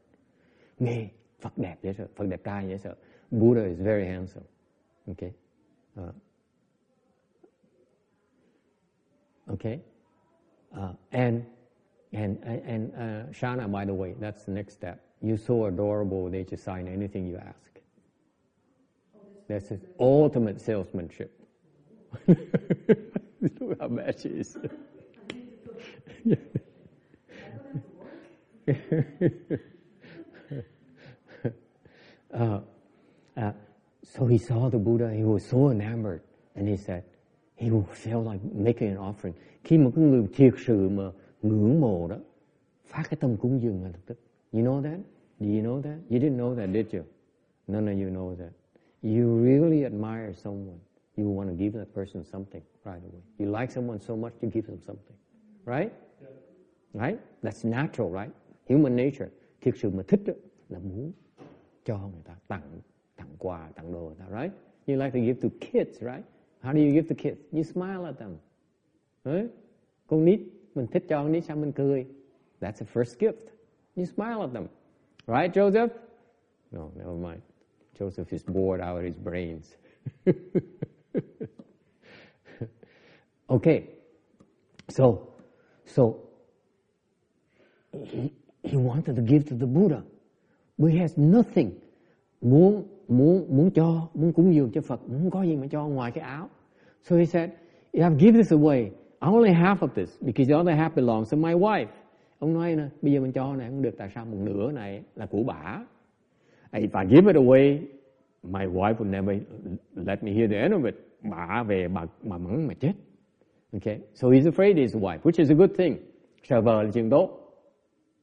[0.78, 1.08] Mê
[1.40, 2.94] Phật đẹp dễ sợ Phật đẹp trai dễ sợ.
[3.30, 4.44] Buddha is very handsome
[5.08, 5.32] okay
[6.00, 6.12] uh,
[9.50, 9.80] okay
[10.76, 11.44] uh, and
[12.12, 15.05] and and uh, Shana by the way that's the next step.
[15.22, 17.80] You're so adorable they just sign anything you ask
[19.48, 21.32] that's his ultimate salesmanship
[22.28, 24.56] look how bad she is
[32.34, 32.60] uh,
[33.36, 33.52] uh,
[34.02, 36.22] so he saw the Buddha, he was so enamored,
[36.54, 37.04] and he said,
[37.56, 39.34] he felt like making an offering.
[39.64, 41.10] Khi một cái người thiệt sự mà
[41.42, 42.16] ngưỡng mộ đó,
[42.84, 44.18] phát cái tâm cúng dường ngay lập tức.
[44.56, 45.00] You know that?
[45.38, 45.98] Do you know that?
[46.08, 47.04] You didn't know that, did you?
[47.68, 48.52] None of you know that.
[49.02, 50.80] You really admire someone.
[51.14, 53.20] You want to give that person something right away.
[53.38, 55.16] You like someone so much, you give them something.
[55.66, 55.92] Right?
[56.94, 57.20] Right?
[57.42, 58.32] That's natural, right?
[58.66, 59.28] Human nature.
[59.60, 60.32] Thiệt sự mà thích đó,
[60.68, 61.12] là muốn
[61.84, 62.80] cho người ta tặng
[63.16, 64.52] tặng quà tặng đồ người ta right
[64.86, 66.24] you like to give to kids right
[66.62, 68.36] how do you give to kids you smile at them
[69.24, 69.50] right?
[70.06, 70.40] con nít
[70.74, 72.06] mình thích cho con nít sao mình cười
[72.60, 73.55] that's the first gift
[73.96, 74.68] you smile at them.
[75.26, 75.90] Right Joseph?
[76.72, 77.42] No never mind.
[77.98, 79.76] Joseph is bored out of his brains.
[83.48, 83.88] Okay.
[84.88, 85.28] So
[85.86, 86.18] so
[87.92, 88.32] he,
[88.62, 90.02] he wanted to give to the Buddha
[90.78, 91.72] but he has nothing.
[92.42, 96.12] Muốn muốn muốn cho muốn cúng dường cho Phật muốn có gì mà cho ngoài
[96.12, 96.48] cái áo.
[97.02, 97.50] So he said
[97.92, 98.90] if I give this away
[99.20, 101.88] I only half of this because the other half belongs to my wife
[102.38, 105.02] ông nói nè bây giờ mình cho này không được tại sao một nửa này
[105.16, 105.84] là của bả
[106.72, 107.78] if I give it away
[108.42, 109.38] my wife would never
[109.94, 110.94] let me hear the end of it
[111.30, 112.92] bả về bà mà mắng mà chết
[113.72, 115.96] okay so he's afraid his wife which is a good thing
[116.42, 117.40] sợ vợ là chuyện tốt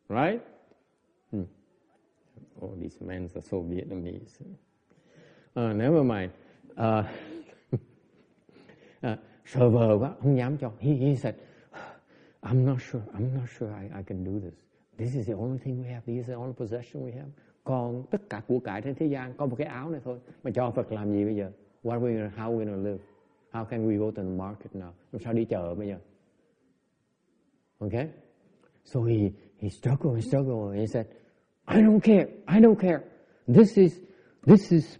[0.09, 0.41] right
[1.31, 1.43] hmm.
[2.63, 4.37] Oh, these men are so Vietnamese.
[5.55, 6.31] Uh, never mind.
[6.77, 7.03] Uh,
[9.03, 10.71] uh, sợ vợ quá, không dám cho.
[10.79, 11.35] He, he said,
[12.43, 14.53] I'm not sure, I'm not sure I, I can do this.
[14.97, 16.05] This is the only thing we have.
[16.05, 17.29] This is the only possession we have.
[17.63, 20.19] Còn tất cả của cải trên thế gian có một cái áo này thôi.
[20.43, 21.51] Mà cho Phật làm gì bây giờ?
[21.83, 22.97] What we, gonna, how we gonna live?
[23.51, 24.91] How can we go to the market now?
[25.11, 25.97] Làm sao đi chợ bây giờ?
[27.79, 28.07] Okay?
[28.85, 31.05] So he, he struggled, he struggled, and he said,
[31.65, 32.27] I don't care.
[32.47, 33.01] I don't care.
[33.47, 33.99] This is
[34.45, 34.97] this is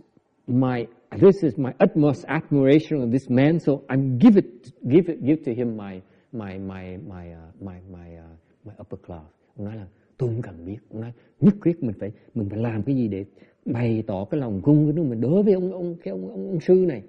[0.47, 3.59] my this is my utmost admiration of this man.
[3.59, 6.01] So I'm give it give it give to him my
[6.33, 9.25] my my my uh, my my uh, my upper class.
[9.57, 9.87] Ông nói là
[10.17, 10.77] tôi không cần biết.
[10.89, 13.25] Ông nói nhất quyết mình phải mình phải làm cái gì để
[13.65, 16.47] bày tỏ cái lòng cung của nó mình đối với ông ông cái ông ông,
[16.47, 17.03] ông sư này.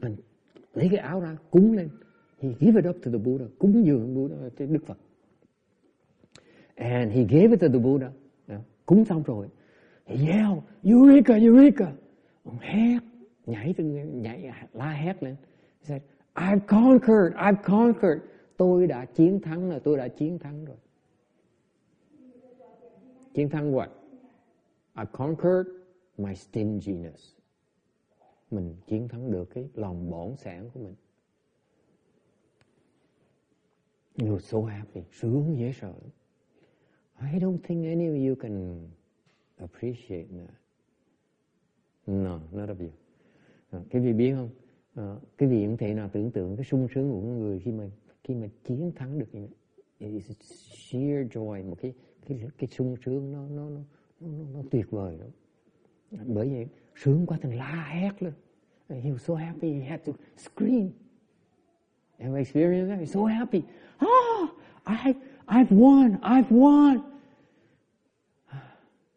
[0.00, 0.16] Mình
[0.74, 1.88] lấy cái áo ra cúng lên.
[2.40, 3.46] He gave it up to the Buddha.
[3.58, 4.98] Cúng dường Buddha cho ờ, Đức Phật.
[6.74, 8.10] And he gave it to the Buddha.
[8.48, 9.48] Yeah cúng xong rồi
[10.06, 11.92] yell Eureka Eureka
[12.44, 12.98] ông hét
[13.46, 15.36] nhảy từ nhảy la hét lên
[15.80, 16.02] He said
[16.34, 18.20] I've conquered I've conquered
[18.56, 20.76] tôi đã chiến thắng là tôi đã chiến thắng rồi
[23.34, 23.88] chiến thắng what
[24.96, 25.66] I conquered
[26.18, 27.36] my stinginess
[28.50, 30.94] mình chiến thắng được cái lòng bổn sản của mình
[34.16, 36.10] You're so happy sướng dễ sợ lắm
[37.20, 38.88] I don't think any of you can
[39.58, 40.54] appreciate that.
[42.06, 42.90] No, not of you.
[43.70, 44.50] À, cái vị biết không?
[44.94, 47.84] À, cái vị cũng thể nào tưởng tượng cái sung sướng của người khi mà
[48.26, 49.48] khi mà chiến thắng được như.
[49.98, 50.30] It is
[50.90, 51.94] sheer joy, một cái
[52.26, 53.80] cái cái sung sướng nó nó nó
[54.20, 55.28] nó, nó tuyệt vời lắm.
[56.26, 58.32] Bởi vậy sướng quá thành la hét lên.
[58.88, 60.90] He was so happy he had to scream.
[62.18, 62.98] Have you experienced that?
[62.98, 63.62] He's so happy.
[63.98, 64.48] Ah,
[64.84, 65.14] I,
[65.46, 67.00] I've won, I've won.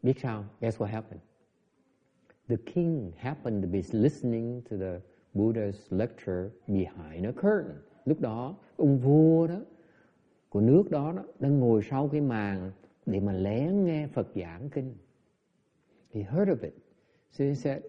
[0.04, 0.46] Biết sao?
[0.62, 1.22] Guess what happened?
[2.48, 5.02] The king happened to be listening to the
[5.36, 7.80] Buddha's lecture behind a curtain.
[8.06, 9.60] Lúc đó, ông vua đó,
[10.50, 12.72] của nước đó, đó đang ngồi sau cái màn
[13.06, 14.94] để mà lén nghe Phật giảng kinh.
[16.14, 16.74] He heard of it.
[17.32, 17.82] So he said,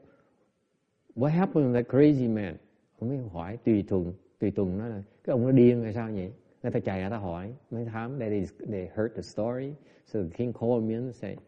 [1.15, 2.57] what happened to that crazy man?
[2.99, 6.11] Ông mới hỏi tùy thuận, tùy thuận nói là cái ông nó điên hay sao
[6.13, 6.33] vậy?
[6.63, 9.73] Người ta chạy người ta hỏi, mấy thám, they, they heard the story.
[10.07, 11.39] So the king called me and said,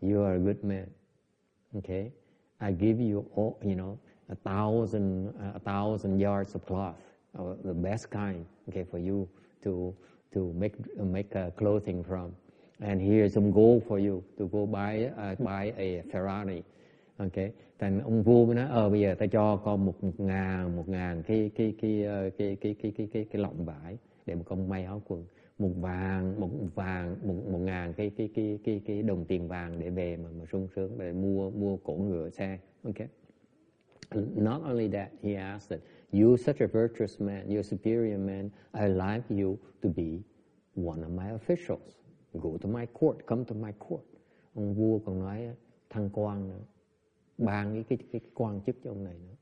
[0.00, 0.86] you are a good man.
[1.74, 2.10] Okay,
[2.60, 3.96] I give you all, you know,
[4.28, 7.00] a thousand, a thousand yards of cloth,
[7.38, 9.28] or the best kind, okay, for you
[9.64, 9.94] to
[10.34, 12.32] to make make uh, clothing from.
[12.80, 16.62] And here's some gold for you to go buy uh, buy a Ferrari.
[17.20, 20.76] Okay, thành ông vua mới nói, ờ bây giờ ta cho con một, một ngàn
[20.76, 24.34] một ngàn cái cái cái cái cái cái cái cái, cái, cái lọng vải để
[24.34, 25.24] mà con may áo quần
[25.58, 29.78] một vàng một vàng một một ngàn cái cái cái cái cái đồng tiền vàng
[29.78, 33.08] để về mà mà sung sướng để mua mua cổ ngựa xe okay
[34.36, 35.80] not only that he asked that
[36.12, 38.50] you such a virtuous man, you're a superior man.
[38.74, 40.24] I like you to be
[40.74, 41.96] one of my officials.
[42.40, 44.04] Go to my court, come to my court.
[44.54, 45.56] Ông vua còn nói
[45.90, 46.60] thăng quan nữa
[47.38, 49.36] ban cái cái cái quan chức cho ông này nữa.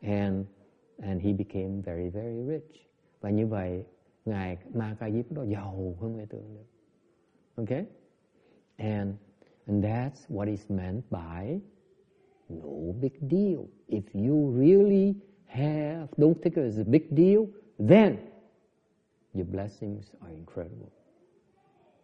[0.00, 0.46] And
[0.98, 2.88] and he became very very rich.
[3.20, 3.84] Và như vậy,
[4.24, 6.66] ngài Ma Ca Diếp đó giàu hơn người tưởng được.
[7.56, 7.86] Okay
[8.78, 9.16] and
[9.66, 11.60] and that's what is meant by
[12.48, 13.66] no big deal.
[13.88, 15.14] If you really
[15.46, 17.46] have don't think it as a big deal.
[17.88, 18.16] Then
[19.34, 20.90] your blessings are incredible.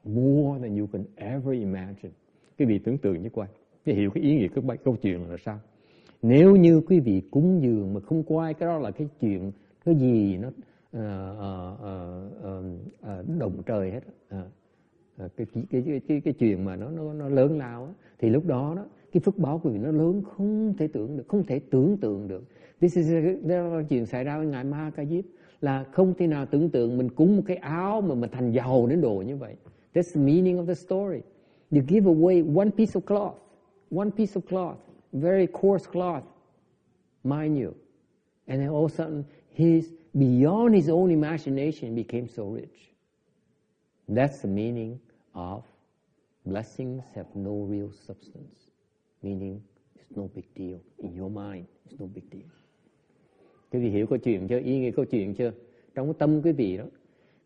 [0.04, 2.12] More than you can ever imagine.
[2.58, 3.48] Cái vị tưởng tượng như quay
[3.84, 5.60] cái hiểu cái ý nghĩa cái câu chuyện là sao?
[6.22, 9.52] Nếu như quý vị cúng dường mà không quay, cái đó là cái chuyện
[9.84, 11.04] cái gì nó uh,
[12.38, 14.00] uh, uh, động trời hết.
[15.36, 18.46] Cái, cái, cái, cái, cái chuyện mà nó, nó, nó lớn lao á, thì lúc
[18.46, 21.60] đó đó cái phước báo của vị nó lớn, không thể tưởng được, không thể
[21.70, 22.44] tưởng tượng được
[22.80, 23.12] this is
[23.42, 25.24] đó là chuyện xảy ra với ngài Ma Ca Diếp
[25.60, 28.86] là không thể nào tưởng tượng mình cúng một cái áo mà mình thành giàu
[28.86, 29.56] đến độ như vậy
[29.94, 31.20] that's the meaning of the story
[31.70, 33.34] you give away one piece of cloth,
[33.90, 34.78] one piece of cloth,
[35.12, 36.24] very coarse cloth,
[37.24, 37.72] mind you
[38.46, 42.92] and then all of a sudden, his, beyond his own imagination became so rich.
[44.08, 45.00] That's the meaning
[45.34, 45.64] of
[46.44, 48.71] blessings have no real substance.
[49.22, 49.60] Meaning
[49.96, 50.78] it's no big deal.
[50.98, 52.48] In your mind, it's no big deal.
[53.70, 54.58] Quý vị hiểu câu chuyện chưa?
[54.58, 55.52] Ý nghĩa câu chuyện chưa?
[55.94, 56.84] Trong cái tâm quý vị đó,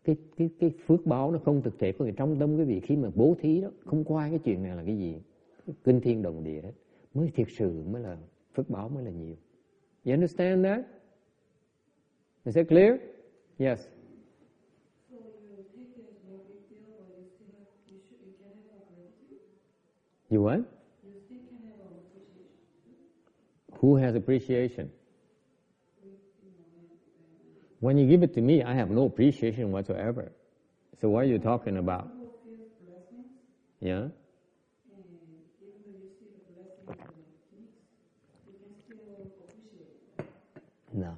[0.03, 2.79] cái cái cái phước báo nó không thực thể có nghĩa trong tâm quý vị
[2.79, 5.15] khi mà bố thí đó, không qua cái chuyện này là cái gì?
[5.83, 6.71] Kinh thiên đồng địa hết.
[7.13, 8.17] Mới thiệt sự mới là
[8.53, 9.35] phước báo mới là nhiều.
[10.05, 10.79] You understand that?
[12.45, 12.99] Is that clear?
[13.59, 13.87] Yes.
[20.29, 20.61] You what?
[23.79, 24.91] Who has appreciation?
[27.79, 30.31] When you give it to me, I have no appreciation whatsoever.
[30.99, 32.11] So what are you talking about?
[33.79, 34.07] Yeah?
[40.91, 41.17] No.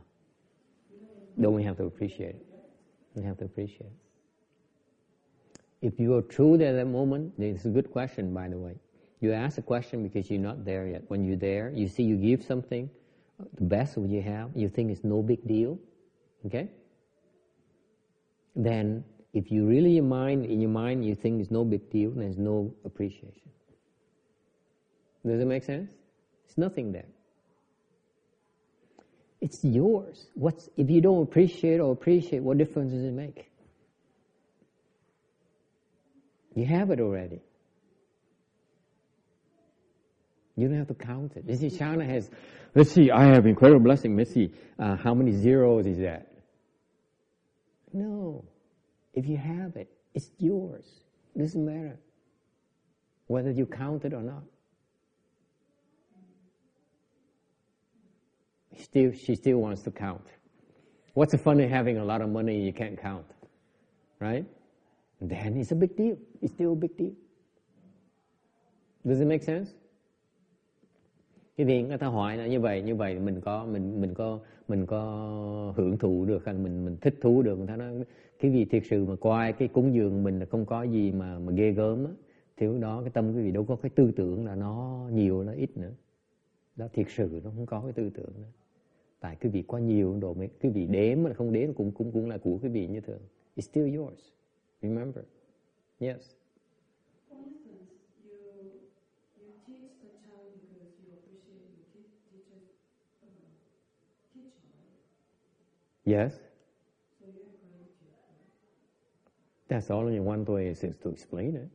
[1.39, 2.45] Don't we have to appreciate it?
[3.15, 3.93] We have to appreciate it.
[5.81, 8.75] If you are true at that moment, it's a good question, by the way.
[9.21, 11.03] You ask a question because you're not there yet.
[11.07, 12.89] When you're there, you see you give something,
[13.55, 15.77] the best what you have, you think it's no big deal,
[16.45, 16.69] okay?
[18.55, 22.11] Then, if you really your mind in your mind you think it's no big deal,
[22.11, 23.49] there's no appreciation.
[25.25, 25.89] Does it make sense?
[26.45, 27.05] It's nothing there.
[29.41, 30.27] It's yours.
[30.33, 33.49] What's if you don't appreciate or appreciate, what difference does it make?
[36.55, 37.41] You have it already.
[40.59, 41.45] You don't have to count it.
[41.47, 42.29] You see, China has,
[42.75, 44.17] let's see, I have incredible blessing.
[44.17, 46.27] Let's see, uh, how many zeros is that?
[47.93, 48.43] No.
[49.13, 50.85] If you have it, it's yours.
[51.35, 51.99] It doesn't matter
[53.27, 54.43] whether you count it or not.
[58.77, 60.25] Still, she still wants to count.
[61.13, 63.25] What's the fun in having a lot of money you can't count?
[64.19, 64.45] Right?
[65.21, 66.17] Then it's a big deal.
[66.41, 67.13] It's still a big deal.
[69.05, 69.69] Does it make sense?
[71.59, 74.39] Cái việc người ta hỏi là như vậy như vậy mình có, mình mình có
[74.67, 77.57] mình có hưởng thụ được hay mình mình thích thú được.
[77.57, 78.03] Người ta nói
[78.39, 81.39] cái vị thiệt sự mà coi cái cúng dường mình là không có gì mà
[81.39, 82.11] mà ghê gớm á.
[82.57, 85.43] Thì lúc đó cái tâm quý vị đâu có cái tư tưởng là nó nhiều,
[85.43, 85.91] nó ít nữa.
[86.75, 88.51] Đó, thiệt sự nó không có cái tư tưởng nữa.
[89.19, 92.11] Tại cái vị quá nhiều đồ mấy cái vị đếm mà không đếm cũng cũng
[92.11, 93.21] cũng là của cái vị như thường.
[93.57, 94.19] It's still yours.
[94.81, 95.23] Remember.
[95.99, 96.38] Yes.
[106.09, 106.33] Yes
[107.19, 108.13] So you encourage your
[109.67, 111.69] that's only one way is to explain it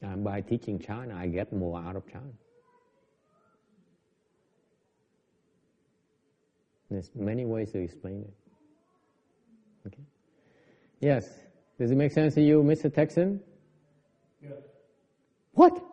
[0.00, 2.32] And by teaching China, I get more out of China.
[6.90, 8.32] There's many ways to explain it.
[9.88, 10.04] Okay.
[11.00, 11.28] Yes.
[11.78, 12.92] Does it make sense to you, Mr.
[12.92, 13.40] Texan?
[14.42, 14.52] Yes.
[15.52, 15.84] What?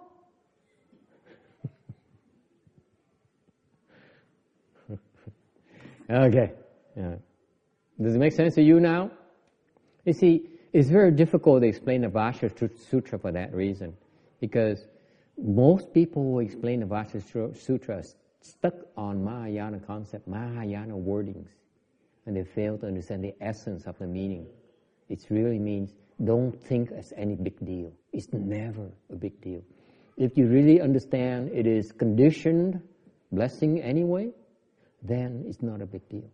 [6.10, 6.52] Okay.
[6.96, 7.16] Yeah.
[8.02, 9.12] Does it make sense to you now?
[10.06, 12.50] You see, it's very difficult to explain the Vasha
[12.90, 13.96] Sutra for that reason,
[14.40, 14.86] because
[15.38, 17.22] most people who explain the Vasha
[17.56, 18.04] Sutra are
[18.42, 21.48] stuck on Mahayana concept, Mahayana wordings,
[22.26, 24.46] and they fail to understand the essence of the meaning.
[25.10, 27.92] It really means don't think as any big deal.
[28.14, 29.62] It's never a big deal.
[30.18, 32.82] If you really understand it is conditioned
[33.32, 34.32] blessing anyway,
[35.08, 36.30] then it's not a big deal.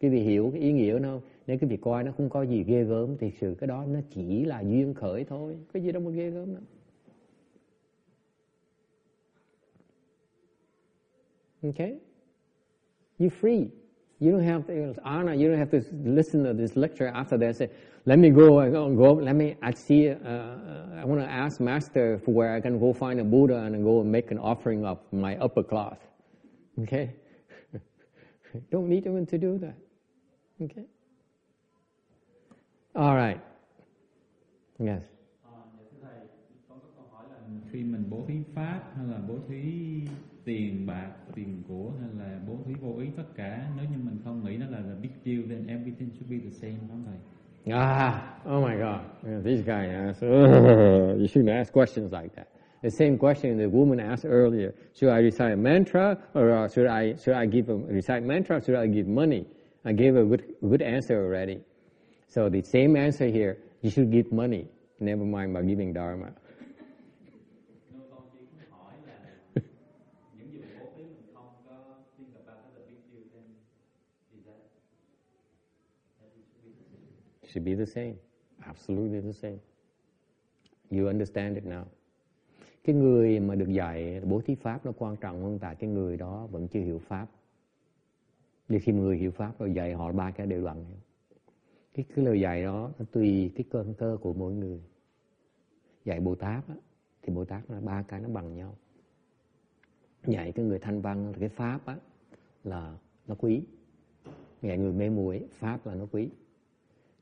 [0.00, 1.20] Quý vị hiểu cái ý nghĩa không?
[1.46, 4.00] Nếu quý vị coi nó không có gì ghê gớm thì sự cái đó nó
[4.10, 5.56] chỉ là duyên khởi thôi.
[5.72, 6.62] Cái gì đâu mà ghê gớm đâu.
[11.62, 11.98] Okay?
[13.18, 13.66] You're free.
[14.20, 17.56] You don't have to, Anna, you don't have to listen to this lecture after that.
[17.56, 17.68] Say,
[18.04, 21.26] let me go, I go, go let me, I see, uh, uh I want to
[21.26, 24.38] ask Master for where I can go find a Buddha and go and make an
[24.38, 25.98] offering of my upper cloth.
[26.82, 27.10] Okay?
[28.70, 29.74] don't need even to do that.
[30.60, 30.84] Okay?
[32.94, 33.40] All right.
[34.78, 35.02] Yes.
[37.72, 39.62] khi mình bố thí pháp hay là bố thí
[40.44, 44.18] tiền bạc tiền của hay là bố thí vô ý tất cả nếu như mình
[44.24, 47.16] không nghĩ nó là the big deal then everything should be the same không thầy
[47.74, 48.14] Ah,
[48.44, 49.00] oh my God.
[49.22, 52.48] Yeah, this guy asks, you shouldn't ask questions like that.
[52.82, 54.74] The same question the woman asked earlier.
[54.94, 58.56] Should I recite a mantra or uh, should I, should I give a, recite mantra
[58.56, 59.46] or should I give money?
[59.84, 61.60] I gave a good, good answer already.
[62.28, 64.66] So the same answer here, you should give money.
[64.98, 66.32] Never mind by giving dharma.
[77.52, 78.16] should be the same.
[78.66, 79.60] Absolutely the same.
[80.90, 81.86] You understand it now.
[82.84, 86.16] Cái người mà được dạy bố thí pháp nó quan trọng hơn tại cái người
[86.16, 87.26] đó vẫn chưa hiểu pháp.
[88.68, 90.84] Vì khi người hiểu pháp rồi dạy họ ba cái đều bằng.
[91.94, 94.80] Cái, cái lời dạy đó nó tùy cái cơ cơ của mỗi người.
[96.04, 96.74] Dạy Bồ Tát á,
[97.22, 98.76] thì Bồ Tát là ba cái nó bằng nhau.
[100.26, 101.96] Dạy cái người thanh văn cái pháp á,
[102.64, 102.96] là
[103.26, 103.62] nó quý.
[104.62, 106.28] Dạy người mê muội pháp là nó quý.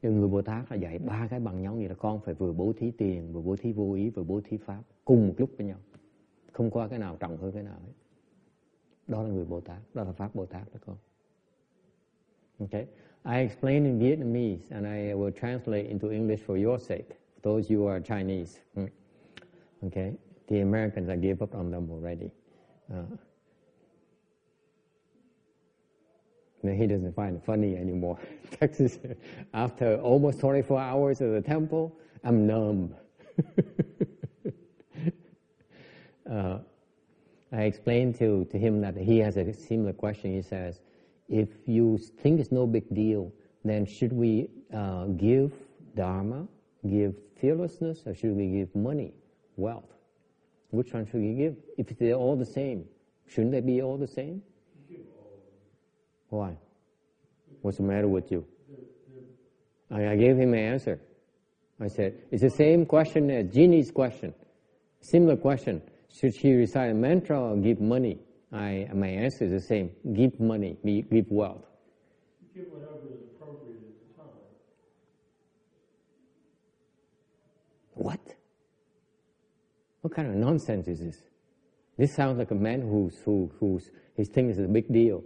[0.02, 2.52] Nhưng người Bồ Tát là dạy ba cái bằng nhau như là con phải vừa
[2.52, 5.50] bố thí tiền, vừa bố thí vô ý, vừa bố thí pháp cùng một lúc
[5.58, 5.78] với nhau.
[6.52, 7.92] Không có cái nào trọng hơn cái nào hết.
[9.06, 10.96] Đó là người Bồ Tát, đó là pháp Bồ Tát đó con.
[12.58, 12.86] Okay.
[13.24, 17.08] I explain in Vietnamese and I will translate into English for your sake,
[17.42, 18.60] those you are Chinese.
[18.74, 18.86] Hmm.
[19.82, 20.14] Okay.
[20.48, 22.30] The Americans, I gave up on them already.
[22.92, 23.16] Uh,
[26.76, 28.18] he doesn't find it funny anymore.
[28.58, 28.98] Texas,
[29.54, 32.94] after almost 24 hours at the temple, I'm numb.
[36.30, 36.58] uh,
[37.52, 40.34] I explained to, to him that he has a similar question.
[40.34, 40.80] He says,
[41.28, 43.32] if you think it's no big deal,
[43.64, 45.52] then should we uh, give
[45.96, 46.46] dharma,
[46.88, 49.12] give fearlessness, or should we give money,
[49.56, 49.92] wealth?
[50.70, 51.56] Which one should we give?
[51.78, 52.84] If they're all the same,
[53.26, 54.42] shouldn't they be all the same?
[56.30, 56.56] Why?
[57.60, 58.46] What's the matter with you?
[59.90, 61.00] I, I gave him an answer.
[61.80, 64.34] I said, it's the same question as Jeannie's question.
[65.00, 65.82] Similar question.
[66.12, 68.18] Should she recite a mantra or give money?
[68.52, 69.90] I, my answer is the same.
[70.14, 71.64] Give money, give wealth.
[72.54, 74.32] Give whatever is appropriate at the time.
[77.94, 78.20] What?
[80.02, 81.16] What kind of nonsense is this?
[81.96, 85.22] This sounds like a man who's, who, who's, his thing is a big deal.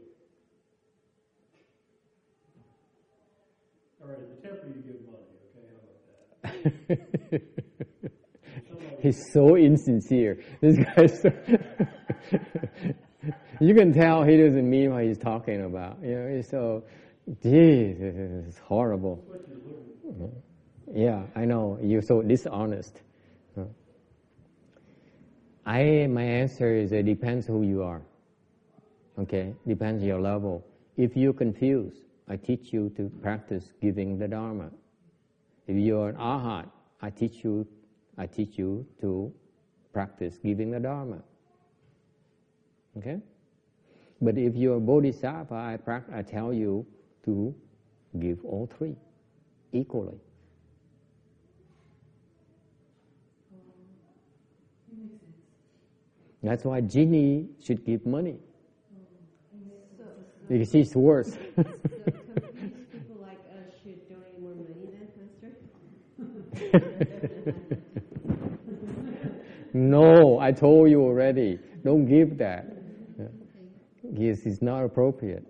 [4.04, 5.24] All right, the temple you give money,
[5.56, 5.72] okay?
[6.42, 7.40] How about that?
[9.00, 10.40] He's so insincere.
[10.60, 11.30] This guy's so
[13.60, 15.96] you can tell he doesn't mean what he's talking about.
[16.02, 16.84] You know, he's so,
[17.42, 19.24] geez, it's horrible.
[20.92, 21.78] Yeah, I know.
[21.82, 23.00] You're so dishonest.
[25.66, 28.02] I, my answer is it depends who you are.
[29.18, 30.62] Okay, depends your level.
[30.98, 34.70] If you're confused, I teach you to practice giving the Dharma.
[35.66, 36.68] If you're an arhat,
[37.02, 37.66] I teach you,
[38.16, 39.32] I teach you to
[39.92, 41.18] practice giving the Dharma.
[42.98, 43.20] Okay?
[44.20, 45.78] But if you're a bodhisattva, I,
[46.12, 46.86] I tell you
[47.24, 47.54] to
[48.18, 48.96] give all three
[49.72, 50.18] equally.
[56.44, 58.36] That's why Ginny should give money.
[58.92, 59.08] Because
[59.50, 59.88] she's worse.
[59.96, 60.33] so confused people like us should donate more
[64.40, 64.78] money then,
[65.18, 65.50] Master?
[69.72, 71.58] no, I told you already.
[71.84, 72.66] Don't give that.
[74.12, 75.44] Yes, it's not appropriate.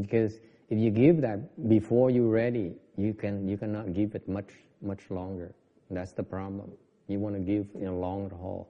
[0.00, 0.34] Because
[0.70, 4.50] if you give that before you're ready, you can you cannot give it much
[4.80, 5.54] much longer.
[5.90, 6.72] That's the problem.
[7.08, 8.68] You want to give in a long haul,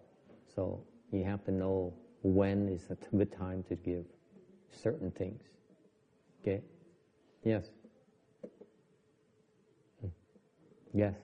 [0.55, 0.81] so
[1.13, 1.93] you have to know
[2.23, 4.05] when is a good time to give
[4.71, 5.43] certain things.
[6.43, 6.63] Okay?
[7.45, 7.65] Yes.
[10.01, 10.09] Hmm.
[10.95, 11.15] Yes.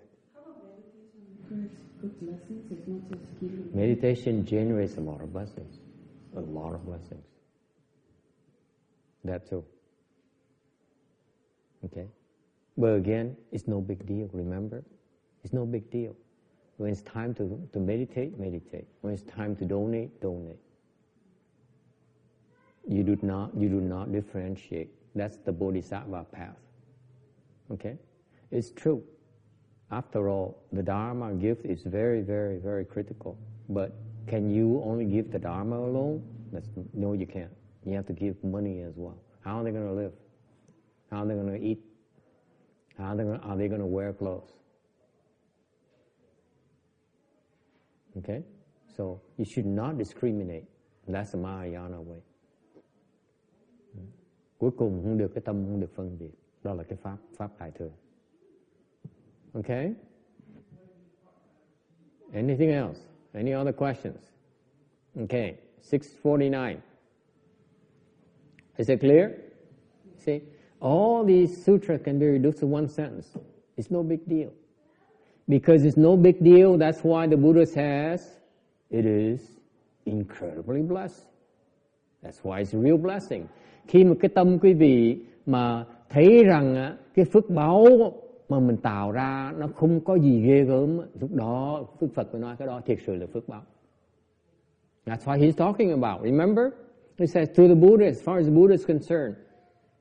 [3.72, 5.78] Meditation generates a lot of blessings.
[6.36, 7.24] A lot of blessings.
[9.24, 9.64] That too.
[11.84, 12.06] Okay?
[12.76, 14.84] But again, it's no big deal, remember?
[15.42, 16.16] It's no big deal.
[16.76, 18.86] When it's time to, to meditate, meditate.
[19.02, 20.58] When it's time to donate, donate.
[22.86, 24.90] You do not you do not differentiate.
[25.14, 26.56] That's the bodhisattva path.
[27.70, 27.96] Okay?
[28.50, 29.02] It's true.
[29.90, 33.38] After all, the Dharma gift is very, very, very critical.
[33.68, 33.94] But
[34.26, 36.22] can you only give the Dharma alone?
[36.52, 37.50] That's, no, you can't.
[37.84, 39.16] You have to give money as well.
[39.44, 40.12] How are they going to live?
[41.10, 41.80] How are they going to eat?
[42.98, 44.50] How are they going to, are they going to wear clothes?
[48.18, 48.42] Okay?
[48.96, 50.64] So you should not discriminate.
[51.06, 52.22] That's the Mahayana way.
[54.58, 56.30] Cuối cùng không được cái tâm không được phân biệt.
[56.62, 57.90] Đó là cái pháp pháp đại thừa.
[59.52, 59.94] Okay?
[62.32, 63.00] Anything else?
[63.32, 64.18] Any other questions?
[65.16, 66.80] Okay, 649.
[68.76, 69.30] Is it clear?
[70.18, 70.40] See,
[70.80, 73.36] all these sutras can be reduced to one sentence.
[73.76, 74.50] It's no big deal.
[75.48, 78.40] Because it's no big deal, that's why the Buddha says
[78.90, 79.40] it is
[80.06, 81.22] incredibly blessed.
[82.22, 83.48] That's why it's a real blessing.
[83.86, 87.86] Khi mà cái tâm quý vị mà thấy rằng cái phước báo
[88.48, 92.42] mà mình tạo ra nó không có gì ghê gớm lúc đó phước Phật mới
[92.42, 93.62] nói cái đó thiệt sự là phước báo
[95.06, 96.22] That's what he's talking about.
[96.22, 96.70] Remember?
[97.18, 99.36] He says to the Buddha, as far as the Buddha is concerned,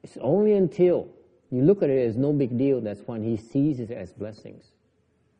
[0.03, 1.07] it's only until
[1.51, 4.71] you look at it as no big deal, that's when he sees it as blessings.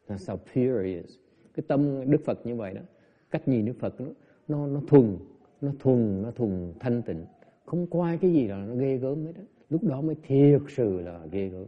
[0.07, 1.17] That's how pure he is.
[1.55, 2.81] Cái tâm Đức Phật như vậy đó,
[3.31, 4.07] cách nhìn Đức Phật nó
[4.47, 5.17] nó, nó thuần,
[5.61, 7.25] nó thuần, nó thuần thanh tịnh.
[7.73, 9.43] Không qua cái gì là nó ghê gớm hết đó.
[9.69, 11.65] Lúc đó mới thiệt sự là ghê gớm.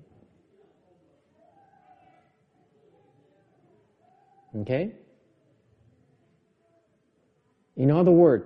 [4.54, 4.90] Okay?
[7.76, 8.46] In other words,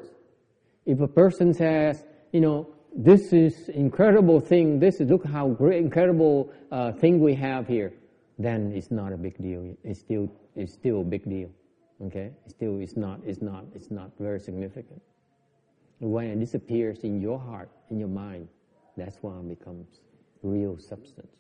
[0.86, 2.66] if a person says, you know,
[3.06, 7.92] this is incredible thing, this is, look how great, incredible uh, thing we have here,
[8.44, 9.76] then it's not a big deal.
[9.84, 11.50] It's still, it's still a big deal.
[12.02, 12.32] Okay?
[12.48, 15.02] Still, it's not, it's not, it's not very significant.
[16.00, 18.48] When it disappears in your heart, in your mind,
[18.98, 19.88] that's when it becomes
[20.44, 21.40] real substance.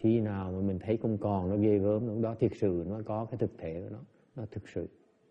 [0.00, 3.00] khi nào mà mình thấy không còn nó ghê gớm lúc đó thực sự nó
[3.04, 3.98] có cái thực thể của nó.
[4.36, 4.88] Nó thực sự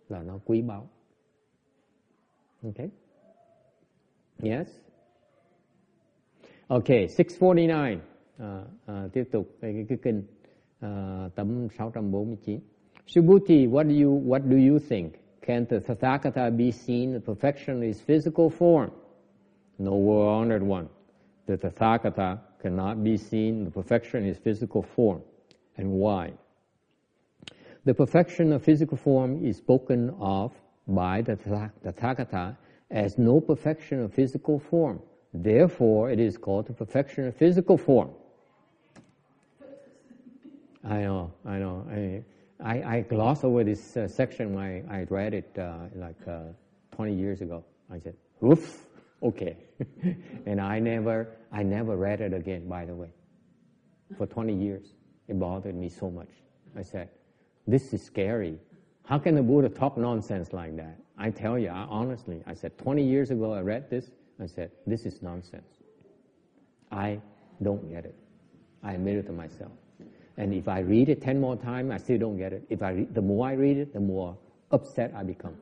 [0.10, 0.88] là nó quý báu.
[2.64, 2.90] Okay
[4.44, 4.68] yes?
[6.68, 8.00] Okay 649
[8.38, 10.24] à, à, tiếp tục cái, cái, cái kinh
[10.80, 12.60] à, tấm 649
[13.08, 15.14] Subhuti, what do you what do you think?
[15.42, 18.92] Can the Tathagata be seen the perfection of his physical form?
[19.78, 20.90] No, well honored one.
[21.46, 25.22] The Tathagata cannot be seen the perfection is physical form.
[25.78, 26.34] And why?
[27.86, 30.54] The perfection of physical form is spoken of
[30.88, 32.58] by the Tathagata
[32.92, 35.02] as no perfection of physical form.
[35.34, 38.12] Therefore, it is called the perfection of physical form.
[40.84, 41.86] I know, I know.
[41.90, 42.24] I,
[42.64, 46.42] I, I glossed over this uh, section when I, I read it uh, like uh,
[46.96, 47.64] 20 years ago.
[47.92, 48.86] I said, oof,
[49.24, 49.58] okay.
[50.46, 53.10] and I never, I never read it again, by the way.
[54.18, 54.94] for 20 years.
[55.28, 56.30] It bothered me so much.
[56.76, 57.10] I said,
[57.68, 58.60] this is scary.
[59.06, 60.98] How can the Buddha talk nonsense like that?
[61.18, 64.12] I tell you, I, honestly, I said, 20 years ago I read this,
[64.42, 65.70] I said, this is nonsense.
[66.92, 67.20] I
[67.62, 68.16] don't get it.
[68.84, 69.72] I admit it to myself.
[70.40, 72.62] And if I read it 10 more times, I still don't get it.
[72.70, 74.34] If I read, the more I read it, the more
[74.76, 75.54] upset I become.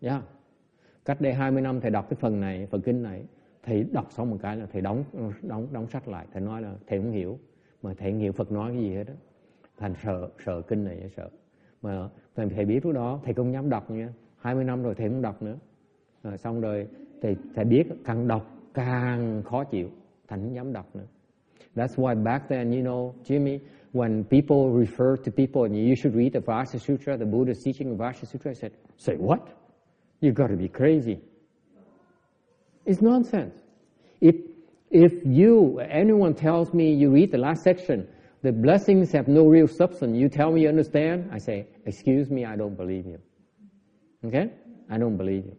[0.00, 0.22] Yeah.
[1.04, 3.24] Cách đây 20 năm thầy đọc cái phần này, phần kinh này,
[3.62, 5.04] thầy đọc xong một cái là thầy đóng
[5.42, 7.38] đóng đóng sách lại, thầy nói là thầy không hiểu,
[7.82, 9.14] mà thầy không hiểu Phật nói cái gì hết đó.
[9.76, 11.30] Thành sợ sợ kinh này sợ.
[11.82, 14.12] Mà thầy, thầy biết lúc đó thầy không dám đọc nha.
[14.36, 15.56] 20 năm rồi thầy không đọc nữa.
[16.22, 16.88] À, xong rồi
[17.22, 19.90] thầy thầy biết càng đọc càng khó chịu,
[20.28, 21.06] thành không dám đọc nữa.
[21.74, 23.60] That's why back then, you know, Jimmy,
[23.92, 27.90] when people refer to people and you should read the Vajra Sutra, the Buddha's teaching
[27.92, 29.46] of Vajra Sutra, I said, say what?
[30.20, 31.20] You've got to be crazy.
[32.86, 33.54] It's nonsense.
[34.20, 34.36] If,
[34.90, 38.08] if you, anyone tells me you read the last section,
[38.42, 42.44] the blessings have no real substance, you tell me you understand, I say, excuse me,
[42.44, 43.18] I don't believe you.
[44.24, 44.50] Okay?
[44.90, 45.56] I don't believe you.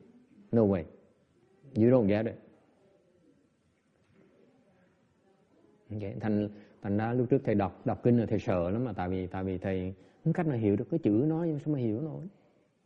[0.52, 0.86] No way.
[1.76, 2.43] You don't get it.
[5.94, 6.16] Okay.
[6.20, 6.50] Thành
[6.82, 9.28] thành ra lúc trước thầy đọc đọc kinh là thầy sợ lắm mà tại vì
[9.28, 9.94] tại vì thầy
[10.24, 12.22] không cách nào hiểu được cái chữ nói nhưng sao mà hiểu nổi?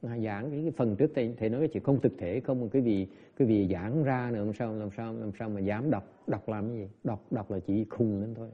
[0.02, 2.70] Mà giảng cái, cái phần trước thầy, thầy nói cái chuyện không thực thể không
[2.70, 3.08] cái gì
[3.38, 6.50] cái gì giảng ra nữa làm sao làm sao làm sao mà dám đọc đọc
[6.50, 6.88] làm cái gì?
[7.04, 8.50] Đọc đọc là chỉ khùng lên thôi.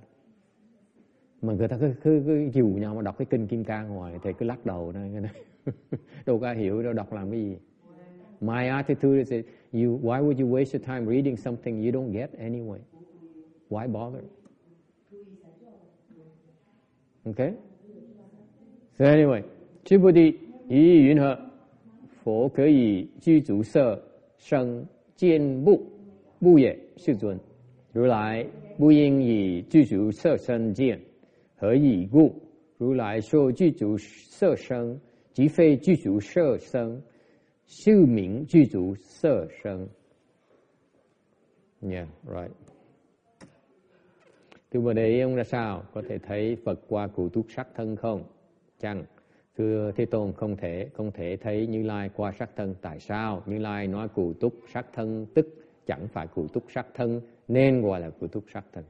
[1.42, 4.20] Mà người ta cứ cứ, cứ dù nhau mà đọc cái kinh kim cang hoài
[4.24, 5.34] thầy cứ lắc đầu này cái này
[6.26, 7.58] đâu có hiểu đâu đọc làm cái gì.
[8.42, 12.12] My attitude is that you why would you waste your time reading something you don't
[12.12, 12.80] get anyway?
[13.70, 14.24] Why bother?
[17.26, 17.54] Okay?
[18.98, 19.44] So anyway,
[19.86, 20.38] 须菩提，
[20.68, 21.38] 于云何？
[22.24, 24.02] 佛可以具足色
[24.38, 24.86] 生
[25.16, 25.82] 见不？
[26.40, 27.40] 不也，世尊。
[27.92, 28.46] 如来
[28.78, 31.00] 不应以具足色身见，
[31.58, 32.34] 何以故？
[32.78, 35.00] 如来说具足色身，
[35.32, 37.02] 即非具足色身，
[37.66, 39.88] 修名具足色身。
[41.82, 42.52] Yeah, right.
[44.74, 45.84] Thưa Bồ Đề ông ra sao?
[45.94, 48.24] Có thể thấy Phật qua cụ túc sắc thân không?
[48.80, 49.04] Chăng?
[49.58, 52.76] Thưa Thế Tôn không thể, không thể thấy Như Lai qua sắc thân.
[52.82, 53.44] Tại sao?
[53.46, 55.48] Như Lai nói cụ túc sắc thân tức
[55.88, 58.84] chẳng phải cụ túc sắc thân nên gọi là cụ túc sắc thân.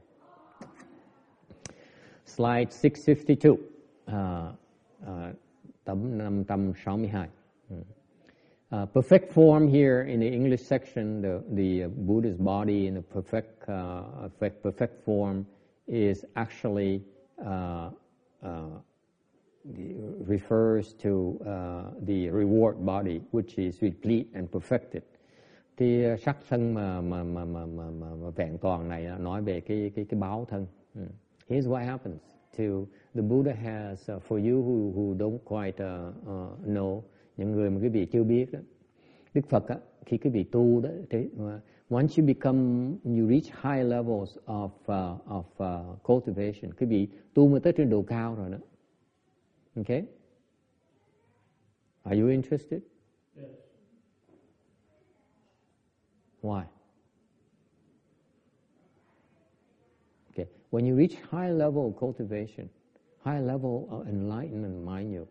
[2.26, 4.54] Slide 652, uh,
[5.02, 5.36] uh,
[5.84, 7.22] tấm 562.
[7.24, 7.30] Uh,
[7.70, 7.76] ừ.
[8.68, 13.68] à, perfect form here in the English section, the, the Buddha's body in the perfect,
[13.68, 15.44] uh, perfect, perfect form
[15.86, 17.00] is actually
[17.38, 17.90] uh,
[18.42, 18.80] uh,
[20.26, 25.02] refers to uh, the reward body, which is complete and perfected.
[25.76, 29.18] Thì ờ, sắc thân mà mà mà mà mà, mà, mà vẹn toàn này ờ,
[29.18, 30.66] nói về cái cái cái báo thân.
[30.94, 31.04] Mm.
[31.48, 32.20] Here's what happens
[32.58, 32.64] to
[33.14, 37.02] the Buddha has uh, for you who who don't quite uh, uh, know
[37.36, 38.58] những người mà quý vị chưa biết đó.
[39.34, 41.28] Đức Phật á, khi quý vị tu đó thế
[41.94, 47.48] once you become, you reach high levels of, uh, of uh, cultivation, quý vị tu
[47.48, 48.58] mới tới trên độ cao rồi đó.
[49.76, 50.04] Okay?
[52.02, 52.80] Are you interested?
[53.36, 53.46] Yes.
[56.42, 56.64] Why?
[60.32, 60.46] Okay.
[60.70, 62.66] When you reach high level of cultivation,
[63.24, 65.26] high level of enlightenment, mind you,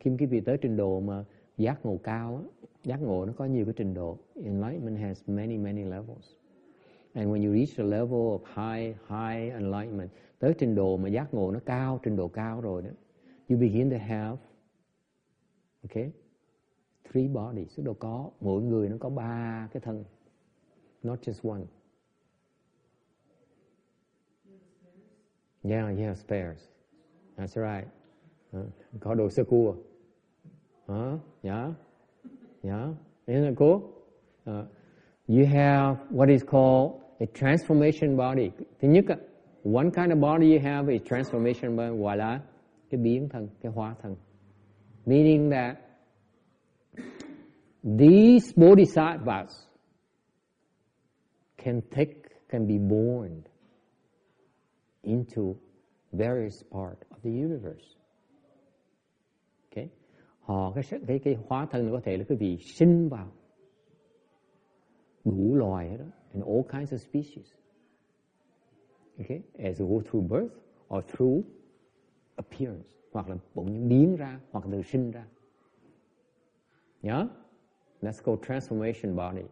[0.00, 1.24] khi quý vị tới trình độ mà
[1.56, 4.18] giác ngộ cao á, giác ngộ nó có nhiều cái trình độ.
[4.34, 6.34] Enlightenment has many many levels.
[7.12, 11.34] And when you reach the level of high high enlightenment tới trình độ mà giác
[11.34, 12.90] ngộ nó cao trình độ cao rồi đó
[13.48, 14.36] you begin to have
[15.82, 16.12] okay
[17.12, 17.76] three bodies.
[17.76, 20.04] Tức là có mỗi người nó có ba cái thân
[21.02, 21.62] not just one.
[25.62, 26.68] Yeah yeah spares.
[27.36, 27.88] That's right.
[28.56, 28.66] Uh,
[29.00, 29.76] có đồ sơ cua.
[30.86, 31.20] Huh?
[31.42, 31.72] yeah
[32.62, 32.92] Yeah,
[33.26, 33.90] isn't it cool?
[34.46, 34.64] Uh,
[35.26, 38.52] you have what is called a transformation body.
[38.80, 39.04] Thứ nhất,
[39.62, 42.40] one kind of body you have is transformation body gọi là
[42.90, 44.16] cái biến thân, cái hóa thân.
[45.06, 45.76] Meaning that
[47.84, 49.50] these bodhisattvas
[51.56, 52.14] can take,
[52.48, 53.42] can be born
[55.02, 55.56] into
[56.12, 57.97] various parts of the universe
[60.48, 63.32] họ cái cái cái hóa thân có thể là cái vị sinh vào.
[65.24, 67.52] Đủ loài đó and all kinds of species.
[69.18, 70.52] Okay as go through birth
[70.94, 71.42] or through
[72.36, 75.26] appearance hoặc là bỗng nhiên biến ra hoặc từ sinh ra.
[77.02, 77.16] Nhớ?
[77.16, 77.30] Yeah?
[78.00, 79.46] let's go transformation body.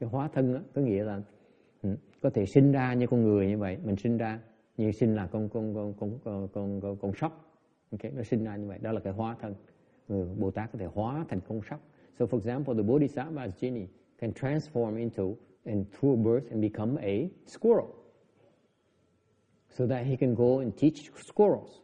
[0.00, 1.22] Cái hóa thân đó có nghĩa là
[1.82, 4.40] ừ, có thể sinh ra như con người như vậy mình sinh ra
[4.76, 7.60] như sinh là con con con con con con, con, con sóc.
[7.90, 8.12] Okay?
[8.12, 9.54] nó sinh ra như vậy đó là cái hóa thân.
[10.08, 11.80] Ừ, bồ Tát có thể hóa thành con sóc
[12.18, 13.86] so for example the Bodhisattva genie
[14.18, 15.36] can transform into
[15.66, 17.88] and through birth and become a squirrel.
[19.76, 21.80] So that he can go and teach squirrels.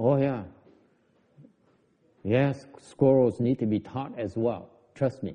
[0.00, 0.44] Oh yeah.
[2.24, 4.62] Yes squirrels need to be taught as well.
[4.94, 5.32] Trust me.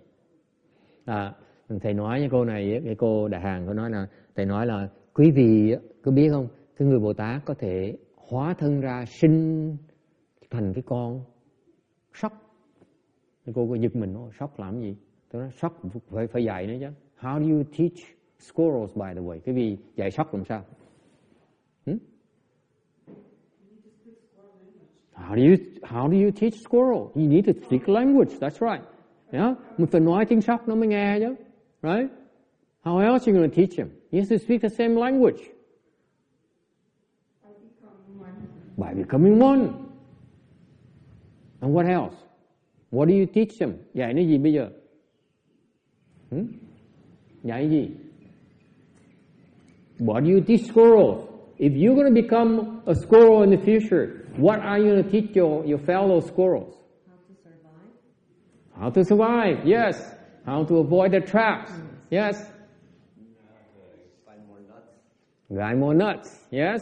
[1.05, 1.35] À,
[1.81, 4.89] thầy nói với cô này cái cô đại hàng có nói là thầy nói là
[5.13, 6.47] quý vị có biết không?
[6.77, 9.77] Cái người bồ tát có thể hóa thân ra sinh
[10.49, 11.21] thành cái con
[12.13, 12.51] sóc
[13.53, 14.95] cô có giật mình nói sóc làm gì
[15.31, 16.87] tôi nói sóc phải phải dạy nữa chứ
[17.19, 17.97] how do you teach
[18.39, 20.63] squirrels by the way cái vì dạy sóc làm sao
[21.85, 21.97] hmm?
[25.13, 27.11] How do you how do you teach squirrel?
[27.15, 28.39] You need to speak language.
[28.39, 28.83] That's right.
[29.31, 31.35] Yeah, mình phải nói tiếng sóc nó mới nghe chứ,
[31.81, 32.11] right?
[32.83, 33.87] How else are you going to teach him?
[34.11, 35.39] He has to speak the same language.
[38.77, 39.90] By becoming one.
[41.61, 42.15] And what else?
[42.89, 43.73] What do you teach them?
[43.93, 44.69] Dạy nó gì bây giờ?
[46.31, 46.45] Hmm?
[47.43, 47.89] Dạy gì?
[49.99, 51.27] What do you teach squirrels?
[51.57, 55.09] If you're going to become a squirrel in the future, what are you going to
[55.11, 56.73] teach your, your fellow squirrels?
[57.07, 60.15] How to survive, How to survive, yes.
[60.43, 61.71] How to avoid the traps,
[62.09, 62.35] yes.
[64.25, 64.89] Find more nuts.
[65.55, 66.79] Got more nuts, yes.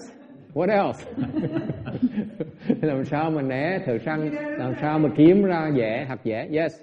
[0.53, 1.03] What else?
[2.81, 6.81] làm sao mà né thợ săn, làm sao mà kiếm ra dẻ, hạt dẻ, yes.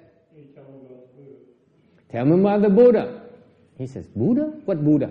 [2.08, 3.20] Tell me about the Buddha?
[3.78, 4.50] He says, Buddha?
[4.64, 5.08] What Buddha.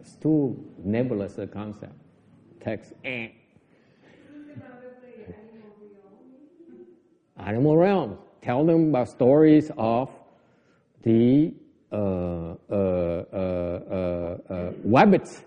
[0.00, 1.92] It's too nebulous a concept.
[2.60, 3.28] Text, eh.
[7.36, 8.16] Animal realm.
[8.42, 10.10] Tell them about stories of
[11.02, 11.52] the
[11.92, 15.42] uh, uh, uh, uh, rabbits.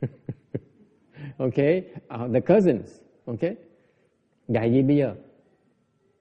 [1.40, 3.00] okay, uh, the cousins.
[3.26, 3.56] Okay,
[4.48, 5.14] dạy gì bây giờ?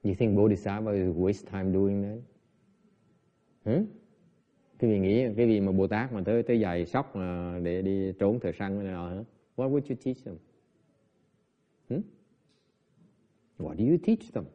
[0.04, 2.20] You think Bodhisattva is waste time doing that?
[3.66, 3.86] Hmm?
[4.80, 7.82] Cái vị nghĩ cái gì mà Bồ Tát mà tới tới dạy sóc mà để
[7.82, 9.24] đi trốn thời săn cái này nọ hả?
[9.56, 10.36] What would you teach them?
[11.90, 12.02] Hmm?
[13.58, 14.46] What do you teach them?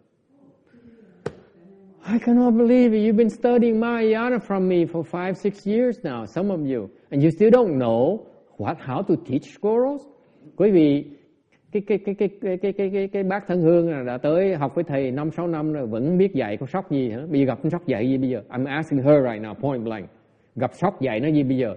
[2.11, 3.01] I cannot believe it.
[3.01, 6.89] You've been studying Mahayana from me for five, six years now, some of you.
[7.11, 8.27] And you still don't know
[8.57, 10.03] what, how to teach squirrels.
[10.57, 11.05] Quý vị,
[11.73, 14.85] cái cái cái cái cái cái cái, bác thân hương là đã tới học với
[14.85, 17.27] thầy năm sáu năm rồi vẫn biết dạy con sóc gì hả?
[17.31, 18.43] Bây giờ gặp con sóc dạy gì bây giờ?
[18.49, 20.09] I'm asking her right now, point blank.
[20.57, 21.77] Gặp sóc dạy nó gì bây giờ?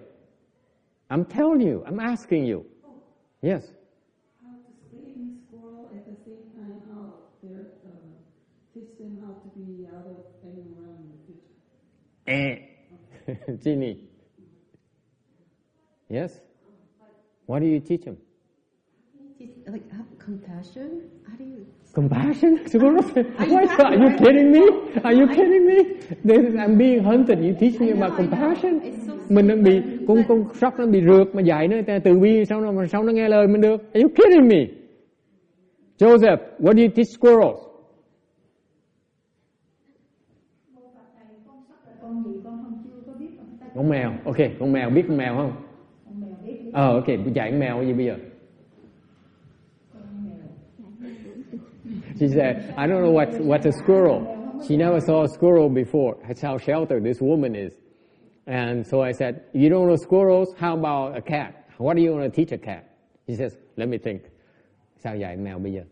[1.10, 2.64] I'm telling you, I'm asking you.
[3.42, 3.72] Yes.
[12.28, 12.56] Eh.
[13.64, 13.98] Ginny.
[16.10, 16.32] Yes?
[17.46, 18.18] What do you teach them?
[19.68, 21.10] Like have compassion.
[21.28, 21.66] How do you?
[21.94, 22.60] Compassion?
[22.74, 23.18] What?
[23.80, 24.64] Are you kidding me?
[25.04, 25.78] Are you kidding me?
[26.24, 27.44] Then I'm being hunted.
[27.44, 28.82] You teach me about compassion?
[28.84, 32.20] It's so Mình đang bị con con sóc nó bị rượt mà dạy nó từ
[32.20, 33.94] bi sao nó mà sao nó nghe lời mình được?
[33.94, 34.66] Are you kidding me?
[35.98, 37.72] Joseph, what do you teach squirrels?
[42.02, 43.30] con gì con không chưa có biết
[43.82, 44.12] con mèo.
[44.26, 45.54] Ok, con mèo biết con mèo không?
[46.74, 48.16] Ờ, ok, dạy con mèo cái gì bây giờ?
[52.20, 54.22] She said, I don't know what's, what's a squirrel.
[54.68, 56.16] She never saw a squirrel before.
[56.28, 57.74] That's how sheltered this woman is.
[58.46, 60.54] And so I said, you don't know squirrels?
[60.60, 61.66] How about a cat?
[61.78, 62.84] What do you want to teach a cat?
[63.26, 64.22] He says, let me think.
[65.04, 65.84] Sao dạy mèo bây giờ?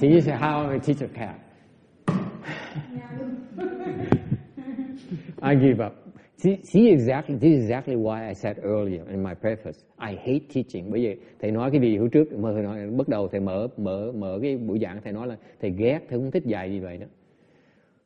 [0.00, 1.38] she said, how do I teach a cat?
[5.42, 5.92] I give up.
[6.38, 10.48] See, see exactly, this is exactly why I said earlier in my preface, I hate
[10.54, 10.90] teaching.
[10.90, 13.68] Bởi vì thầy nói cái gì hôm trước, mà thầy nói, bắt đầu thầy mở
[13.76, 16.80] mở mở cái buổi giảng thầy nói là thầy ghét, thầy không thích dạy gì
[16.80, 17.06] vậy đó.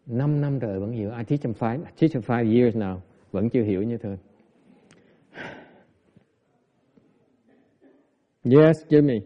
[0.07, 1.11] Năm năm trời vẫn hiểu.
[1.11, 2.97] I teach them five, I teach them five years now,
[3.33, 4.17] vẫn chưa hiểu như thôi.
[8.45, 9.21] Yes, Jimmy.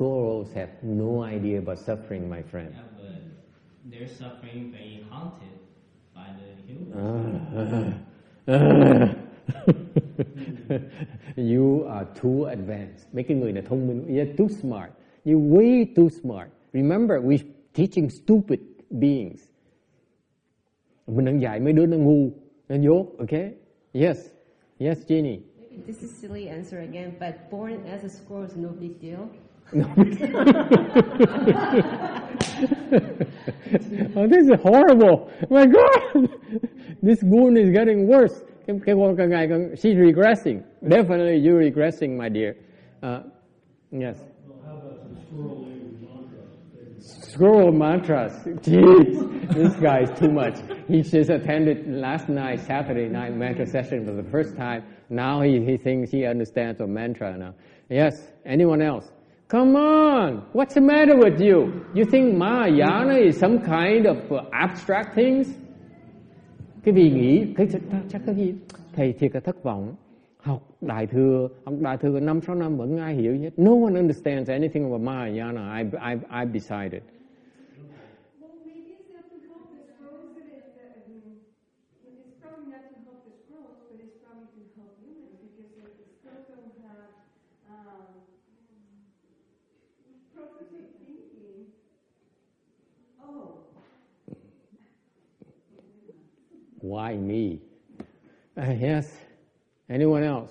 [0.00, 2.72] Squirrels have no idea about suffering, my friend.
[2.72, 5.60] Yeah, but their suffering being haunted
[6.14, 6.96] by the human.
[8.48, 9.14] Ah.
[11.36, 13.12] you are too advanced.
[13.12, 14.90] Mấy cái người này thông minh, you're too smart.
[15.24, 16.48] You're way too smart.
[16.72, 17.44] Remember, we're
[17.74, 18.60] teaching stupid
[18.90, 19.40] beings.
[21.06, 22.30] Mình đang dạy mấy đứa nó ngu,
[22.68, 23.52] nó dốt, okay?
[23.92, 24.18] Yes,
[24.78, 25.38] yes, Jenny.
[25.58, 29.28] Maybe this is silly answer again, but born as a squirrel is no big deal.
[34.16, 35.30] Oh, this is horrible.
[35.48, 36.28] My God,
[37.02, 38.42] this wound is getting worse.
[38.66, 40.64] She's regressing.
[40.86, 42.56] Definitely you're regressing, my dear.
[43.02, 43.22] Uh,
[43.90, 44.18] yes.
[47.00, 48.32] Scroll mantras.
[48.60, 50.58] Jeez, this guy is too much.
[50.88, 54.84] He just attended last night, Saturday night mantra session for the first time.
[55.08, 57.54] Now he, he thinks he understands a mantra now.
[57.88, 59.10] Yes, anyone else?
[59.50, 61.72] Come on, what's the matter with you?
[61.92, 65.48] You think Mahayana is some kind of uh, abstract things?
[66.84, 67.66] Cái vì nghĩ, cái,
[68.08, 68.54] chắc cái gì?
[68.96, 69.94] Thầy thiệt là thất vọng.
[70.42, 73.50] Học Đại Thừa, học Đại Thừa năm sáu năm vẫn ai hiểu hết.
[73.56, 75.80] No one understands anything about Mahayana.
[75.80, 77.02] I, I, I've decided.
[96.90, 97.60] Why me?
[98.58, 99.08] Uh, yes.
[99.88, 100.50] Anyone else?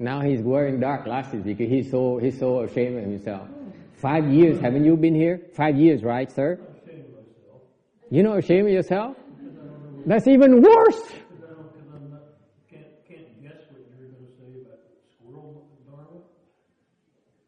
[0.00, 3.46] Now he's wearing dark glasses because he's so he's so ashamed of himself.
[3.94, 5.42] Five years, haven't you been here?
[5.54, 6.58] Five years, right, sir?
[8.10, 9.16] You know, ashamed of yourself?
[10.04, 11.02] That's even worse.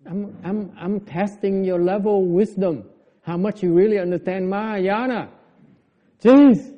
[0.06, 2.84] I'm I'm I'm testing your level of wisdom.
[3.22, 5.28] How much you really understand Mahayana?
[6.22, 6.77] Jeez.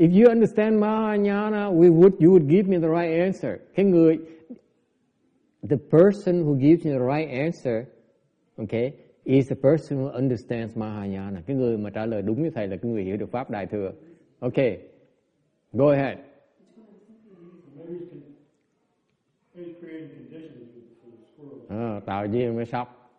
[0.00, 3.58] If you understand Mahayana, we would you would give me the right answer.
[3.74, 4.18] Cái người
[5.62, 7.84] the person who gives you the right answer,
[8.58, 8.94] okay,
[9.24, 11.42] is the person who understands Mahayana.
[11.46, 13.66] Cái người mà trả lời đúng với thầy là cái người hiểu được pháp đại
[13.66, 13.92] thừa.
[14.38, 14.78] Okay.
[15.72, 16.18] Go ahead.
[21.68, 23.12] Ờ, tạo duyên mới sóc.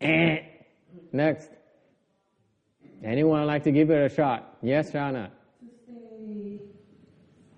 [0.00, 0.44] Yeah.
[1.12, 1.50] Next.
[3.02, 4.40] Anyone like to give it a shot?
[4.62, 5.28] Yes, Shana.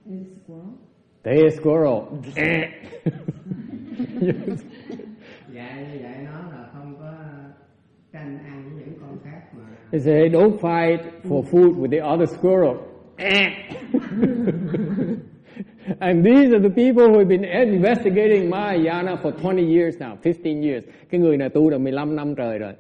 [0.07, 0.75] In squirrel.
[1.21, 2.03] Stay a squirrel.
[5.55, 7.13] dạy dạy nó là không có
[8.13, 12.01] tranh ăn với những con khác mà He said, don't fight for food with the
[12.01, 12.77] other squirrel.
[16.01, 20.63] and these are the people who have been investigating Mahayana for 20 years now, 15
[20.63, 20.85] years.
[21.11, 22.73] Cái người này tu được 15 năm trời rồi.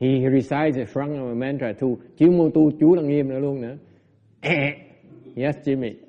[0.00, 1.88] He recites a Shranga mantra too.
[2.18, 3.76] Chuyên môn tu chú là nghiêm nữa luôn nữa.
[5.36, 6.07] yes, Jimmy.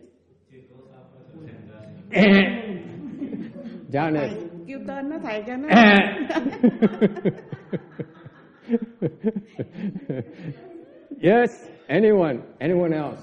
[3.92, 4.32] Janet.
[4.68, 5.68] kêu tên nó thầy cho nó
[11.22, 13.22] yes, anyone, anyone else?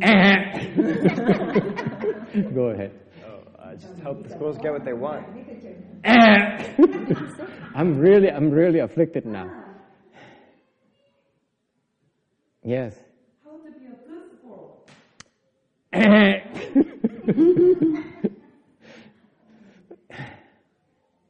[2.54, 2.90] Go ahead.
[3.24, 5.26] Oh, uh, just help the schools get what they want.
[7.74, 9.50] I'm really, I'm really afflicted now.
[12.62, 12.94] Yes.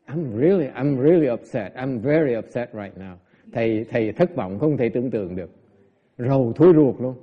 [0.08, 1.72] I'm really, I'm really upset.
[1.76, 3.16] I'm very upset right now.
[3.52, 5.50] Thầy, thầy thất vọng không thể tưởng tượng được.
[6.18, 7.14] Rầu thối ruột luôn.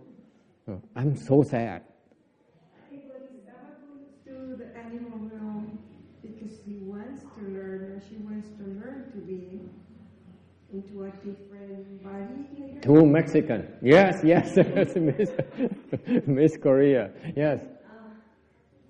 [0.65, 1.81] Ờ, I'm so sad.
[7.37, 9.61] To learn, or she wants to learn to be
[10.73, 12.46] into a different body.
[12.81, 13.67] Two Mexican.
[13.81, 15.31] Yes, yes, yes, Miss,
[16.27, 17.11] Miss Korea.
[17.35, 17.59] Yes.
[17.63, 18.09] Uh,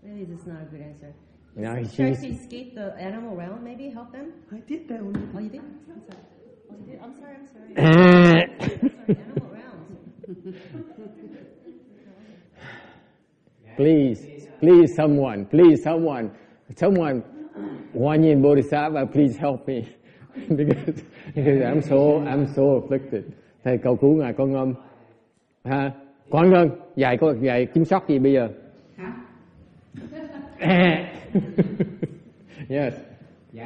[0.04, 1.14] maybe this is not a good answer.
[1.56, 4.34] No, Try she's, to escape the animal realm, maybe help them.
[4.52, 5.62] I did that one Oh, you did?
[5.62, 6.22] I'm sorry.
[6.70, 7.02] Oh, you did?
[7.02, 7.36] I'm sorry.
[7.36, 7.74] I'm sorry.
[7.76, 9.18] sorry.
[9.18, 9.98] Animal realms.
[13.76, 16.32] please, please, someone, please, someone,
[16.76, 17.24] someone,
[17.96, 19.96] Guan Yin Bodhisattva, please help me.
[20.56, 21.02] because,
[21.34, 23.34] because I'm so, I'm so afflicted.
[23.64, 24.74] Thầy cầu cứu ngài con ngâm.
[25.64, 25.92] Ha?
[26.30, 28.50] Con ngân, dạy có dạy kiếm sóc gì bây giờ?
[32.70, 32.94] yes.
[33.54, 33.64] nó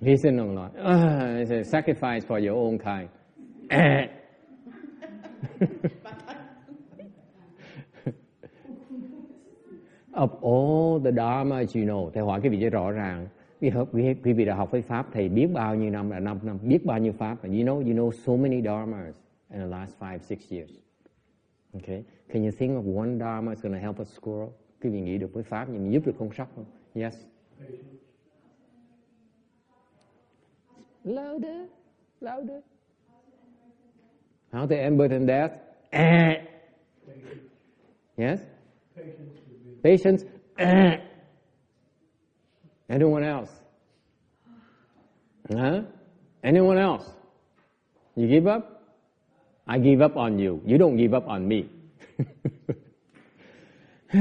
[0.00, 3.08] hy sinh đồng loại it's a sacrifice for your own kind.
[10.12, 13.28] of all the dharmas you know, thầy hỏi cái vị trí rõ ràng.
[13.64, 13.88] Quý, học-
[14.22, 16.84] quý, vị đã học với pháp thầy biết bao nhiêu năm là năm năm biết
[16.84, 19.14] bao nhiêu pháp và you know you know so many dharmas
[19.50, 20.70] in the last five six years.
[21.72, 24.48] Okay, can you think of one dharma is going to help a squirrel?
[24.82, 26.64] Quý vị nghĩ được với pháp mà giúp được con sóc không?
[26.94, 27.26] Yes.
[27.58, 27.82] Patience.
[31.04, 31.68] Louder,
[32.20, 32.60] louder.
[34.52, 35.52] How to end birth and death?
[35.90, 36.44] Eh.
[38.16, 38.40] yes?
[38.96, 40.24] Patience would be Patience.
[40.56, 41.00] Eh.
[42.94, 43.50] Anyone else?
[45.50, 45.82] Huh?
[46.44, 47.04] Anyone else?
[48.14, 48.82] You give up?
[49.66, 50.62] I give up on you.
[50.64, 51.68] You don't give up on me.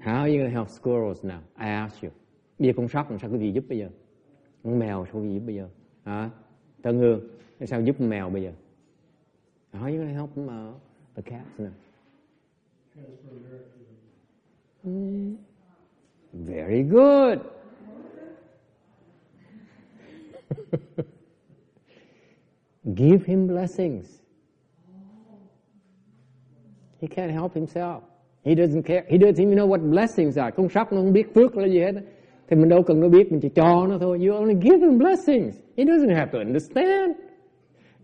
[0.00, 1.40] How are you going to help squirrels now?
[1.56, 2.10] I ask you.
[2.58, 3.88] Bây giờ con sóc làm sao quý vị giúp bây giờ?
[4.64, 5.68] Con mèo sao quý vị giúp bây giờ?
[6.04, 6.30] Hả?
[6.82, 7.20] Tân Hương,
[7.66, 8.52] sao giúp mèo bây giờ?
[9.72, 10.74] How are you going to help them, uh,
[11.14, 11.70] the cats now?
[14.84, 15.49] Transfer.
[16.32, 17.40] Very good.
[22.94, 24.06] Give him blessings.
[27.00, 28.02] He can't help himself.
[28.44, 29.04] He doesn't care.
[29.08, 30.50] He doesn't even know what blessings are.
[30.50, 31.92] Con sóc nó không biết phước là gì hết.
[32.48, 34.18] Thì mình đâu cần nó biết, mình chỉ cho nó thôi.
[34.26, 35.56] You only give him blessings.
[35.76, 37.16] He doesn't have to understand.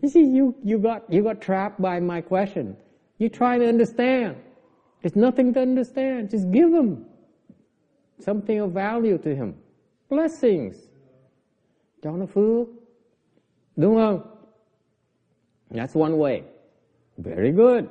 [0.01, 2.75] You see, you, you, got, you got trapped by my question.
[3.19, 4.35] You try to understand.
[5.01, 6.29] There's nothing to understand.
[6.31, 7.05] Just give him
[8.19, 9.53] something of value to him.
[10.09, 10.75] Blessings.
[12.01, 12.67] Cho nó phước.
[13.75, 14.21] Đúng không?
[15.69, 16.41] That's one way.
[17.17, 17.83] Very good.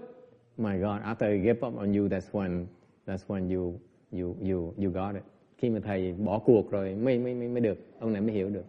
[0.57, 2.67] My God, after I give up on you, that's when
[3.07, 3.79] that's when you
[4.13, 5.23] you you you got it.
[5.59, 7.79] Khi mà thầy bỏ cuộc rồi mới mới mới, mới được.
[7.99, 8.65] Ông này mới hiểu được.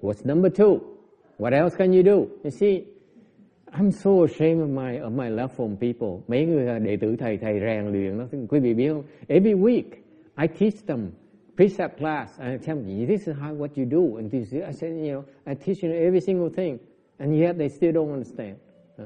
[0.00, 0.78] What's number two?
[1.38, 2.16] What else can you do?
[2.42, 2.84] You see,
[3.72, 6.22] I'm so ashamed of my of my love for people.
[6.28, 8.26] Mấy người đệ tử thầy thầy rèn luyện nó.
[8.48, 9.02] Quý vị biết không?
[9.28, 9.84] Every week
[10.36, 11.10] I teach them
[11.56, 14.72] precept class and I tell them this is how what you do and this I
[14.72, 16.78] said you know I teach you every single thing
[17.18, 18.56] and yet they still don't understand.
[18.96, 19.04] Đó.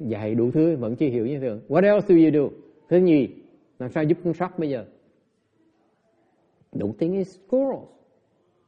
[0.00, 1.60] Dạy đủ thứ vẫn chưa hiểu như thường.
[1.68, 2.56] What else do you do?
[2.88, 3.28] Thứ nhì,
[3.78, 4.84] làm sao giúp con sóc bây giờ?
[6.72, 7.88] Don't think it's squirrels.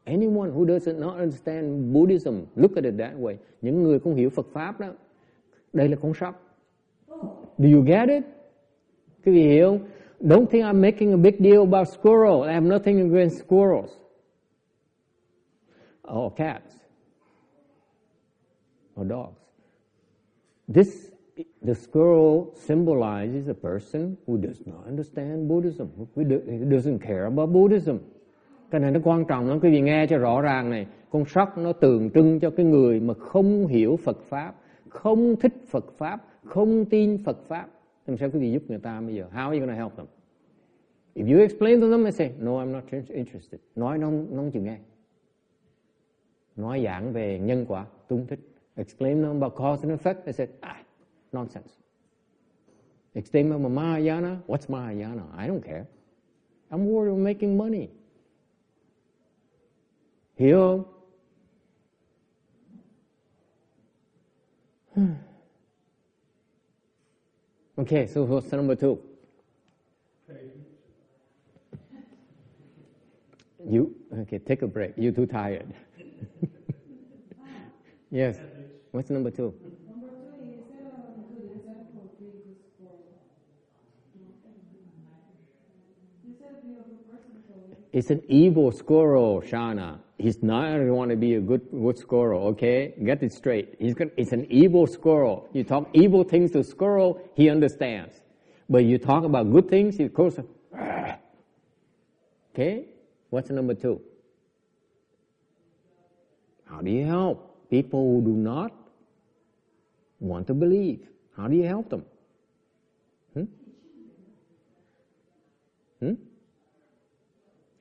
[0.04, 3.36] Anyone who doesn't not understand Buddhism, look at it that way.
[3.62, 4.92] Những người không hiểu Phật Pháp đó,
[5.72, 6.42] đây là con sóc.
[7.58, 8.24] Do you get it?
[9.24, 9.88] Quý vị hiểu không?
[10.20, 12.42] Don't think I'm making a big deal about squirrel.
[12.42, 13.90] I have nothing against squirrels.
[16.02, 16.74] Or cats.
[18.94, 19.40] Or dogs.
[20.74, 20.88] This,
[21.62, 26.24] the squirrel symbolizes a person who does not understand Buddhism, who
[26.70, 27.96] doesn't care about Buddhism.
[28.70, 30.86] Cái này nó quan trọng lắm, quý vị nghe cho rõ ràng này.
[31.10, 34.54] Con sóc nó tượng trưng cho cái người mà không hiểu Phật Pháp,
[34.96, 37.68] không thích Phật Pháp, không tin Phật Pháp.
[38.06, 39.28] Làm sao quý vị giúp người ta bây giờ?
[39.32, 40.06] How are you going to help them?
[41.14, 43.60] If you explain to them, they say, no, I'm not interested.
[43.76, 44.78] Nói nó, nó không chịu nghe.
[46.56, 48.40] Nói giảng về nhân quả, tôi không thích.
[48.76, 50.76] Explain them about cause and effect, they say, ah,
[51.32, 51.70] nonsense.
[53.14, 55.22] Explain about Mahayana, what's Mahayana?
[55.36, 55.84] I don't care.
[56.70, 57.88] I'm worried about making money.
[60.36, 60.95] Hiểu không?
[67.78, 68.98] Okay, so what's number two?
[73.68, 74.38] You okay?
[74.38, 74.94] Take a break.
[74.96, 75.74] You're too tired.
[78.10, 78.38] yes.
[78.92, 79.52] What's number two?
[79.86, 83.00] Number two is set a good example of being good sport.
[86.24, 89.98] You said be a good person, so It's an evil squirrel, Shana.
[90.18, 92.46] He's not going to want to be a good good squirrel.
[92.48, 93.76] Okay, get it straight.
[93.78, 95.48] He's got, it's an evil squirrel.
[95.52, 98.14] You talk evil things to squirrel, he understands.
[98.68, 100.38] But you talk about good things, he goes.
[100.74, 101.18] "Ah."
[102.54, 102.86] Okay,
[103.28, 104.00] what's number two?
[106.64, 108.72] How do you help people who do not
[110.18, 111.06] want to believe?
[111.36, 112.04] How do you help them?
[113.34, 113.44] Hmm?
[116.00, 116.14] Hmm?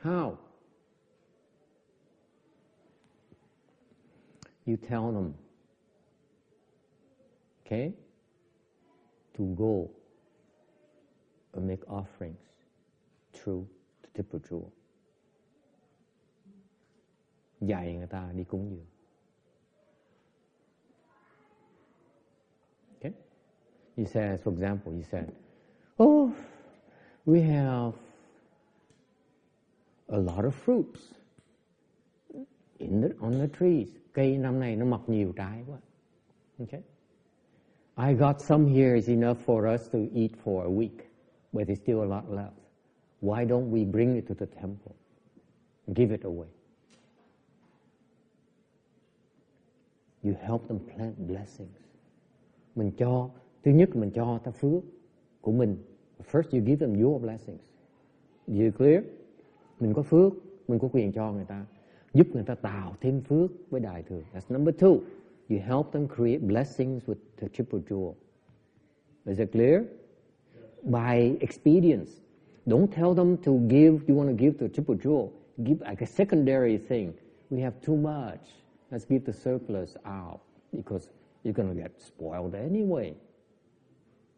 [0.04, 0.38] How?
[4.66, 5.36] You tell them,
[7.66, 7.94] okay,
[9.36, 9.92] to go
[11.54, 12.40] and make offerings
[13.34, 13.68] through
[14.02, 14.72] the Tipper Jewel.
[17.62, 18.86] Dạy người ta đi cúng dường.
[22.98, 23.14] Okay?
[23.96, 25.30] You said, for example, he said,
[26.00, 26.32] oh,
[27.26, 27.94] we have
[30.10, 31.14] a lot of fruits
[32.80, 33.90] in the, on the trees.
[34.16, 35.78] Cây năm nay nó mọc nhiều trái quá.
[36.60, 36.82] Okay?
[37.98, 40.98] I got some here is enough for us to eat for a week,
[41.52, 42.56] but there's still a lot left.
[43.22, 44.96] Why don't we bring it to the temple?
[45.88, 46.48] Give it away.
[50.24, 51.78] You help them plant blessings.
[52.76, 53.30] Mình cho,
[53.64, 54.84] thứ nhất mình cho ta phước
[55.42, 55.78] của mình.
[56.32, 57.62] First you give them your blessings.
[58.48, 59.04] You clear?
[59.80, 60.34] Mình có phước,
[60.68, 61.66] mình có quyền cho người ta.
[62.16, 64.22] Giúp người ta tạo thêm phước với đại thừa.
[64.34, 65.00] That's number two.
[65.50, 68.14] You help them create blessings with the triple jewel.
[69.26, 69.84] Is it clear?
[70.84, 72.12] By experience.
[72.66, 75.30] Don't tell them to give, you want to give to triple jewel.
[75.58, 77.14] Give like a secondary thing.
[77.50, 78.40] We have too much.
[78.92, 80.40] Let's give the surplus out
[80.72, 81.10] because
[81.44, 83.14] you're going to get spoiled anyway.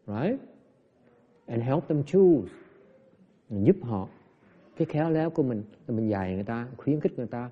[0.06, 0.40] Right?
[1.48, 2.50] And help them choose.
[3.50, 4.08] Giúp họ.
[4.76, 7.50] Cái khéo léo của mình là mình dạy người ta, khuyến khích người ta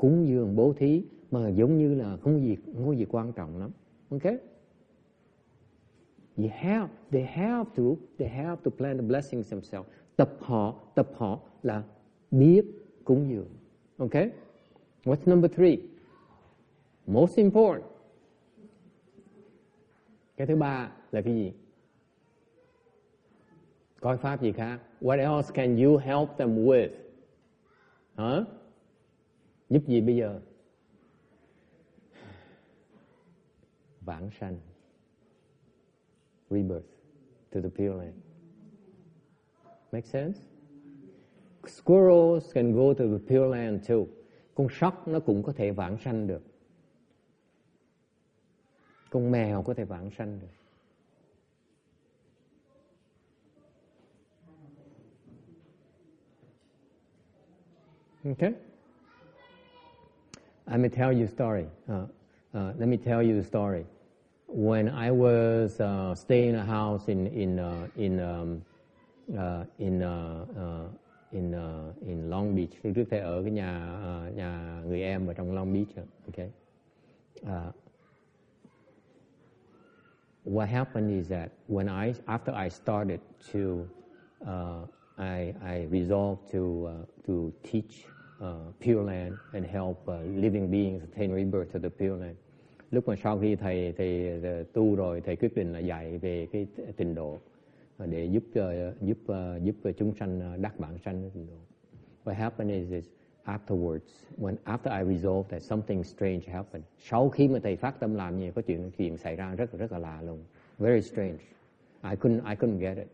[0.00, 3.32] cúng dường bố thí mà giống như là không có gì không có gì quan
[3.32, 3.70] trọng lắm.
[4.10, 4.22] ok
[6.36, 7.82] You have, they have to,
[8.18, 9.88] they have to plan the blessings themselves.
[10.16, 11.82] Tập họ, tập họ là
[12.30, 12.64] biết
[13.04, 13.48] cúng dường.
[13.96, 14.14] ok
[15.04, 15.76] What's number three?
[17.06, 17.84] Most important.
[20.36, 21.52] Cái thứ ba là cái gì?
[24.00, 24.80] Coi pháp gì khác?
[25.00, 26.88] What else can you help them with?
[28.16, 28.44] Hả?
[29.70, 30.40] Giúp gì bây giờ?
[34.00, 34.58] Vãng sanh.
[36.50, 36.86] Rebirth
[37.50, 38.16] to the Pure Land.
[39.92, 40.40] Make sense?
[41.66, 44.06] Squirrels can go to the Pure Land too.
[44.54, 46.42] Con sóc nó cũng có thể vãng sanh được.
[49.10, 50.48] Con mèo có thể vãng sanh được.
[58.24, 58.69] Okay?
[60.70, 61.66] Let me tell you a story.
[61.88, 62.06] Uh,
[62.54, 63.84] uh, let me tell you a story.
[64.46, 68.62] When I was uh, staying in a house in in uh, in um,
[69.36, 70.86] uh, in uh,
[71.32, 71.54] in
[72.06, 75.72] in Long Beach, tôi trước đây ở cái nhà nhà người em ở trong Long
[75.72, 76.06] Beach.
[76.28, 76.50] Okay.
[80.44, 83.20] What happened is that when I after I started
[83.52, 83.88] to
[85.18, 88.06] I, I resolved to, to teach
[88.40, 92.36] Ờ, Pure Land and help uh, living beings attain rebirth to the Pure Land.
[92.90, 96.46] Lúc mà sau khi thầy thầy ờ, tu rồi, thầy quyết định là dạy về
[96.52, 97.38] cái trình độ
[97.98, 101.58] để giúp uh, giúp uh, giúp chúng sanh đắc bản sanh trình độ.
[102.24, 103.04] What happened is, is
[103.44, 106.84] afterwards, when after I resolved that something strange happened.
[106.98, 109.92] Sau khi mà thầy phát tâm làm gì, có chuyện chuyện xảy ra rất rất
[109.92, 110.38] là lạ luôn.
[110.78, 111.38] Very strange.
[112.02, 113.08] I couldn't I couldn't get it.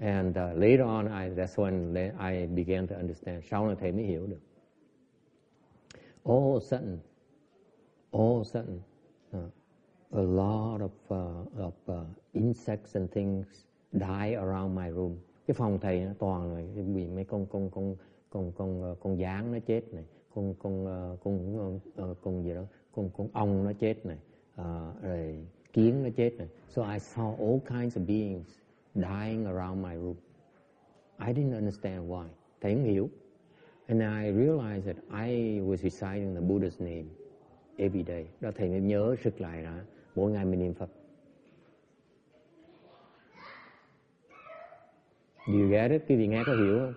[0.00, 3.44] And uh, later on, I, that's when I began to understand.
[3.44, 4.40] Sau này thầy mới hiểu được.
[6.24, 6.98] All of a sudden,
[8.10, 8.80] all of a sudden,
[9.32, 9.50] uh,
[10.12, 13.46] a lot of, uh, of uh, insects and things
[13.92, 15.16] die around my room.
[15.46, 17.96] Cái phòng thầy nó toàn là bị mấy con con con
[18.30, 20.04] con con ờ, con gián nó chết này,
[20.34, 22.62] con con ờ, con con, con gì đó,
[22.92, 24.18] con con ong nó chết này,
[24.60, 26.48] uh, rồi kiến nó chết này.
[26.68, 28.59] So I saw all kinds of beings
[28.94, 30.16] dying around my room.
[31.18, 32.26] I didn't understand why.
[32.60, 33.08] Thầy không hiểu.
[33.88, 37.06] And I realized that I was reciting the Buddha's name
[37.76, 38.26] every day.
[38.40, 39.84] Đó thầy mới nhớ sức lại là
[40.14, 40.90] mỗi ngày mình niệm Phật.
[45.46, 46.02] Do you get it?
[46.08, 46.94] Quý vị nghe có hiểu không?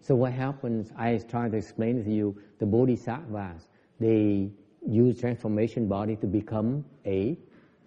[0.00, 3.68] So what happens, I try to explain to you, the bodhisattvas,
[3.98, 4.50] they
[4.82, 7.34] use transformation body to become a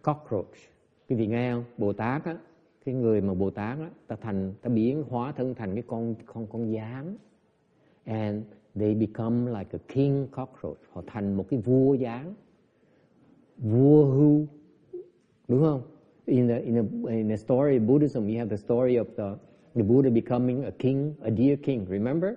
[0.01, 0.69] cockroach.
[1.09, 1.63] Quý vị nghe không?
[1.77, 2.37] Bồ Tát á,
[2.85, 6.15] cái người mà Bồ Tát á, ta thành, ta biến hóa thân thành cái con
[6.25, 7.15] con con gián.
[8.05, 8.43] And
[8.75, 10.77] they become like a king cockroach.
[10.91, 12.33] Họ thành một cái vua gián.
[13.57, 14.45] Vua hưu.
[15.47, 15.81] Đúng không?
[16.25, 19.37] In the, in the, in the story of Buddhism, you have the story of the,
[19.75, 21.85] the Buddha becoming a king, a deer king.
[21.89, 22.33] Remember?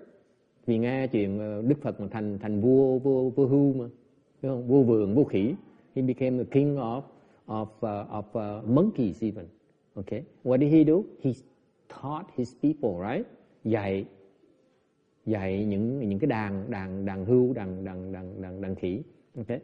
[0.66, 3.84] Vì nghe chuyện ờ, Đức Phật mà thành thành vua vua vua hưu mà,
[4.42, 4.68] đúng không?
[4.68, 5.54] Vua vườn, vua khỉ.
[5.96, 7.02] He became the king of
[7.48, 9.48] of, uh, of uh, monkeys even.
[9.98, 11.06] Okay, what did he do?
[11.20, 11.36] He
[11.89, 13.27] taught his people, right?
[13.64, 14.05] Dạy
[15.27, 19.02] dạy những những cái đàn đàn đàn hưu, đàn đàn đàn đàn đàn khỉ.
[19.36, 19.60] Okay,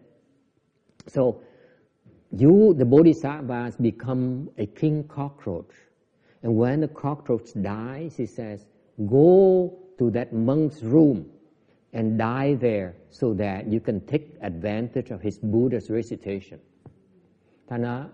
[1.07, 1.23] so
[2.31, 5.75] you the bodhisattvas become a king cockroach,
[6.43, 8.67] and when the cockroach dies, he says,
[8.99, 11.25] go to that monk's room
[11.93, 16.59] and die there so that you can take advantage of his Buddha's recitation.
[17.69, 18.09] Thành ra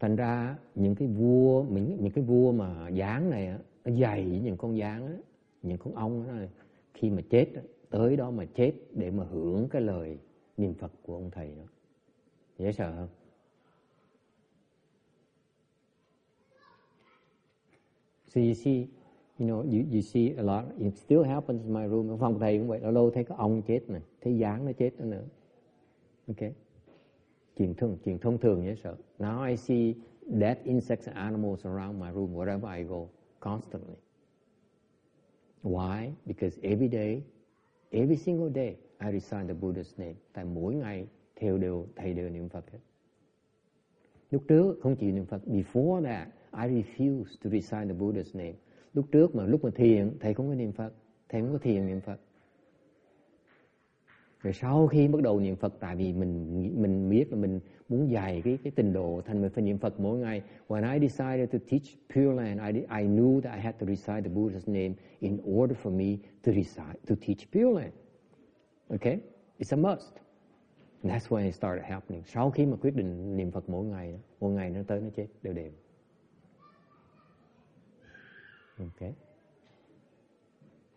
[0.00, 4.40] thành ra những cái vua những những cái vua mà dáng này nó dày với
[4.40, 5.12] những con dáng á
[5.62, 6.48] những con ong đó này
[6.94, 7.46] khi mà chết
[7.90, 10.18] tới đó mà chết để mà hưởng cái lời
[10.56, 11.64] niệm phật của ông thầy đó.
[12.58, 13.08] Dễ sợ không?
[18.28, 18.86] So you see,
[19.38, 22.18] you know, you, you see a lot, it still happens in my room.
[22.18, 25.00] Phòng thầy cũng vậy, lâu lâu thấy có ong chết này, thấy dáng nó chết
[25.00, 25.24] nữa.
[26.28, 26.52] Okay
[27.60, 28.96] chuyện thông chuyện thông thường dễ sợ.
[29.18, 29.94] Now I see
[30.40, 33.06] dead insects and animals around my room wherever I go
[33.40, 33.96] constantly.
[35.62, 36.10] Why?
[36.26, 37.22] Because every day,
[37.90, 40.14] every single day, I recite the Buddha's name.
[40.32, 41.06] Tại mỗi ngày
[41.36, 42.78] theo đều thầy đều niệm Phật hết.
[44.30, 45.42] Lúc trước không chịu niệm Phật.
[45.46, 48.54] Before that, I refuse to recite the Buddha's name.
[48.94, 50.92] Lúc trước mà lúc mà thiền, thầy không có niệm Phật,
[51.28, 52.20] thầy không có thiền niệm Phật.
[54.42, 58.10] Rồi sau khi bắt đầu niệm Phật, tại vì mình mình biết là mình muốn
[58.14, 60.42] dày cái cái trình độ thành mình phải niệm Phật mỗi ngày.
[60.68, 61.82] When I decided to teach
[62.14, 65.76] Pure Land, I, I knew that I had to recite the Buddha's name in order
[65.82, 67.92] for me to recite to teach Pure Land.
[68.88, 69.18] Okay,
[69.58, 70.12] it's a must.
[71.02, 72.22] And that's when it started happening.
[72.24, 75.26] Sau khi mà quyết định niệm Phật mỗi ngày, mỗi ngày nó tới nó chết
[75.42, 75.70] đều đều.
[78.78, 79.12] Okay.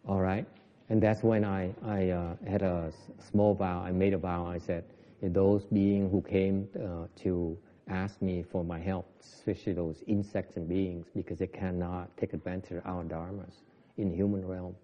[0.04, 0.63] All right.
[0.90, 2.92] And that's when I, I uh, had a
[3.32, 3.82] small vow.
[3.82, 4.46] I made a vow.
[4.46, 4.84] I said,
[5.22, 7.58] those beings who came uh, to
[7.88, 12.78] ask me for my help, especially those insects and beings, because they cannot take advantage
[12.78, 13.64] of our dharmas
[13.98, 14.76] in human realm,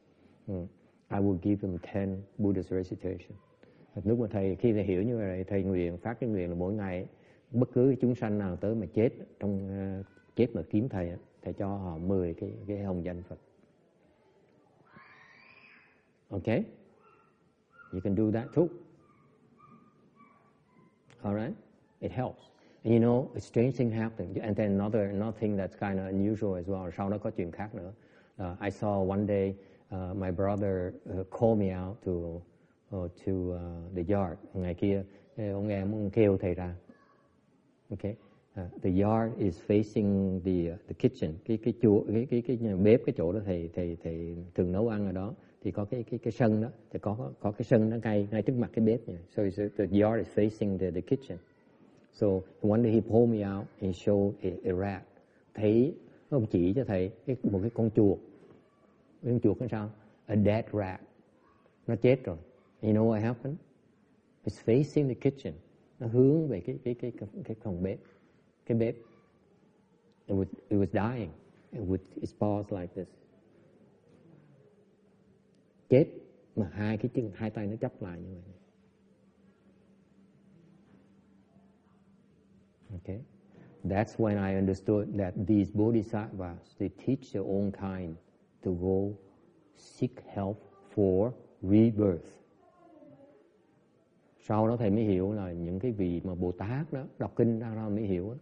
[0.50, 0.68] mm,
[1.12, 3.36] I will give them 10 Buddhist recitation.
[4.04, 6.74] Lúc mà thầy khi thầy hiểu như vậy, thầy nguyện phát cái nguyện là mỗi
[6.74, 7.06] ngày
[7.52, 9.10] bất cứ chúng sanh nào tới mà chết
[9.40, 9.70] trong
[10.00, 10.06] uh,
[10.36, 11.12] chết mà kiếm thầy,
[11.42, 13.40] thầy cho họ 10 cái cái hồng danh Phật.
[16.32, 16.66] Okay?
[17.94, 18.70] You can do that too.
[21.24, 21.56] All right?
[22.02, 22.44] It helps.
[22.84, 24.38] And you know, a strange thing happened.
[24.38, 26.92] And then another, another thing that's kind of unusual as well.
[26.98, 27.92] Sau đó có chuyện khác nữa.
[28.40, 29.54] Uh, I saw one day
[29.92, 32.42] uh, my brother uh, called me out to
[32.96, 33.60] uh, to uh,
[33.96, 34.38] the yard.
[34.54, 35.04] Ngày kia,
[35.38, 36.76] ông em ông kêu thầy ra.
[37.92, 38.16] Okay?
[38.56, 41.34] Uh, the yard is facing the uh, the kitchen.
[41.46, 44.72] Cái cái chỗ cái cái cái, cái bếp cái chỗ đó thầy thầy thầy thường
[44.72, 47.64] nấu ăn ở đó thì có cái cái cái sân đó thì có có cái
[47.64, 49.18] sân nó ngay ngay trước mặt cái bếp nha.
[49.30, 49.44] So
[49.78, 51.38] the yard is facing the the kitchen.
[52.12, 52.28] So
[52.62, 55.04] one day he pulled me out and showed a, a rat.
[55.54, 55.94] Thấy
[56.30, 58.18] ông chỉ cho thầy cái, một cái con chuột.
[59.24, 59.92] Cái con chuột nó sao?
[60.26, 61.02] A dead rat.
[61.88, 62.38] Nó chết rồi.
[62.82, 63.58] You know what happened?
[64.46, 65.54] It's facing the kitchen.
[66.00, 68.00] Nó hướng về cái cái cái cái, cái phòng bếp.
[68.66, 68.96] Cái bếp.
[70.28, 71.30] It was it was dying.
[71.74, 73.08] With its paws like this
[75.90, 76.08] chết
[76.56, 78.54] mà hai cái chân hai tay nó chấp lại như vậy.
[82.92, 83.20] Okay
[83.84, 88.16] that's when I understood that these bodhisattvas they teach their own kind
[88.64, 89.16] to go
[89.78, 90.58] seek help
[90.96, 92.26] for rebirth.
[94.40, 97.60] Sau đó thầy mới hiểu là những cái vị mà Bồ Tát đó đọc kinh
[97.60, 98.38] ra ra mới hiểu đó.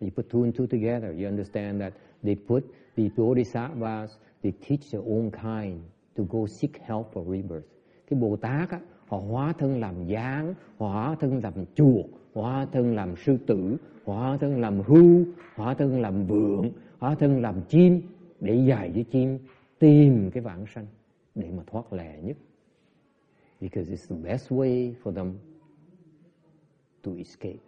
[0.00, 1.92] You put two and two together, you understand that
[2.22, 2.64] they put
[2.96, 4.10] the bodhisattvas,
[4.42, 5.80] they teach their own kind
[6.18, 7.66] to go seek help for rebirth.
[8.10, 12.94] Cái Bồ Tát á, họ hóa thân làm gián, hóa thân làm chuột, hóa thân
[12.94, 15.24] làm sư tử, hóa thân làm hưu,
[15.54, 18.02] hóa thân làm vượng, hóa thân làm chim
[18.40, 19.38] để dạy với chim
[19.78, 20.86] tìm cái vãng sanh
[21.34, 22.36] để mà thoát lẻ nhất.
[23.60, 25.32] Because it's the best way for them
[27.02, 27.58] to escape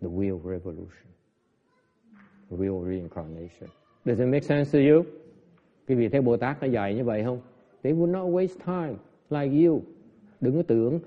[0.00, 1.06] the real revolution,
[2.50, 3.70] real reincarnation.
[4.04, 5.04] Does it make sense to you?
[5.88, 7.40] Quý vị thấy Bồ Tát nó dạy như vậy không?
[7.82, 8.96] They will not waste time
[9.30, 9.82] like you.
[10.40, 11.00] Đừng có tưởng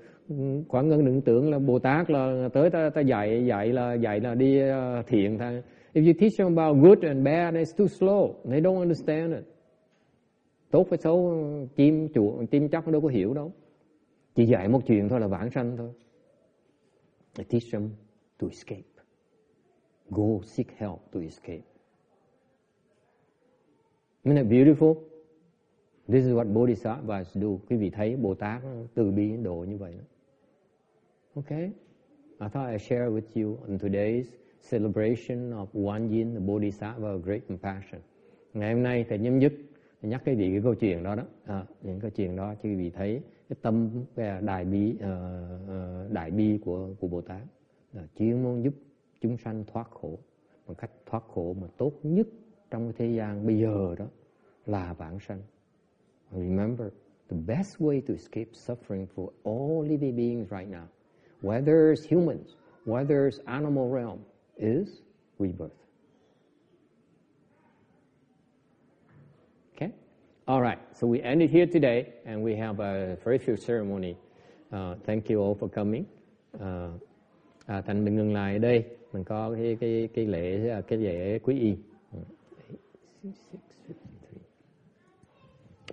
[0.68, 4.20] khoảng ngân đừng tưởng là Bồ Tát là tới ta, ta dạy dạy là dạy
[4.20, 5.62] là đi ờ, thiện thôi.
[5.94, 8.32] If you teach them about good and bad, it's too slow.
[8.50, 9.44] They don't understand it.
[10.70, 11.34] Tốt với xấu,
[11.76, 13.52] chim chuột, chim chóc đâu có hiểu đâu.
[14.34, 15.90] Chỉ dạy một chuyện thôi là vãng sanh thôi.
[17.38, 17.90] I teach them
[18.38, 18.82] to escape.
[20.10, 21.62] Go seek help to escape.
[24.24, 24.94] Isn't it beautiful?
[26.08, 27.48] This is what Bodhisattvas do.
[27.68, 28.62] Quý vị thấy Bồ Tát
[28.94, 29.94] từ bi đến độ như vậy.
[31.34, 31.70] Okay.
[32.40, 34.24] I thought I'd share with you on today's
[34.70, 38.00] celebration of One Yin, the Bodhisattva of Great Compassion.
[38.54, 39.52] Ngày hôm nay thầy nhâm dứt
[40.02, 42.74] nhắc cái vị cái câu chuyện đó đó, à, những câu chuyện đó cho quý
[42.74, 45.00] vị thấy cái tâm cái đại bi uh,
[45.64, 47.42] uh, đại bi của của Bồ Tát
[47.92, 48.74] là chuyên môn giúp
[49.20, 50.18] chúng sanh thoát khổ
[50.66, 52.26] một cách thoát khổ mà tốt nhất
[52.70, 54.06] trong cái thế gian bây giờ đó
[54.66, 55.40] là vãng sanh.
[56.36, 56.92] Remember,
[57.28, 60.84] the best way to escape suffering for all living beings right now,
[61.40, 64.20] whether it's humans, whether it's animal realm,
[64.58, 65.00] is
[65.38, 65.72] rebirth.
[69.74, 69.92] Okay?
[70.46, 74.16] All right, so we end it here today, and we have a very few ceremony.
[74.72, 76.06] Uh, thank you all for coming.
[76.60, 76.90] Uh,
[77.66, 81.38] à, thành mình ngừng lại ở đây, mình có cái cái cái lễ cái lễ
[81.38, 81.76] quý y.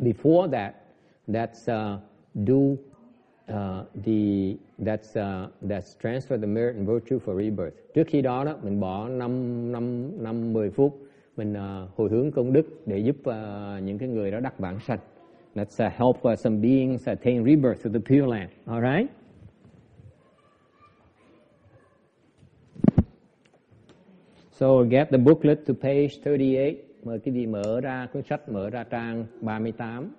[0.02, 0.74] before that,
[1.28, 2.00] that's uh,
[2.44, 2.78] do
[3.50, 7.74] uh, the that's uh, that's transfer the merit and virtue for rebirth.
[7.94, 11.00] Trước khi đó đó mình bỏ 5 năm năm 10 phút
[11.38, 14.80] mình uh, hồi hướng công đức để giúp uh, những cái người đó đắc bản
[14.80, 15.00] sanh.
[15.56, 18.50] Let's uh, help uh, some beings attain rebirth to the Pure Land.
[18.66, 19.10] All right?
[24.52, 26.93] So get the booklet to page 38.
[27.04, 30.12] Mời quý vị mở ra cuốn sách mở ra trang 38.